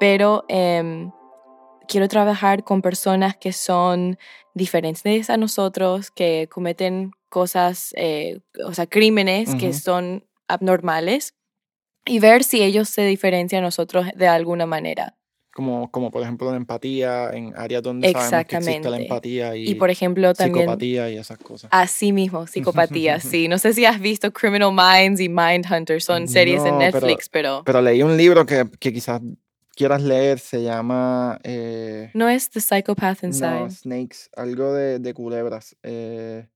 pero 0.00 0.44
em, 0.48 1.12
quiero 1.86 2.08
trabajar 2.08 2.64
con 2.64 2.82
personas 2.82 3.36
que 3.36 3.52
son 3.52 4.18
diferentes 4.54 5.30
a 5.30 5.36
nosotros, 5.36 6.10
que 6.10 6.48
cometen 6.50 7.10
cosas, 7.28 7.92
eh, 7.96 8.40
o 8.64 8.72
sea, 8.72 8.86
crímenes 8.86 9.54
que 9.56 9.72
son 9.72 10.24
abnormales 10.48 11.34
y 12.06 12.20
ver 12.20 12.44
si 12.44 12.62
ellos 12.62 12.88
se 12.88 13.04
diferencian 13.04 13.62
a 13.62 13.66
nosotros 13.66 14.06
de 14.14 14.28
alguna 14.28 14.66
manera. 14.66 15.16
Como, 15.52 15.88
como 15.92 16.10
por 16.10 16.22
ejemplo 16.22 16.50
la 16.50 16.56
empatía, 16.56 17.30
en 17.30 17.52
áreas 17.56 17.80
donde 17.82 18.10
sabemos 18.10 18.46
que 18.46 18.56
existe 18.56 18.90
la 18.90 18.98
empatía 18.98 19.54
y, 19.54 19.70
y 19.70 19.74
por 19.76 19.88
ejemplo 19.88 20.34
también 20.34 20.64
psicopatía 20.64 21.10
y 21.10 21.16
esas 21.16 21.38
cosas. 21.38 21.68
Así 21.72 22.12
mismo, 22.12 22.48
psicopatía, 22.48 23.20
sí. 23.20 23.46
No 23.46 23.58
sé 23.58 23.72
si 23.72 23.84
has 23.84 24.00
visto 24.00 24.32
Criminal 24.32 24.72
Minds 24.72 25.20
y 25.20 25.28
Mindhunter, 25.28 26.02
son 26.02 26.26
series 26.26 26.64
en 26.64 26.78
Netflix, 26.78 27.28
pero, 27.28 27.62
pero... 27.64 27.80
leí 27.80 28.02
un 28.02 28.16
libro 28.16 28.44
que, 28.44 28.68
que 28.80 28.92
quizás 28.92 29.20
quieras 29.74 30.02
leer, 30.02 30.38
se 30.38 30.62
llama... 30.62 31.38
Eh, 31.44 32.10
no 32.14 32.28
es 32.28 32.50
The 32.50 32.60
Psychopath 32.60 33.22
Inside. 33.24 33.60
No, 33.60 33.70
Snakes, 33.70 34.16
algo 34.36 34.72
de, 34.72 34.98
de 34.98 35.14
culebras. 35.14 35.76
Eh, 35.82 36.46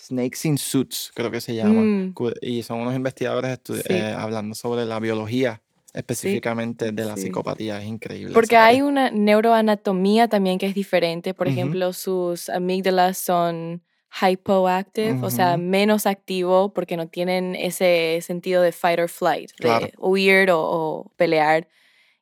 Snakes 0.00 0.38
in 0.48 0.58
Suits, 0.58 1.12
creo 1.14 1.30
que 1.30 1.40
se 1.40 1.54
llama. 1.54 1.80
Mm. 1.80 2.14
Y 2.42 2.62
son 2.62 2.80
unos 2.80 2.94
investigadores 2.94 3.58
Sí. 3.64 3.80
eh, 3.88 4.14
hablando 4.16 4.54
sobre 4.54 4.84
la 4.84 4.98
biología 5.00 5.60
específicamente 5.92 6.90
de 6.90 7.04
la 7.04 7.16
sí. 7.16 7.22
psicopatía. 7.24 7.78
Es 7.80 7.86
increíble. 7.86 8.34
Porque 8.34 8.56
hay 8.56 8.82
una 8.82 9.10
neuroanatomía 9.10 10.26
también 10.28 10.58
que 10.58 10.66
es 10.66 10.74
diferente. 10.74 11.34
Por 11.34 11.46
Ujú. 11.46 11.54
ejemplo, 11.54 11.92
sus 11.92 12.48
amígdalas 12.48 13.16
son 13.18 13.82
hypoactive, 14.20 15.18
o 15.22 15.30
sea, 15.30 15.56
menos 15.56 16.06
activo 16.06 16.72
porque 16.72 16.96
no 16.96 17.08
tienen 17.08 17.54
ese 17.56 18.20
sentido 18.22 18.62
de 18.62 18.72
fight 18.72 18.98
or 19.00 19.08
flight, 19.08 19.50
Claro. 19.56 19.86
de 19.86 19.92
huir 19.98 20.50
o, 20.50 20.60
o 20.60 21.12
pelear. 21.16 21.66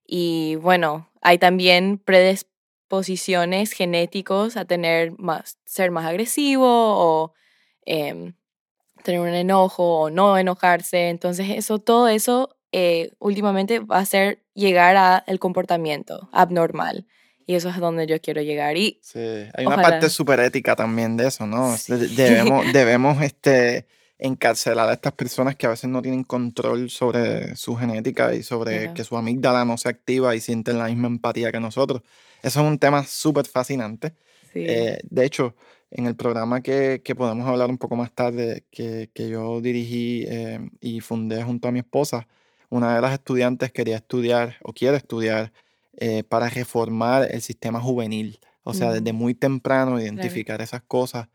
Y 0.06 0.56
bueno, 0.56 1.08
hay 1.20 1.38
también 1.38 1.98
predisposiciones 1.98 3.72
genéticos 3.72 4.56
a 4.56 4.64
tener 4.64 5.12
más, 5.18 5.58
ser 5.64 5.90
más 5.90 6.04
agresivo 6.04 6.66
o 6.66 7.34
em, 7.84 8.34
tener 9.02 9.20
un 9.20 9.28
enojo 9.28 10.00
o 10.00 10.10
no 10.10 10.36
enojarse. 10.38 11.08
Entonces, 11.08 11.46
eso, 11.50 11.78
todo 11.78 12.08
eso 12.08 12.56
eh, 12.72 13.12
últimamente 13.18 13.80
va 13.80 13.98
a 13.98 14.06
ser 14.06 14.42
llegar 14.54 14.96
al 14.96 15.38
comportamiento 15.38 16.28
abnormal. 16.32 17.06
Y 17.46 17.54
eso 17.54 17.68
es 17.68 17.78
donde 17.78 18.06
yo 18.06 18.20
quiero 18.20 18.40
llegar. 18.40 18.76
Y 18.76 19.00
Sí, 19.02 19.18
hay 19.54 19.66
una 19.66 19.82
parte 19.82 20.08
súper 20.08 20.40
ética 20.40 20.76
también 20.76 21.16
de 21.16 21.28
eso, 21.28 21.46
¿no? 21.46 21.76
Sí. 21.76 21.92
Debemos, 21.92 22.64
debemos 22.72 23.22
este, 23.22 23.86
encarcelar 24.24 24.88
a 24.88 24.92
estas 24.92 25.12
personas 25.12 25.56
que 25.56 25.66
a 25.66 25.70
veces 25.70 25.90
no 25.90 26.00
tienen 26.00 26.22
control 26.24 26.88
sobre 26.90 27.56
su 27.56 27.74
genética 27.76 28.34
y 28.34 28.42
sobre 28.42 28.78
Claro. 28.78 28.94
que 28.94 29.04
su 29.04 29.16
amígdala 29.16 29.64
no 29.64 29.76
se 29.76 29.88
activa 29.88 30.34
y 30.36 30.40
sienten 30.40 30.78
la 30.78 30.86
misma 30.86 31.08
empatía 31.08 31.50
que 31.50 31.58
nosotros. 31.60 32.02
Eso 32.42 32.60
es 32.60 32.66
un 32.66 32.78
tema 32.78 33.04
súper 33.04 33.46
fascinante. 33.46 34.14
sí, 34.52 34.64
Eh, 34.66 34.98
de 35.10 35.24
hecho, 35.24 35.54
en 35.90 36.06
el 36.06 36.14
programa 36.14 36.60
que, 36.62 37.02
que 37.04 37.14
podemos 37.14 37.46
hablar 37.48 37.68
un 37.68 37.78
poco 37.78 37.96
más 37.96 38.12
tarde, 38.12 38.64
que, 38.70 39.10
que 39.12 39.28
yo 39.28 39.60
dirigí 39.60 40.24
eh, 40.28 40.60
y 40.80 41.00
fundé 41.00 41.42
junto 41.42 41.68
a 41.68 41.72
mi 41.72 41.80
esposa, 41.80 42.26
una 42.70 42.94
de 42.94 43.00
las 43.02 43.12
estudiantes 43.12 43.72
quería 43.72 43.96
estudiar 43.96 44.56
o 44.62 44.72
quiere 44.72 44.96
estudiar 44.96 45.52
eh, 45.98 46.22
para 46.22 46.48
reformar 46.48 47.28
el 47.30 47.42
sistema 47.42 47.80
juvenil. 47.80 48.38
O 48.62 48.72
sea, 48.72 48.92
desde 48.92 49.12
muy 49.12 49.34
temprano 49.34 50.00
identificar 50.00 50.62
esas 50.62 50.82
cosas 50.82 51.26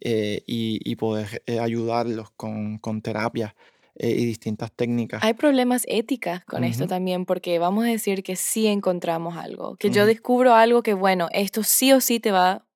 eh, 0.00 0.42
y, 0.46 0.80
y 0.84 0.96
poder 0.96 1.42
eh, 1.46 1.58
ayudarlos 1.60 2.30
con, 2.32 2.78
con 2.78 3.02
terapia 3.02 3.54
eh, 3.96 4.10
y 4.10 4.24
distintas 4.24 4.72
técnicas. 4.72 5.22
hay 5.22 5.34
problemas 5.34 5.84
éticas 5.88 6.44
con 6.44 6.64
esto 6.64 6.84
Ujú. 6.84 6.88
también, 6.90 7.26
porque 7.26 7.58
vamos 7.58 7.84
a 7.84 7.88
decir 7.88 8.22
que 8.22 8.36
sí 8.36 8.66
encontramos 8.66 9.36
algo, 9.36 9.76
que 9.76 9.90
yo 9.90 10.02
Ujú. 10.02 10.08
descubro 10.08 10.54
algo 10.54 10.82
que, 10.82 10.94
bueno, 10.94 11.28
esto 11.32 11.62
sí 11.62 11.92
o 11.92 12.00
sí 12.00 12.20
te 12.20 12.30
va 12.30 12.50
a 12.50 12.66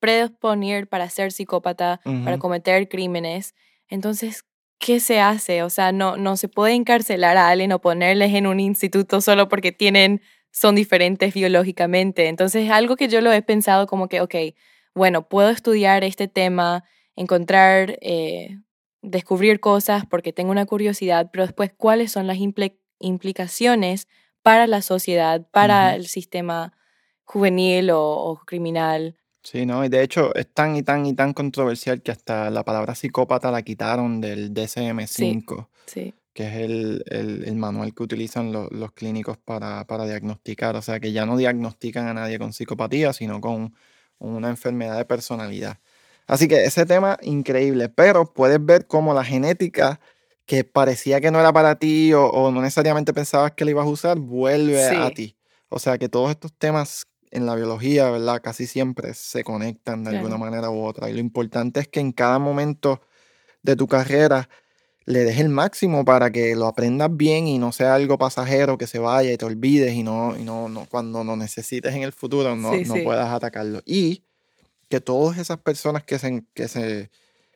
predisponer 0.00 0.86
para 0.86 1.08
ser 1.08 1.32
psicópata, 1.32 2.00
para 2.04 2.32
Ujú. 2.36 2.38
cometer 2.40 2.88
crímenes. 2.88 3.54
Entonces, 3.88 4.44
¿qué 4.78 5.00
se 5.00 5.20
hace? 5.20 5.62
O 5.62 5.70
sea, 5.70 5.92
no, 5.92 6.16
no 6.18 6.36
se 6.36 6.48
puede 6.48 6.74
encarcelar 6.74 7.38
a 7.38 7.48
alguien 7.48 7.72
o 7.72 7.80
ponerles 7.80 8.34
en 8.34 8.46
un 8.46 8.60
instituto 8.60 9.20
solo 9.22 9.48
porque 9.48 9.72
tienen, 9.72 10.20
son 10.50 10.74
diferentes 10.74 11.32
biológicamente. 11.32 12.28
Entonces, 12.28 12.64
es 12.66 12.70
algo 12.70 12.96
que 12.96 13.08
yo 13.08 13.22
lo 13.22 13.32
he 13.32 13.40
pensado 13.40 13.86
como 13.86 14.08
que, 14.08 14.20
ok, 14.20 14.34
bueno, 14.94 15.28
puedo 15.28 15.50
estudiar 15.50 16.04
este 16.04 16.28
tema, 16.28 16.84
encontrar, 17.16 17.98
eh, 18.00 18.58
descubrir 19.02 19.60
cosas 19.60 20.04
porque 20.06 20.32
tengo 20.32 20.50
una 20.50 20.66
curiosidad, 20.66 21.30
pero 21.32 21.44
después, 21.44 21.72
¿cuáles 21.76 22.12
son 22.12 22.26
las 22.26 22.38
impli- 22.38 22.78
implicaciones 23.00 24.08
para 24.42 24.66
la 24.66 24.82
sociedad, 24.82 25.46
para 25.50 25.88
Ujú. 25.88 25.96
el 25.96 26.06
sistema 26.06 26.72
juvenil 27.24 27.90
o, 27.90 28.00
o 28.02 28.36
criminal? 28.44 29.16
Sí, 29.42 29.66
¿no? 29.66 29.84
Y 29.84 29.88
de 29.90 30.02
hecho 30.02 30.34
es 30.34 30.50
tan 30.52 30.74
y 30.76 30.82
tan 30.82 31.04
y 31.04 31.12
tan 31.14 31.34
controversial 31.34 32.00
que 32.00 32.12
hasta 32.12 32.48
la 32.50 32.64
palabra 32.64 32.94
psicópata 32.94 33.50
la 33.50 33.62
quitaron 33.62 34.20
del 34.20 34.54
DSM-5, 34.54 35.68
Sí, 35.86 36.14
que 36.32 36.46
es 36.48 36.54
el, 36.54 37.04
el- 37.10 37.44
el 37.44 37.54
manual 37.56 37.94
que 37.94 38.02
utilizan 38.02 38.52
lo- 38.52 38.68
los 38.70 38.92
clínicos 38.92 39.36
para, 39.36 39.84
para 39.86 40.06
diagnosticar. 40.06 40.76
O 40.76 40.82
sea, 40.82 40.98
que 40.98 41.12
ya 41.12 41.26
no 41.26 41.36
diagnostican 41.36 42.06
a 42.08 42.14
nadie 42.14 42.38
con 42.38 42.52
psicopatía, 42.54 43.12
sino 43.12 43.40
con 43.42 43.74
una 44.18 44.48
enfermedad 44.50 44.96
de 44.96 45.04
personalidad. 45.04 45.78
Así 46.26 46.48
que 46.48 46.64
ese 46.64 46.86
tema 46.86 47.18
increíble, 47.22 47.88
pero 47.88 48.32
puedes 48.32 48.64
ver 48.64 48.86
cómo 48.86 49.12
la 49.14 49.24
genética 49.24 50.00
que 50.46 50.64
parecía 50.64 51.20
que 51.20 51.30
no 51.30 51.40
era 51.40 51.52
para 51.52 51.78
ti 51.78 52.12
o, 52.12 52.26
o 52.26 52.50
no 52.50 52.60
necesariamente 52.60 53.12
pensabas 53.12 53.52
que 53.52 53.64
la 53.64 53.72
ibas 53.72 53.86
a 53.86 53.90
usar, 53.90 54.18
vuelve 54.18 54.84
a 54.86 55.10
ti. 55.10 55.36
O 55.68 55.78
sea 55.78 55.98
que 55.98 56.08
todos 56.08 56.30
estos 56.30 56.52
temas 56.52 57.06
en 57.30 57.46
la 57.46 57.56
biología, 57.56 58.10
¿verdad? 58.10 58.40
Casi 58.42 58.66
siempre 58.66 59.12
se 59.12 59.42
conectan 59.42 60.04
de 60.04 60.16
alguna 60.16 60.36
manera 60.36 60.70
u 60.70 60.84
otra. 60.84 61.10
Y 61.10 61.14
lo 61.14 61.20
importante 61.20 61.80
es 61.80 61.88
que 61.88 62.00
en 62.00 62.12
cada 62.12 62.38
momento 62.38 63.00
de 63.62 63.74
tu 63.74 63.88
carrera 63.88 64.48
le 65.06 65.24
des 65.24 65.38
el 65.38 65.48
máximo 65.50 66.04
para 66.04 66.30
que 66.30 66.56
lo 66.56 66.66
aprendas 66.66 67.10
bien 67.14 67.46
y 67.46 67.58
no 67.58 67.72
sea 67.72 67.94
algo 67.94 68.18
pasajero 68.18 68.78
que 68.78 68.86
se 68.86 68.98
vaya 68.98 69.32
y 69.32 69.36
te 69.36 69.44
olvides 69.44 69.92
y 69.94 70.02
no, 70.02 70.36
y 70.38 70.44
no, 70.44 70.68
no 70.68 70.86
cuando 70.86 71.24
lo 71.24 71.36
necesites 71.36 71.94
en 71.94 72.02
el 72.02 72.12
futuro 72.12 72.56
no, 72.56 72.72
Sí, 72.72 72.84
no 72.86 72.94
sí. 72.94 73.02
puedas 73.02 73.28
atacarlo. 73.30 73.82
Y 73.84 74.24
que 74.88 75.00
todas 75.00 75.38
esas 75.38 75.58
personas 75.58 76.04
que 76.04 76.18
se, 76.18 76.44
que 76.54 76.68
se 76.68 77.10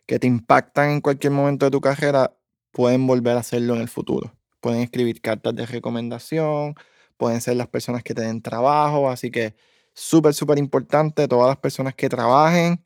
que 0.06 0.18
te 0.18 0.26
impactan 0.26 0.90
en 0.90 1.00
cualquier 1.02 1.32
momento 1.32 1.66
de 1.66 1.70
tu 1.70 1.80
carrera 1.82 2.34
pueden 2.72 3.06
volver 3.06 3.36
a 3.36 3.40
hacerlo 3.40 3.74
en 3.74 3.82
el 3.82 3.88
futuro. 3.88 4.32
Pueden 4.60 4.80
escribir 4.80 5.20
cartas 5.20 5.54
de 5.54 5.66
recomendación, 5.66 6.74
pueden 7.18 7.40
ser 7.42 7.56
las 7.56 7.68
personas 7.68 8.02
que 8.02 8.14
te 8.14 8.22
den 8.22 8.40
trabajo, 8.42 9.10
así 9.10 9.30
que 9.30 9.54
súper, 9.94 10.34
súper 10.34 10.58
importante, 10.58 11.28
todas 11.28 11.48
las 11.48 11.58
personas 11.58 11.94
que 11.94 12.08
trabajen 12.08 12.82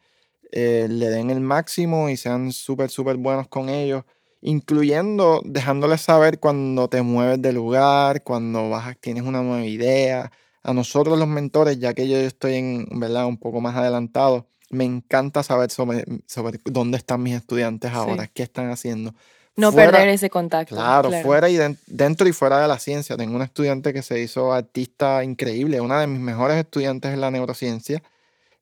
eh, 0.52 0.86
le 0.90 1.08
den 1.10 1.30
el 1.30 1.40
máximo 1.40 2.08
y 2.10 2.16
sean 2.16 2.52
súper, 2.52 2.90
súper 2.90 3.16
buenos 3.16 3.48
con 3.48 3.68
ellos, 3.68 4.04
incluyendo 4.42 5.40
dejándoles 5.44 6.02
saber 6.02 6.38
cuando 6.38 6.88
te 6.88 7.00
mueves 7.02 7.40
de 7.40 7.52
lugar, 7.52 8.22
cuando 8.22 8.68
vas, 8.68 8.88
a- 8.88 8.94
tienes 8.94 9.22
una 9.24 9.42
nueva 9.42 9.64
idea. 9.64 10.30
A 10.64 10.74
nosotros 10.74 11.18
los 11.18 11.26
mentores, 11.28 11.78
ya 11.78 11.94
que 11.94 12.08
yo 12.08 12.16
estoy 12.18 12.54
en, 12.56 12.86
¿verdad? 13.00 13.26
un 13.26 13.38
poco 13.38 13.60
más 13.60 13.74
adelantado, 13.76 14.46
me 14.70 14.84
encanta 14.84 15.42
saber 15.42 15.70
sobre, 15.70 16.04
sobre 16.26 16.58
dónde 16.64 16.98
están 16.98 17.22
mis 17.22 17.34
estudiantes 17.34 17.90
Sí. 17.90 17.96
ahora, 17.96 18.26
qué 18.28 18.42
están 18.42 18.70
haciendo. 18.70 19.14
No 19.54 19.70
Fuera- 19.70 19.90
perder 19.90 20.08
ese 20.08 20.30
contacto. 20.30 20.74
Claro, 20.74 21.10
fuera 21.22 21.48
y 21.50 21.56
den- 21.56 21.78
dentro 21.86 22.26
y 22.26 22.32
fuera 22.32 22.60
de 22.62 22.68
la 22.68 22.78
ciencia. 22.78 23.16
Tengo 23.18 23.34
una 23.36 23.44
estudiante 23.44 23.92
que 23.92 24.00
se 24.02 24.18
hizo 24.20 24.52
artista 24.52 25.22
increíble, 25.24 25.80
una 25.80 26.00
de 26.00 26.06
mis 26.06 26.20
mejores 26.20 26.56
estudiantes 26.56 27.12
en 27.12 27.20
la 27.20 27.30
neurociencia. 27.30 28.02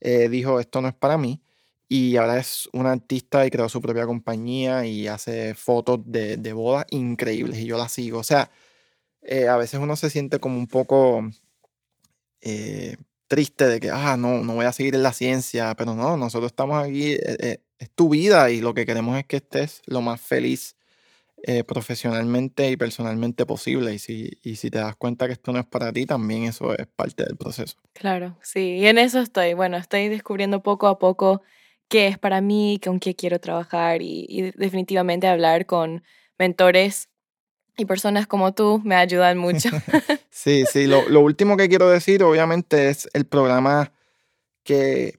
eh, 0.02 0.30
dijo, 0.30 0.60
esto 0.60 0.80
no 0.80 0.88
es 0.88 0.94
para 0.94 1.18
mí. 1.18 1.42
Y 1.92 2.16
ahora 2.16 2.38
es 2.38 2.68
una 2.72 2.92
artista 2.92 3.44
y 3.44 3.50
creó 3.50 3.68
su 3.68 3.80
propia 3.80 4.06
compañía 4.06 4.86
y 4.86 5.08
hace 5.08 5.56
fotos 5.56 5.98
de, 6.04 6.36
de 6.36 6.52
bodas 6.52 6.86
increíbles 6.90 7.58
y 7.58 7.66
yo 7.66 7.76
la 7.76 7.88
sigo. 7.88 8.20
O 8.20 8.22
sea, 8.22 8.48
eh, 9.22 9.48
a 9.48 9.56
veces 9.56 9.80
uno 9.80 9.96
se 9.96 10.08
siente 10.08 10.38
como 10.38 10.56
un 10.56 10.68
poco 10.68 11.28
eh, 12.42 12.96
triste 13.26 13.66
de 13.66 13.80
que, 13.80 13.90
ah, 13.90 14.16
no, 14.16 14.44
no 14.44 14.54
voy 14.54 14.66
a 14.66 14.72
seguir 14.72 14.94
en 14.94 15.02
la 15.02 15.12
ciencia, 15.12 15.74
pero 15.74 15.96
no, 15.96 16.16
nosotros 16.16 16.52
estamos 16.52 16.80
aquí, 16.80 17.14
eh, 17.14 17.36
eh, 17.40 17.58
es 17.80 17.90
tu 17.90 18.08
vida 18.08 18.52
y 18.52 18.60
lo 18.60 18.72
que 18.72 18.86
queremos 18.86 19.18
es 19.18 19.26
que 19.26 19.38
estés 19.38 19.82
lo 19.86 20.00
más 20.00 20.20
feliz 20.20 20.76
eh, 21.42 21.64
profesionalmente 21.64 22.70
y 22.70 22.76
personalmente 22.76 23.46
posible. 23.46 23.92
Y 23.94 23.98
si, 23.98 24.38
y 24.44 24.54
si 24.54 24.70
te 24.70 24.78
das 24.78 24.94
cuenta 24.94 25.26
que 25.26 25.32
esto 25.32 25.50
no 25.52 25.58
es 25.58 25.66
para 25.66 25.92
ti, 25.92 26.06
también 26.06 26.44
eso 26.44 26.72
es 26.72 26.86
parte 26.86 27.24
del 27.24 27.36
proceso. 27.36 27.76
Claro, 27.94 28.36
sí, 28.42 28.76
y 28.76 28.86
en 28.86 28.98
eso 28.98 29.18
estoy. 29.18 29.54
Bueno, 29.54 29.76
estoy 29.76 30.08
descubriendo 30.08 30.62
poco 30.62 30.86
a 30.86 31.00
poco 31.00 31.42
qué 31.90 32.06
es 32.06 32.16
para 32.18 32.40
mí, 32.40 32.80
con 32.82 32.98
qué 33.00 33.14
quiero 33.14 33.38
trabajar 33.40 34.00
y, 34.00 34.24
y 34.28 34.50
definitivamente 34.52 35.26
hablar 35.26 35.66
con 35.66 36.02
mentores 36.38 37.10
y 37.76 37.84
personas 37.84 38.26
como 38.26 38.54
tú 38.54 38.80
me 38.84 38.94
ayudan 38.94 39.36
mucho. 39.36 39.68
Sí, 40.32 40.64
sí, 40.64 40.86
lo, 40.86 41.06
lo 41.08 41.20
último 41.20 41.56
que 41.58 41.68
quiero 41.68 41.90
decir, 41.90 42.22
obviamente, 42.22 42.88
es 42.88 43.08
el 43.12 43.26
programa 43.26 43.92
que, 44.62 45.18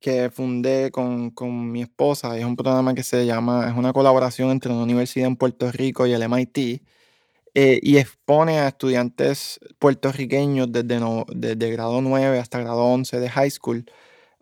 que 0.00 0.30
fundé 0.30 0.90
con, 0.90 1.30
con 1.30 1.70
mi 1.70 1.82
esposa. 1.82 2.36
Es 2.36 2.44
un 2.44 2.56
programa 2.56 2.92
que 2.94 3.02
se 3.04 3.24
llama, 3.24 3.68
es 3.70 3.76
una 3.76 3.92
colaboración 3.92 4.50
entre 4.50 4.72
una 4.72 4.82
universidad 4.82 5.28
en 5.28 5.36
Puerto 5.36 5.70
Rico 5.70 6.06
y 6.06 6.12
el 6.12 6.22
MIT. 6.22 6.82
eh, 7.54 7.78
y 7.82 7.98
expone 7.98 8.58
a 8.58 8.68
estudiantes 8.68 9.60
puertorriqueños 9.78 10.72
desde, 10.72 10.98
no- 10.98 11.24
desde 11.28 11.70
grado 11.70 12.00
9 12.02 12.38
hasta 12.40 12.58
grado 12.60 12.82
11 12.84 13.20
de 13.20 13.28
high 13.30 13.50
school 13.50 13.84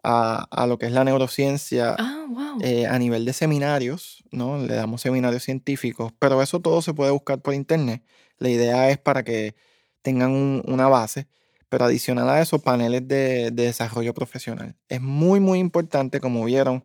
a, 0.03 0.47
a 0.51 0.67
lo 0.67 0.79
que 0.79 0.87
es 0.87 0.93
la 0.93 1.05
neurociencia 1.05 1.95
ah, 1.99 2.25
wow. 2.29 2.59
eh, 2.63 2.87
a 2.87 2.99
nivel 2.99 3.25
de 3.25 3.33
seminarios, 3.33 4.23
¿no? 4.31 4.59
Le 4.59 4.75
damos 4.75 5.01
seminarios 5.03 5.43
científicos, 5.43 6.13
pero 6.19 6.41
eso 6.43 6.61
todo 6.61 6.83
se 6.83 6.95
puede 6.95 7.11
buscar 7.11 7.41
por 7.41 7.55
internet. 7.55 8.03
La 8.39 8.49
idea 8.49 8.91
es 8.91 8.99
para 8.99 9.23
que 9.25 9.55
tengan 10.03 10.31
un- 10.31 10.63
una 10.67 10.89
base, 10.89 11.27
pero 11.69 11.85
adicional 11.85 12.29
a 12.29 12.41
eso, 12.41 12.59
paneles 12.59 13.07
de, 13.07 13.51
de 13.51 13.65
desarrollo 13.65 14.15
profesional. 14.15 14.75
Es 14.89 15.01
muy, 15.01 15.39
muy 15.41 15.59
importante, 15.59 16.19
como 16.21 16.45
vieron, 16.45 16.85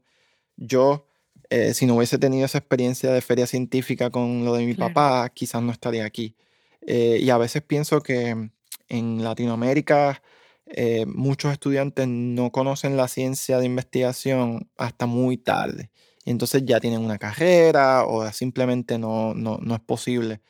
yo, 0.58 1.08
eh, 1.50 1.74
si 1.74 1.86
no 1.86 1.96
hubiese 1.96 2.18
tenido 2.18 2.46
esa 2.46 2.58
experiencia 2.58 3.12
de 3.12 3.22
feria 3.22 3.48
científica 3.48 4.10
con 4.10 4.44
lo 4.46 4.54
de 4.54 4.66
mi 4.66 4.76
Claro. 4.76 4.94
papá, 4.94 5.30
quizás 5.30 5.62
no 5.62 5.72
estaría 5.72 6.06
aquí. 6.06 6.36
Eh, 6.82 7.20
y 7.22 7.30
a 7.30 7.38
veces 7.38 7.62
pienso 7.64 8.02
que 8.02 8.50
en 8.90 9.24
Latinoamérica 9.24 10.22
eh, 10.68 11.06
muchos 11.06 11.52
estudiantes 11.52 12.08
no 12.08 12.52
conocen 12.52 12.98
la 12.98 13.08
ciencia 13.08 13.60
de 13.60 13.66
investigación 13.66 14.70
hasta 14.78 15.06
muy 15.06 15.38
tarde. 15.38 15.92
y 16.26 16.32
entonces 16.32 16.64
ya 16.66 16.80
tienen 16.80 17.02
una 17.02 17.20
carrera 17.20 18.06
o 18.06 18.30
simplemente 18.32 18.98
no, 18.98 19.34
no, 19.34 19.60
no 19.62 19.76
es 19.76 19.82
posible. 19.82 20.42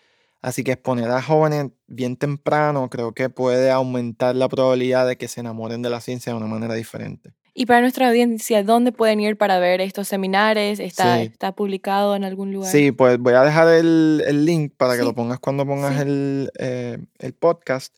Así 0.41 0.63
que 0.63 0.73
exponer 0.73 1.09
a 1.09 1.21
jóvenes 1.21 1.71
bien 1.87 2.17
temprano 2.17 2.89
creo 2.89 3.13
que 3.13 3.29
puede 3.29 3.71
aumentar 3.71 4.35
la 4.35 4.47
probabilidad 4.47 5.07
de 5.07 5.17
que 5.17 5.27
se 5.27 5.41
enamoren 5.41 5.81
de 5.81 5.89
la 5.89 6.01
ciencia 6.01 6.31
de 6.31 6.37
una 6.37 6.47
manera 6.47 6.75
diferente. 6.75 7.33
Y 7.57 7.65
para 7.65 7.81
nuestra 7.81 8.09
audiencia, 8.09 8.63
¿dónde 8.63 8.91
pueden 8.91 9.21
ir 9.21 9.37
para 9.37 9.59
ver 9.59 9.79
estos 9.79 10.09
seminarios? 10.09 10.79
¿Está, 10.79 11.21
¿está 11.21 11.53
publicado 11.53 12.15
en 12.15 12.25
algún 12.25 12.51
lugar? 12.51 12.69
Sí, 12.69 12.91
pues 12.91 13.17
voy 13.17 13.33
a 13.33 13.43
dejar 13.43 13.69
el, 13.69 14.21
el 14.27 14.45
link 14.45 14.73
para 14.75 14.97
que 14.97 15.03
lo 15.03 15.15
pongas 15.15 15.39
cuando 15.39 15.65
pongas 15.65 16.01
el, 16.01 16.51
eh, 16.59 16.97
el 17.17 17.33
podcast. 17.33 17.95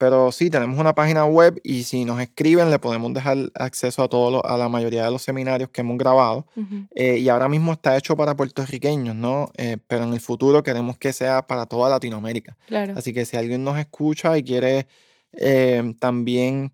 Pero 0.00 0.32
sí, 0.32 0.48
tenemos 0.48 0.78
una 0.78 0.94
página 0.94 1.26
web 1.26 1.60
y 1.62 1.82
si 1.82 2.06
nos 2.06 2.22
escriben 2.22 2.70
le 2.70 2.78
podemos 2.78 3.12
dejar 3.12 3.36
acceso 3.54 4.02
a 4.02 4.08
todo 4.08 4.42
a 4.46 4.56
la 4.56 4.70
mayoría 4.70 5.04
de 5.04 5.10
los 5.10 5.20
seminarios 5.20 5.68
que 5.68 5.82
hemos 5.82 5.98
grabado. 5.98 6.46
Eh, 6.94 7.18
y 7.18 7.28
ahora 7.28 7.50
mismo 7.50 7.74
está 7.74 7.98
hecho 7.98 8.16
para 8.16 8.34
puertorriqueños, 8.34 9.14
¿no? 9.14 9.50
Eh, 9.58 9.76
pero 9.88 10.04
en 10.04 10.14
el 10.14 10.20
futuro 10.20 10.62
queremos 10.62 10.96
que 10.96 11.12
sea 11.12 11.46
para 11.46 11.66
toda 11.66 11.90
Latinoamérica. 11.90 12.56
Claro. 12.66 12.94
Así 12.96 13.12
que 13.12 13.26
si 13.26 13.36
alguien 13.36 13.62
nos 13.62 13.78
escucha 13.78 14.38
y 14.38 14.42
quiere 14.42 14.86
eh, 15.34 15.92
también 15.98 16.72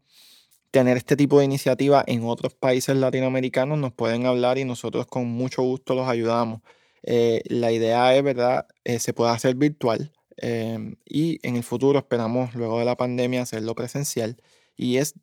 tener 0.70 0.96
este 0.96 1.16
tipo 1.16 1.40
de 1.40 1.46
iniciativa 1.46 2.04
en 2.06 2.22
otros 2.22 2.54
países 2.54 2.96
latinoamericanos, 2.96 3.76
nos 3.76 3.92
pueden 3.92 4.24
hablar 4.26 4.56
y 4.56 4.64
nosotros 4.64 5.04
con 5.06 5.26
mucho 5.26 5.62
gusto 5.62 5.96
los 5.96 6.06
ayudamos. 6.06 6.60
la 7.02 7.72
idea 7.72 8.14
es, 8.14 8.22
¿verdad? 8.22 8.68
se 8.84 9.12
puede 9.12 9.32
hacer 9.32 9.56
virtual. 9.56 10.12
Em, 10.36 10.96
y 11.04 11.38
en 11.46 11.56
el 11.56 11.62
futuro 11.62 11.98
esperamos, 11.98 12.54
luego 12.54 12.78
de 12.78 12.84
la 12.84 12.96
pandemia, 12.96 13.42
hacerlo 13.42 13.74
presencial. 13.74 14.36
Y 14.76 14.98
es 14.98 15.14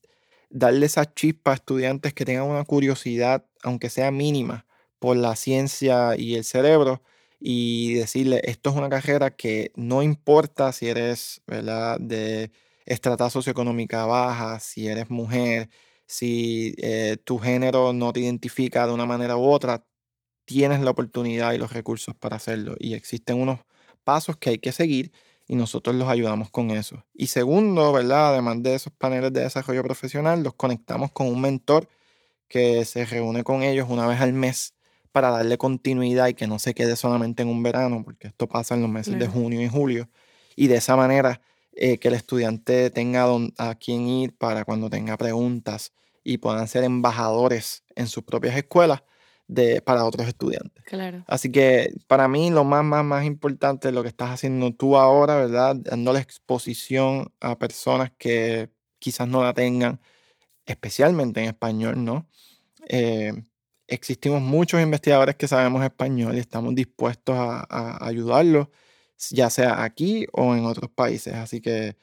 darle 0.49 0.85
esa 0.85 1.13
chispa 1.13 1.51
a 1.51 1.55
estudiantes 1.55 2.13
que 2.13 2.25
tengan 2.25 2.45
una 2.45 2.63
curiosidad, 2.65 3.45
aunque 3.63 3.89
sea 3.89 4.11
mínima, 4.11 4.65
por 4.99 5.17
la 5.17 5.35
ciencia 5.35 6.15
y 6.17 6.35
el 6.35 6.43
cerebro 6.45 7.01
y 7.45 7.95
decirle, 7.95 8.41
esto 8.45 8.69
es 8.69 8.77
una 8.77 8.89
carrera 8.89 9.35
que 9.35 9.73
no 9.75 10.01
importa 10.01 10.71
si 10.71 10.87
eres 10.87 11.41
¿verdad? 11.45 11.99
de 11.99 12.51
estrata 12.85 13.29
socioeconómica 13.29 14.05
baja, 14.05 14.61
si 14.61 14.87
eres 14.87 15.09
mujer, 15.09 15.69
si 16.05 16.73
eh, 16.77 17.17
tu 17.23 17.39
género 17.39 17.91
no 17.91 18.13
te 18.13 18.21
identifica 18.21 18.87
de 18.87 18.93
una 18.93 19.05
manera 19.05 19.35
u 19.35 19.43
otra, 19.43 19.85
tienes 20.45 20.81
la 20.81 20.91
oportunidad 20.91 21.53
y 21.53 21.57
los 21.57 21.73
recursos 21.73 22.15
para 22.15 22.37
hacerlo. 22.37 22.75
Y 22.79 22.93
existen 22.93 23.41
unos 23.41 23.59
pasos 24.03 24.37
que 24.37 24.51
hay 24.51 24.57
que 24.59 24.71
seguir 24.71 25.11
y 25.47 25.55
nosotros 25.55 25.95
los 25.95 26.07
ayudamos 26.07 26.49
con 26.49 26.71
eso. 26.71 27.03
Y 27.13 27.27
segundo, 27.27 27.91
¿verdad? 27.91 28.29
Además 28.29 28.63
de 28.63 28.75
esos 28.75 28.93
paneles 28.93 29.33
de 29.33 29.41
desarrollo 29.41 29.83
profesional, 29.83 30.43
los 30.43 30.53
conectamos 30.53 31.11
con 31.11 31.27
un 31.27 31.41
mentor 31.41 31.89
que 32.47 32.85
se 32.85 33.05
reúne 33.05 33.43
con 33.43 33.63
ellos 33.63 33.87
una 33.89 34.07
vez 34.07 34.21
al 34.21 34.33
mes 34.33 34.73
para 35.11 35.29
darle 35.29 35.57
continuidad 35.57 36.27
y 36.27 36.33
que 36.33 36.47
no 36.47 36.59
se 36.59 36.73
quede 36.73 36.95
solamente 36.95 37.43
en 37.43 37.49
un 37.49 37.61
verano, 37.61 38.03
porque 38.03 38.27
esto 38.27 38.47
pasa 38.47 38.75
en 38.75 38.81
los 38.81 38.89
meses 38.89 39.17
de 39.19 39.27
junio 39.27 39.61
y 39.61 39.69
julio. 39.69 40.09
Y 40.55 40.67
de 40.67 40.77
esa 40.77 40.95
manera 40.95 41.41
eh, 41.73 41.97
que 41.97 42.07
el 42.07 42.13
estudiante 42.13 42.89
tenga 42.89 43.27
a 43.57 43.75
quién 43.75 44.07
ir 44.07 44.35
para 44.35 44.65
cuando 44.65 44.89
tenga 44.89 45.17
preguntas 45.17 45.93
y 46.23 46.37
puedan 46.37 46.67
ser 46.67 46.83
embajadores 46.83 47.83
en 47.95 48.07
sus 48.07 48.23
propias 48.23 48.55
escuelas 48.55 49.03
de, 49.53 49.81
para 49.81 50.05
otros 50.05 50.27
estudiantes. 50.27 50.83
Claro. 50.85 51.23
Así 51.27 51.51
que 51.51 51.93
para 52.07 52.27
mí 52.27 52.49
lo 52.49 52.63
más, 52.63 52.83
más, 52.83 53.03
más 53.03 53.25
importante 53.25 53.89
es 53.89 53.93
lo 53.93 54.01
que 54.01 54.09
estás 54.09 54.31
haciendo 54.31 54.71
tú 54.73 54.97
ahora, 54.97 55.35
¿verdad? 55.37 55.75
Dando 55.75 56.13
la 56.13 56.19
exposición 56.19 57.31
a 57.39 57.57
personas 57.57 58.11
que 58.17 58.69
quizás 58.99 59.27
no 59.27 59.43
la 59.43 59.53
tengan, 59.53 59.99
especialmente 60.65 61.41
en 61.41 61.47
español, 61.47 62.03
¿no? 62.03 62.27
Eh, 62.87 63.33
existimos 63.87 64.41
muchos 64.41 64.81
investigadores 64.81 65.35
que 65.35 65.47
sabemos 65.47 65.83
español 65.83 66.35
y 66.35 66.39
estamos 66.39 66.73
dispuestos 66.75 67.35
a, 67.35 67.65
a 67.69 68.07
ayudarlos, 68.07 68.67
ya 69.29 69.49
sea 69.49 69.83
aquí 69.83 70.25
o 70.31 70.55
en 70.55 70.65
otros 70.65 70.89
países. 70.89 71.33
Así 71.35 71.61
que 71.61 71.95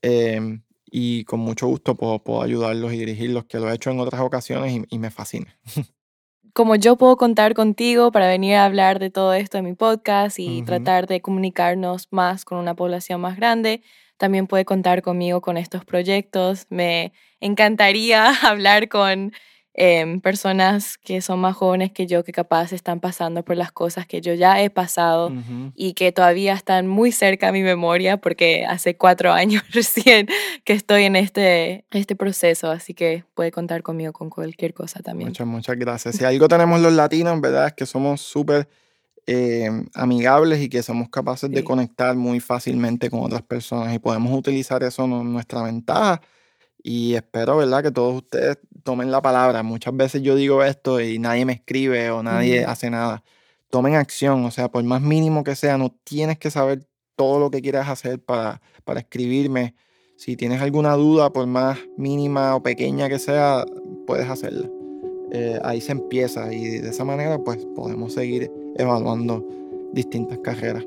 Em, 0.02 0.62
y 0.90 1.24
con 1.24 1.38
mucho 1.38 1.68
gusto 1.68 1.94
puedo, 1.96 2.42
ayudarlos 2.42 2.92
y 2.94 2.98
dirigirlos, 2.98 3.44
que 3.44 3.60
lo 3.60 3.70
he 3.70 3.74
hecho 3.76 3.90
en 3.90 4.00
otras 4.00 4.22
ocasiones 4.22 4.82
y, 4.90 4.98
me 4.98 5.12
fascina. 5.12 5.56
Como 6.55 6.76
yo 6.76 6.96
puedo 6.96 7.16
contar 7.16 7.55
contigo 7.55 8.12
para 8.12 8.28
venir 8.28 8.57
a 8.57 8.66
hablar 8.66 8.98
de 8.98 9.09
todo 9.09 9.32
esto 9.32 9.57
en 9.57 9.64
mi 9.64 9.72
podcast 9.74 10.38
y 10.38 10.62
tratar 10.62 11.07
de 11.07 11.22
comunicarnos 11.22 12.09
más 12.11 12.44
con 12.44 12.59
una 12.59 12.74
población 12.74 13.22
más 13.22 13.36
grande, 13.38 13.82
también 14.18 14.46
puede 14.46 14.66
contar 14.66 15.00
conmigo 15.00 15.40
con 15.40 15.57
estos 15.57 15.86
proyectos. 15.86 16.66
Me 16.68 17.14
encantaría 17.40 18.28
hablar 18.42 18.90
con 18.90 19.32
em, 19.75 20.20
personas 20.20 20.99
que 20.99 21.20
son 21.20 21.41
más 21.41 21.57
jóvenes 21.57 21.93
que 21.93 22.07
yo, 22.07 22.25
que 22.25 22.33
capaz 22.33 22.73
están 22.73 23.01
pasando 23.01 23.45
por 23.45 23.57
las 23.57 23.73
cosas 23.73 24.07
que 24.07 24.20
yo 24.20 24.35
ya 24.35 24.62
he 24.62 24.70
pasado 24.70 25.33
y 25.75 25.95
que 25.95 26.12
todavía 26.12 26.55
están 26.55 26.87
muy 26.87 27.12
cerca 27.12 27.49
a 27.49 27.53
mi 27.53 27.62
memoria 27.62 28.18
porque 28.18 28.64
hace 28.66 28.97
cuatro 28.97 29.33
años 29.33 29.62
recién 29.73 30.29
que 30.64 30.73
estoy 30.73 31.05
en 31.05 31.16
este, 31.16 31.85
este 31.91 32.16
proceso, 32.16 32.70
así 32.70 32.95
que 32.95 33.25
puede 33.35 33.51
contar 33.51 33.83
conmigo 33.83 34.12
con 34.12 34.31
cualquier 34.31 34.75
cosa 34.75 35.01
también. 35.01 35.29
Muchas, 35.29 35.47
muchas 35.47 35.77
gracias. 35.79 36.16
Si 36.16 36.25
algo 36.25 36.49
tenemos 36.49 36.81
los 36.81 36.93
latinos, 36.93 37.41
¿verdad? 37.41 37.68
Es 37.68 37.73
que 37.73 37.87
somos 37.87 38.20
súper 38.20 38.68
eh, 39.27 39.70
amigables 39.95 40.61
y 40.61 40.68
que 40.68 40.83
somos 40.83 41.09
capaces 41.09 41.49
de 41.49 41.62
conectar 41.62 42.16
muy 42.16 42.41
fácilmente 42.41 43.09
con 43.09 43.20
otras 43.20 43.43
personas 43.43 43.95
y 43.95 44.01
podemos 44.01 44.37
utilizar 44.37 44.83
eso 44.83 45.05
en 45.05 45.33
nuestra 45.33 45.62
ventaja. 45.62 46.20
Y 46.83 47.14
espero, 47.14 47.57
¿verdad?, 47.59 47.83
que 47.83 47.91
todos 47.91 48.14
ustedes 48.14 48.59
tomen 48.83 49.11
la 49.11 49.22
palabra. 49.22 49.62
Muchas 49.62 49.97
veces 49.97 50.22
yo 50.22 50.35
digo 50.35 50.64
esto 50.64 51.01
y 51.01 51.18
nadie 51.18 51.45
me 51.45 51.53
escribe 51.53 52.11
o 52.11 52.22
nadie 52.22 52.64
hace 52.64 52.91
nada. 52.91 53.22
Tomen 53.70 53.95
acción, 53.95 54.45
o 54.45 54.51
sea, 54.51 54.68
por 54.68 54.83
más 54.85 55.01
mínimo 55.01 55.45
que 55.45 55.55
sea, 55.55 55.78
no 55.78 55.95
tienes 56.05 56.39
que 56.39 56.51
saber 56.51 56.87
todo 57.16 57.39
lo 57.39 57.51
que 57.51 57.62
quieras 57.62 57.89
hacer 57.89 58.20
para, 58.20 58.61
para 58.85 59.01
escribirme. 59.01 59.74
Si 60.16 60.37
tienes 60.37 60.61
alguna 60.61 60.95
duda, 60.95 61.33
por 61.33 61.47
más 61.47 61.78
mínima 61.97 62.55
o 62.57 62.62
pequeña 62.62 63.09
que 63.09 63.18
sea, 63.18 63.64
puedes 64.07 64.28
hacerla. 64.28 64.68
Eh, 65.33 65.59
ahí 65.64 65.80
se 65.80 65.93
empieza 65.93 66.53
y 66.53 66.78
de 66.78 66.91
esa 66.91 67.05
manera 67.05 67.39
pues 67.39 67.64
podemos 67.74 68.12
seguir 68.12 68.51
evaluando 68.76 69.43
distintas 69.95 70.39
carreras. 70.39 70.85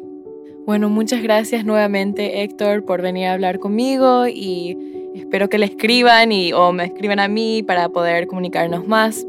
Bueno, 0.68 0.88
muchas 0.90 1.24
gracias 1.24 1.66
nuevamente 1.66 2.44
Héctor 2.44 2.86
por 2.86 3.02
venir 3.02 3.26
a 3.28 3.34
hablar 3.34 3.60
conmigo 3.60 4.28
y 4.28 4.95
espero 5.20 5.50
que 5.50 5.58
le 5.58 5.66
escriban 5.66 6.32
y, 6.32 6.54
o 6.54 6.72
me 6.72 6.86
escriban 6.86 7.20
a 7.20 7.28
mí 7.28 7.64
para 7.64 7.90
poder 7.90 8.28
comunicarnos 8.28 8.88
más 8.88 9.26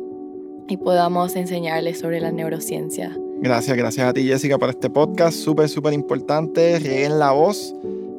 y 0.69 0.77
podamos 0.77 1.37
enseñarles 1.37 1.99
sobre 1.99 2.21
la 2.21 2.33
neurociencia. 2.33 3.17
Gracias, 3.41 3.77
gracias 3.77 4.09
a 4.09 4.13
ti 4.13 4.27
Jessica 4.27 4.59
por 4.59 4.71
este 4.71 4.91
podcast, 4.91 5.37
súper, 5.37 5.69
súper 5.69 5.93
importante, 5.93 6.79
rieguen 6.79 7.19
la 7.19 7.33
voz. 7.33 7.75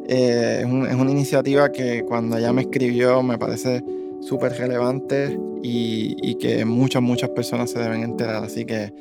Eh, 0.08 0.60
es, 0.62 0.96
una 0.96 1.12
iniciativa 1.12 1.72
que 1.72 2.04
cuando 2.04 2.38
ella 2.38 2.54
me 2.54 2.62
escribió 2.62 3.22
me 3.24 3.38
parece 3.38 3.84
súper 4.22 4.54
relevante 4.54 5.38
y, 5.62 6.16
y 6.22 6.36
que 6.36 6.64
muchas, 6.66 7.02
muchas 7.02 7.30
personas 7.32 7.72
se 7.72 7.80
deben 7.80 8.04
enterar. 8.04 8.44
Así 8.44 8.66
que 8.66 8.94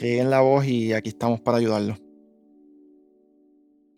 en 0.00 0.30
la 0.30 0.40
voz 0.40 0.66
y 0.66 0.92
aquí 0.92 1.10
estamos 1.10 1.40
para 1.40 1.58
ayudarlo. 1.58 1.96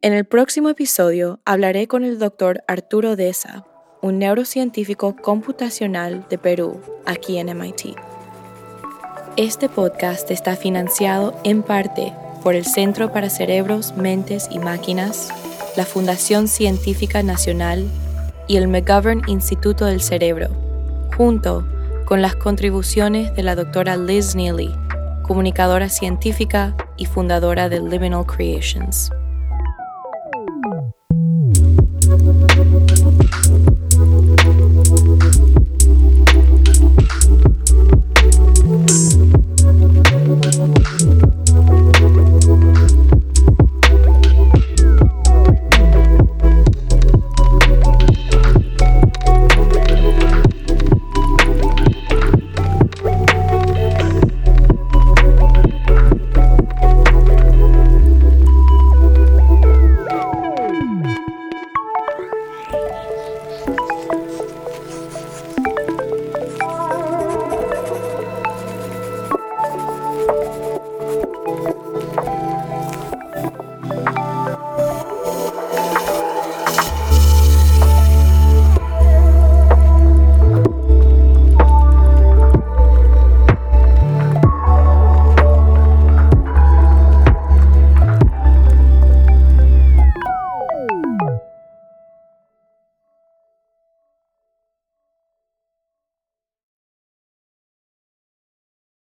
En 0.00 0.12
el 0.12 0.24
próximo 0.24 0.68
episodio 0.68 1.40
hablaré 1.44 1.88
con 1.88 2.04
el 2.04 2.18
doctor 2.18 2.62
Arturo 2.68 3.16
Deza, 3.16 3.64
un 4.00 4.18
neurocientífico 4.18 5.16
computacional 5.16 6.26
de 6.28 6.38
Perú, 6.38 6.80
aquí 7.06 7.38
en 7.38 7.56
MIT. 7.56 7.96
Este 9.36 9.68
podcast 9.68 10.30
está 10.30 10.56
financiado 10.56 11.38
en 11.44 11.62
parte 11.62 12.12
por 12.42 12.54
el 12.54 12.64
Centro 12.64 13.12
para 13.12 13.30
Cerebros, 13.30 13.94
Mentes 13.96 14.48
y 14.50 14.58
Máquinas, 14.58 15.28
la 15.76 15.84
Fundación 15.84 16.48
Científica 16.48 17.22
Nacional 17.22 17.88
y 18.46 18.56
el 18.56 18.68
McGovern 18.68 19.22
Instituto 19.26 19.86
del 19.86 20.00
Cerebro, 20.00 20.48
junto 21.16 21.66
con 22.04 22.22
las 22.22 22.36
contribuciones 22.36 23.34
de 23.34 23.42
la 23.42 23.54
doctora 23.54 23.96
Liz 23.96 24.34
Neely 24.34 24.74
comunicadora 25.28 25.90
científica 25.90 26.74
y 26.96 27.04
fundadora 27.04 27.68
de 27.68 27.80
Liminal 27.80 28.24
Creations. 28.24 29.12